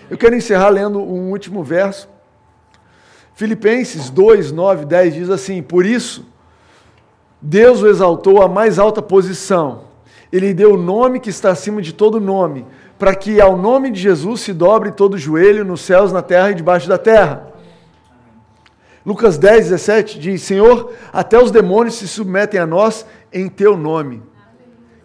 Eu 0.10 0.18
quero 0.18 0.36
encerrar 0.36 0.70
lendo 0.70 1.00
um 1.00 1.32
último 1.32 1.64
verso. 1.64 2.08
Filipenses 3.34 4.10
2, 4.10 4.52
9, 4.52 4.86
10 4.86 5.14
diz 5.14 5.30
assim: 5.30 5.62
Por 5.62 5.86
isso 5.86 6.26
Deus 7.41 7.82
o 7.82 7.88
exaltou 7.88 8.41
à 8.41 8.48
mais 8.48 8.80
alta 8.80 9.02
posição. 9.02 9.86
Ele 10.32 10.54
deu 10.54 10.74
o 10.74 10.78
nome 10.78 11.20
que 11.20 11.30
está 11.30 11.52
acima 11.52 11.82
de 11.82 11.93
todo 11.93 12.20
nome, 12.20 12.66
para 12.98 13.14
que 13.16 13.39
ao 13.39 13.58
nome 13.58 13.91
de 13.91 14.00
Jesus 14.00 14.41
se 14.41 14.54
dobre 14.54 14.91
todo 14.91 15.14
o 15.14 15.18
joelho 15.18 15.64
nos 15.64 15.82
céus, 15.82 16.12
na 16.12 16.22
terra 16.22 16.52
e 16.52 16.56
debaixo 16.56 16.89
da 16.89 16.98
terra. 16.98 17.54
Lucas 19.06 19.38
10, 19.38 19.70
17 19.70 20.20
diz: 20.20 20.41
Senhor, 20.41 20.91
até 21.14 21.38
os 21.38 21.52
demônios 21.52 21.96
se 21.96 22.08
submetem 22.08 22.60
a 22.60 22.66
nós 22.66 23.06
em 23.32 23.48
teu 23.48 23.78
nome. 23.78 24.24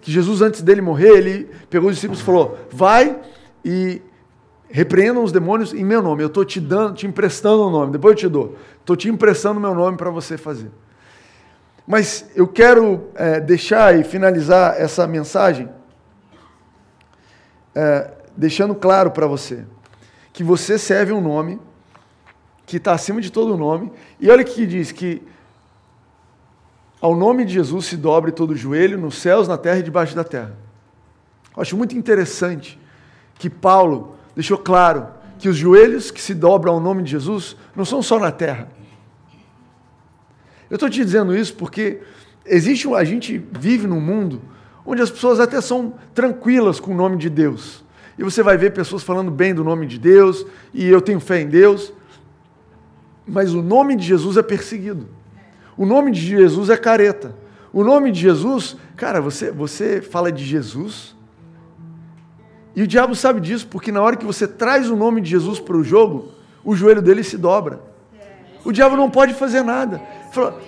Que 0.00 0.10
Jesus, 0.10 0.40
antes 0.40 0.62
dele 0.62 0.80
morrer, 0.80 1.16
ele 1.16 1.50
pegou 1.68 1.88
os 1.88 1.96
discípulos 1.96 2.20
e 2.20 2.24
falou: 2.24 2.58
Vai 2.70 3.18
e 3.64 4.00
repreendam 4.68 5.22
os 5.22 5.32
demônios 5.32 5.74
em 5.74 5.84
meu 5.84 6.00
nome. 6.00 6.22
Eu 6.22 6.28
estou 6.28 6.44
te 6.44 6.60
dando, 6.60 6.94
te 6.94 7.06
emprestando 7.06 7.66
o 7.66 7.70
nome, 7.70 7.92
depois 7.92 8.12
eu 8.12 8.18
te 8.18 8.28
dou. 8.28 8.56
Estou 8.78 8.96
te 8.96 9.08
emprestando 9.08 9.58
o 9.58 9.62
meu 9.62 9.74
nome 9.74 9.96
para 9.96 10.10
você 10.10 10.38
fazer. 10.38 10.70
Mas 11.86 12.30
eu 12.34 12.46
quero 12.46 13.08
é, 13.14 13.40
deixar 13.40 13.98
e 13.98 14.04
finalizar 14.04 14.80
essa 14.80 15.06
mensagem 15.06 15.68
é, 17.74 18.12
deixando 18.36 18.74
claro 18.74 19.10
para 19.10 19.26
você 19.26 19.64
que 20.32 20.44
você 20.44 20.78
serve 20.78 21.12
um 21.12 21.20
nome 21.20 21.60
que 22.64 22.76
está 22.76 22.92
acima 22.92 23.20
de 23.20 23.32
todo 23.32 23.56
nome. 23.56 23.90
E 24.20 24.30
olha 24.30 24.42
o 24.42 24.44
que 24.44 24.66
diz: 24.66 24.92
que 24.92 25.22
ao 27.00 27.16
nome 27.16 27.44
de 27.44 27.54
Jesus 27.54 27.86
se 27.86 27.96
dobre 27.96 28.32
todo 28.32 28.50
o 28.50 28.56
joelho 28.56 28.98
nos 28.98 29.16
céus, 29.16 29.48
na 29.48 29.56
terra 29.56 29.78
e 29.78 29.82
debaixo 29.82 30.14
da 30.14 30.24
terra. 30.24 30.56
Eu 31.56 31.62
acho 31.62 31.76
muito 31.76 31.96
interessante 31.96 32.78
que 33.34 33.48
Paulo 33.48 34.16
deixou 34.34 34.58
claro 34.58 35.08
que 35.38 35.48
os 35.48 35.56
joelhos 35.56 36.10
que 36.10 36.20
se 36.20 36.34
dobram 36.34 36.74
ao 36.74 36.80
nome 36.80 37.02
de 37.02 37.10
Jesus 37.10 37.56
não 37.74 37.84
são 37.84 38.02
só 38.02 38.18
na 38.18 38.30
terra 38.30 38.68
eu 40.70 40.76
estou 40.76 40.88
te 40.88 41.04
dizendo 41.04 41.36
isso 41.36 41.54
porque 41.54 41.98
existe 42.46 42.88
a 42.94 43.02
gente 43.02 43.44
vive 43.58 43.88
num 43.88 44.00
mundo 44.00 44.40
onde 44.86 45.02
as 45.02 45.10
pessoas 45.10 45.40
até 45.40 45.60
são 45.60 45.94
tranquilas 46.14 46.78
com 46.78 46.92
o 46.92 46.96
nome 46.96 47.16
de 47.16 47.28
Deus. 47.28 47.84
E 48.16 48.22
você 48.22 48.42
vai 48.42 48.56
ver 48.56 48.72
pessoas 48.72 49.02
falando 49.02 49.30
bem 49.30 49.52
do 49.52 49.64
nome 49.64 49.86
de 49.86 49.98
Deus, 49.98 50.46
e 50.72 50.88
eu 50.88 51.00
tenho 51.00 51.20
fé 51.20 51.40
em 51.40 51.48
Deus. 51.48 51.92
Mas 53.26 53.52
o 53.52 53.62
nome 53.62 53.96
de 53.96 54.04
Jesus 54.04 54.36
é 54.36 54.42
perseguido. 54.42 55.08
O 55.80 55.86
nome 55.86 56.10
de 56.10 56.20
Jesus 56.20 56.68
é 56.68 56.76
careta. 56.76 57.34
O 57.72 57.82
nome 57.82 58.12
de 58.12 58.20
Jesus, 58.20 58.76
cara, 58.98 59.18
você, 59.18 59.50
você 59.50 60.02
fala 60.02 60.30
de 60.30 60.44
Jesus. 60.44 61.16
E 62.76 62.82
o 62.82 62.86
diabo 62.86 63.14
sabe 63.14 63.40
disso, 63.40 63.66
porque 63.66 63.90
na 63.90 64.02
hora 64.02 64.14
que 64.14 64.26
você 64.26 64.46
traz 64.46 64.90
o 64.90 64.94
nome 64.94 65.22
de 65.22 65.30
Jesus 65.30 65.58
para 65.58 65.74
o 65.74 65.82
jogo, 65.82 66.32
o 66.62 66.76
joelho 66.76 67.00
dele 67.00 67.24
se 67.24 67.38
dobra. 67.38 67.80
O 68.62 68.72
diabo 68.72 68.94
não 68.94 69.08
pode 69.08 69.32
fazer 69.32 69.62
nada. 69.62 70.02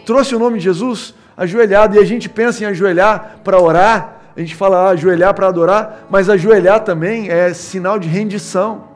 Trouxe 0.07 0.35
o 0.35 0.39
nome 0.39 0.57
de 0.57 0.65
Jesus 0.65 1.15
ajoelhado, 1.37 1.95
e 1.97 1.99
a 1.99 2.07
gente 2.07 2.27
pensa 2.31 2.65
em 2.65 2.67
ajoelhar 2.69 3.41
para 3.45 3.61
orar, 3.61 4.23
a 4.35 4.41
gente 4.41 4.57
fala 4.57 4.79
ah, 4.79 4.91
ajoelhar 4.93 5.35
para 5.35 5.47
adorar, 5.47 6.07
mas 6.09 6.31
ajoelhar 6.31 6.85
também 6.85 7.29
é 7.29 7.53
sinal 7.53 7.99
de 7.99 8.09
rendição. 8.09 8.92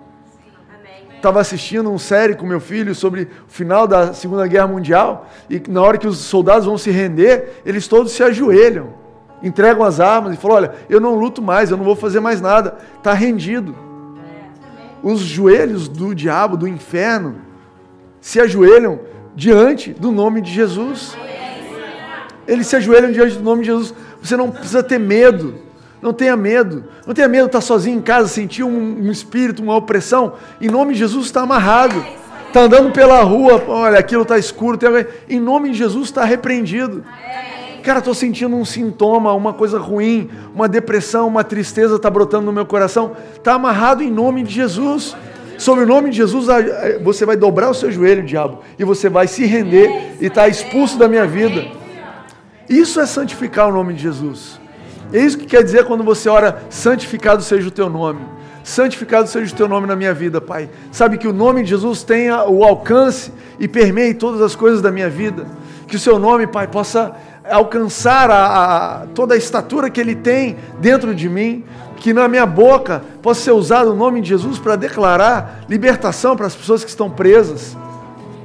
Estava 1.27 1.41
assistindo 1.41 1.91
um 1.91 1.99
série 1.99 2.37
com 2.37 2.47
meu 2.47 2.61
filho 2.61 2.95
sobre 2.95 3.22
o 3.22 3.51
final 3.51 3.89
da 3.89 4.12
Segunda 4.12 4.47
Guerra 4.47 4.68
Mundial, 4.68 5.29
e 5.51 5.61
na 5.68 5.83
hora 5.83 5.99
que 5.99 6.07
os 6.07 6.18
soldados 6.18 6.66
vão 6.66 6.79
se 6.79 6.89
render, 6.93 7.62
eles 7.66 7.89
todos 7.89 8.12
se 8.12 8.22
ajoelham, 8.22 8.95
entregam 9.43 9.83
as 9.83 9.99
armas 9.99 10.35
e 10.35 10.37
falam: 10.37 10.59
Olha, 10.59 10.74
eu 10.89 11.01
não 11.01 11.16
luto 11.16 11.43
mais, 11.43 11.68
eu 11.68 11.77
não 11.77 11.85
vou 11.85 11.97
fazer 11.97 12.20
mais 12.20 12.41
nada, 12.41 12.77
está 12.97 13.12
rendido. 13.12 13.74
Os 15.03 15.18
joelhos 15.18 15.89
do 15.89 16.14
diabo, 16.14 16.57
do 16.57 16.68
inferno, 16.68 17.41
se 18.20 18.39
ajoelham 18.39 19.01
diante 19.35 19.93
do 19.93 20.12
nome 20.12 20.41
de 20.41 20.53
Jesus. 20.53 21.18
Eles 22.47 22.68
se 22.68 22.77
ajoelham 22.77 23.11
diante 23.11 23.35
do 23.35 23.43
nome 23.43 23.62
de 23.62 23.66
Jesus. 23.66 23.93
Você 24.22 24.37
não 24.37 24.49
precisa 24.49 24.81
ter 24.81 25.01
medo. 25.01 25.65
Não 26.07 26.12
tenha 26.12 26.36
medo. 26.36 26.84
Não 27.04 27.12
tenha 27.12 27.26
medo 27.26 27.42
de 27.42 27.48
estar 27.48 27.61
sozinho 27.61 27.98
em 27.98 28.00
casa, 28.00 28.28
sentir 28.28 28.62
um, 28.62 29.09
um 29.09 29.11
espírito, 29.11 29.61
uma 29.61 29.74
opressão. 29.74 30.34
Em 30.61 30.68
nome 30.68 30.92
de 30.92 31.00
Jesus 31.00 31.26
está 31.26 31.40
amarrado. 31.40 32.00
Está 32.46 32.61
andando 32.61 32.92
pela 32.92 33.20
rua, 33.22 33.61
olha, 33.66 33.98
aquilo 33.98 34.22
está 34.22 34.38
escuro. 34.38 34.78
Tem... 34.78 34.88
Em 35.28 35.40
nome 35.40 35.72
de 35.72 35.78
Jesus 35.78 36.04
está 36.04 36.24
repreendido. 36.24 37.04
Cara, 37.82 37.98
estou 37.98 38.14
sentindo 38.14 38.54
um 38.54 38.64
sintoma, 38.64 39.32
uma 39.32 39.52
coisa 39.52 39.80
ruim, 39.80 40.30
uma 40.54 40.68
depressão, 40.68 41.26
uma 41.26 41.42
tristeza 41.42 41.96
está 41.96 42.09
brotando 42.09 42.46
no 42.46 42.52
meu 42.52 42.64
coração. 42.64 43.16
Está 43.34 43.54
amarrado 43.54 44.00
em 44.00 44.11
nome 44.11 44.44
de 44.44 44.54
Jesus. 44.54 45.16
Sobre 45.59 45.82
o 45.82 45.86
nome 45.88 46.11
de 46.11 46.18
Jesus, 46.18 46.46
você 47.02 47.26
vai 47.26 47.36
dobrar 47.36 47.68
o 47.68 47.74
seu 47.74 47.90
joelho, 47.90 48.22
diabo, 48.22 48.61
e 48.78 48.84
você 48.84 49.09
vai 49.09 49.26
se 49.26 49.44
render 49.44 49.90
e 50.20 50.26
estar 50.26 50.42
tá 50.42 50.48
expulso 50.48 50.96
da 50.96 51.09
minha 51.09 51.26
vida. 51.26 51.64
Isso 52.68 53.00
é 53.00 53.07
santificar 53.07 53.68
o 53.68 53.72
nome 53.72 53.94
de 53.94 54.02
Jesus. 54.02 54.65
É 55.12 55.18
isso 55.18 55.38
que 55.38 55.46
quer 55.46 55.62
dizer 55.62 55.84
quando 55.84 56.02
você 56.02 56.28
ora, 56.28 56.64
santificado 56.68 57.42
seja 57.42 57.68
o 57.68 57.70
teu 57.70 57.88
nome. 57.88 58.20
Santificado 58.64 59.28
seja 59.28 59.52
o 59.52 59.57
teu 59.57 59.68
nome 59.68 59.86
na 59.86 59.94
minha 59.94 60.12
vida, 60.12 60.40
Pai. 60.40 60.68
Sabe 60.90 61.18
que 61.18 61.28
o 61.28 61.32
nome 61.32 61.62
de 61.62 61.70
Jesus 61.70 62.02
tenha 62.02 62.44
o 62.44 62.64
alcance 62.64 63.32
e 63.61 63.68
permeie 63.68 64.14
todas 64.14 64.40
as 64.42 64.57
coisas 64.57 64.82
da 64.82 64.90
minha 64.90 65.09
vida. 65.09 65.46
Que 65.86 65.94
o 65.94 66.00
seu 66.00 66.18
nome, 66.18 66.46
Pai, 66.48 66.66
possa 66.66 67.14
alcançar 67.48 68.28
a, 68.30 69.02
a, 69.02 69.07
toda 69.14 69.34
a 69.34 69.36
estatura 69.36 69.88
que 69.88 70.00
ele 70.00 70.16
tem 70.16 70.57
dentro 70.80 71.14
de 71.14 71.28
mim 71.28 71.64
que 71.96 72.12
na 72.12 72.28
minha 72.28 72.46
boca 72.46 73.02
possa 73.22 73.40
ser 73.40 73.52
usado 73.52 73.92
o 73.92 73.94
nome 73.94 74.20
de 74.20 74.28
Jesus 74.28 74.59
para 74.59 74.76
declarar 74.76 75.64
libertação 75.68 76.36
para 76.36 76.46
as 76.46 76.54
pessoas 76.54 76.84
que 76.84 76.90
estão 76.90 77.11
presas. 77.11 77.76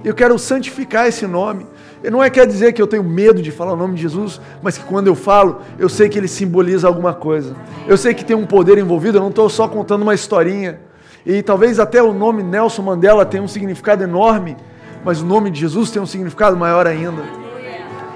Eu 0.03 0.16
quero 0.16 0.38
santificar 0.39 1.07
esse 1.07 1.28
nome. 1.28 1.66
Não 2.10 2.24
é 2.24 2.30
quer 2.30 2.47
dizer 2.47 2.74
que 2.74 2.82
eu 2.82 2.88
tenho 2.88 3.04
medo 3.04 3.41
de 3.41 3.52
falar 3.52 3.74
o 3.74 3.76
nome 3.76 3.95
de 3.95 4.02
Jesus, 4.02 4.41
mas 4.62 4.78
que 4.78 4.84
quando 4.86 5.08
eu 5.08 5.16
falo, 5.16 5.62
eu 5.78 5.88
sei 5.88 6.10
que 6.10 6.18
ele 6.18 6.28
simboliza 6.28 6.88
alguma 6.88 7.14
coisa. 7.14 7.56
Eu 7.88 7.97
sei 7.97 8.14
que 8.14 8.26
tem 8.26 8.36
um 8.36 8.45
poder 8.45 8.78
envolvido, 8.78 9.18
eu 9.18 9.22
não 9.22 9.30
estou 9.30 9.47
só 9.49 9.68
contando 9.68 10.02
uma 10.02 10.14
historinha. 10.14 10.80
E 11.26 11.43
talvez 11.43 11.80
até 11.80 12.02
o 12.02 12.12
nome 12.12 12.41
Nelson 12.41 12.82
Mandela 12.82 13.26
tenha 13.26 13.43
um 13.43 13.47
significado 13.47 14.04
enorme, 14.04 14.58
mas 15.06 15.22
o 15.22 15.26
nome 15.26 15.52
de 15.52 15.60
Jesus 15.60 15.91
tem 15.91 16.02
um 16.02 16.08
significado 16.08 16.58
maior 16.58 16.88
ainda. 16.88 17.24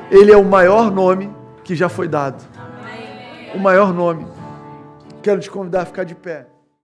Ele 0.10 0.32
é 0.32 0.38
o 0.38 0.46
maior 0.46 0.92
nome 0.92 1.30
que 1.64 1.76
já 1.76 1.90
foi 1.90 2.08
dado. 2.08 2.44
O 3.54 3.60
maior 3.60 3.94
nome. 3.94 4.26
Quero 5.22 5.40
te 5.40 5.50
convidar 5.50 5.82
a 5.82 5.86
ficar 5.86 6.04
de 6.04 6.16
pé. 6.16 6.55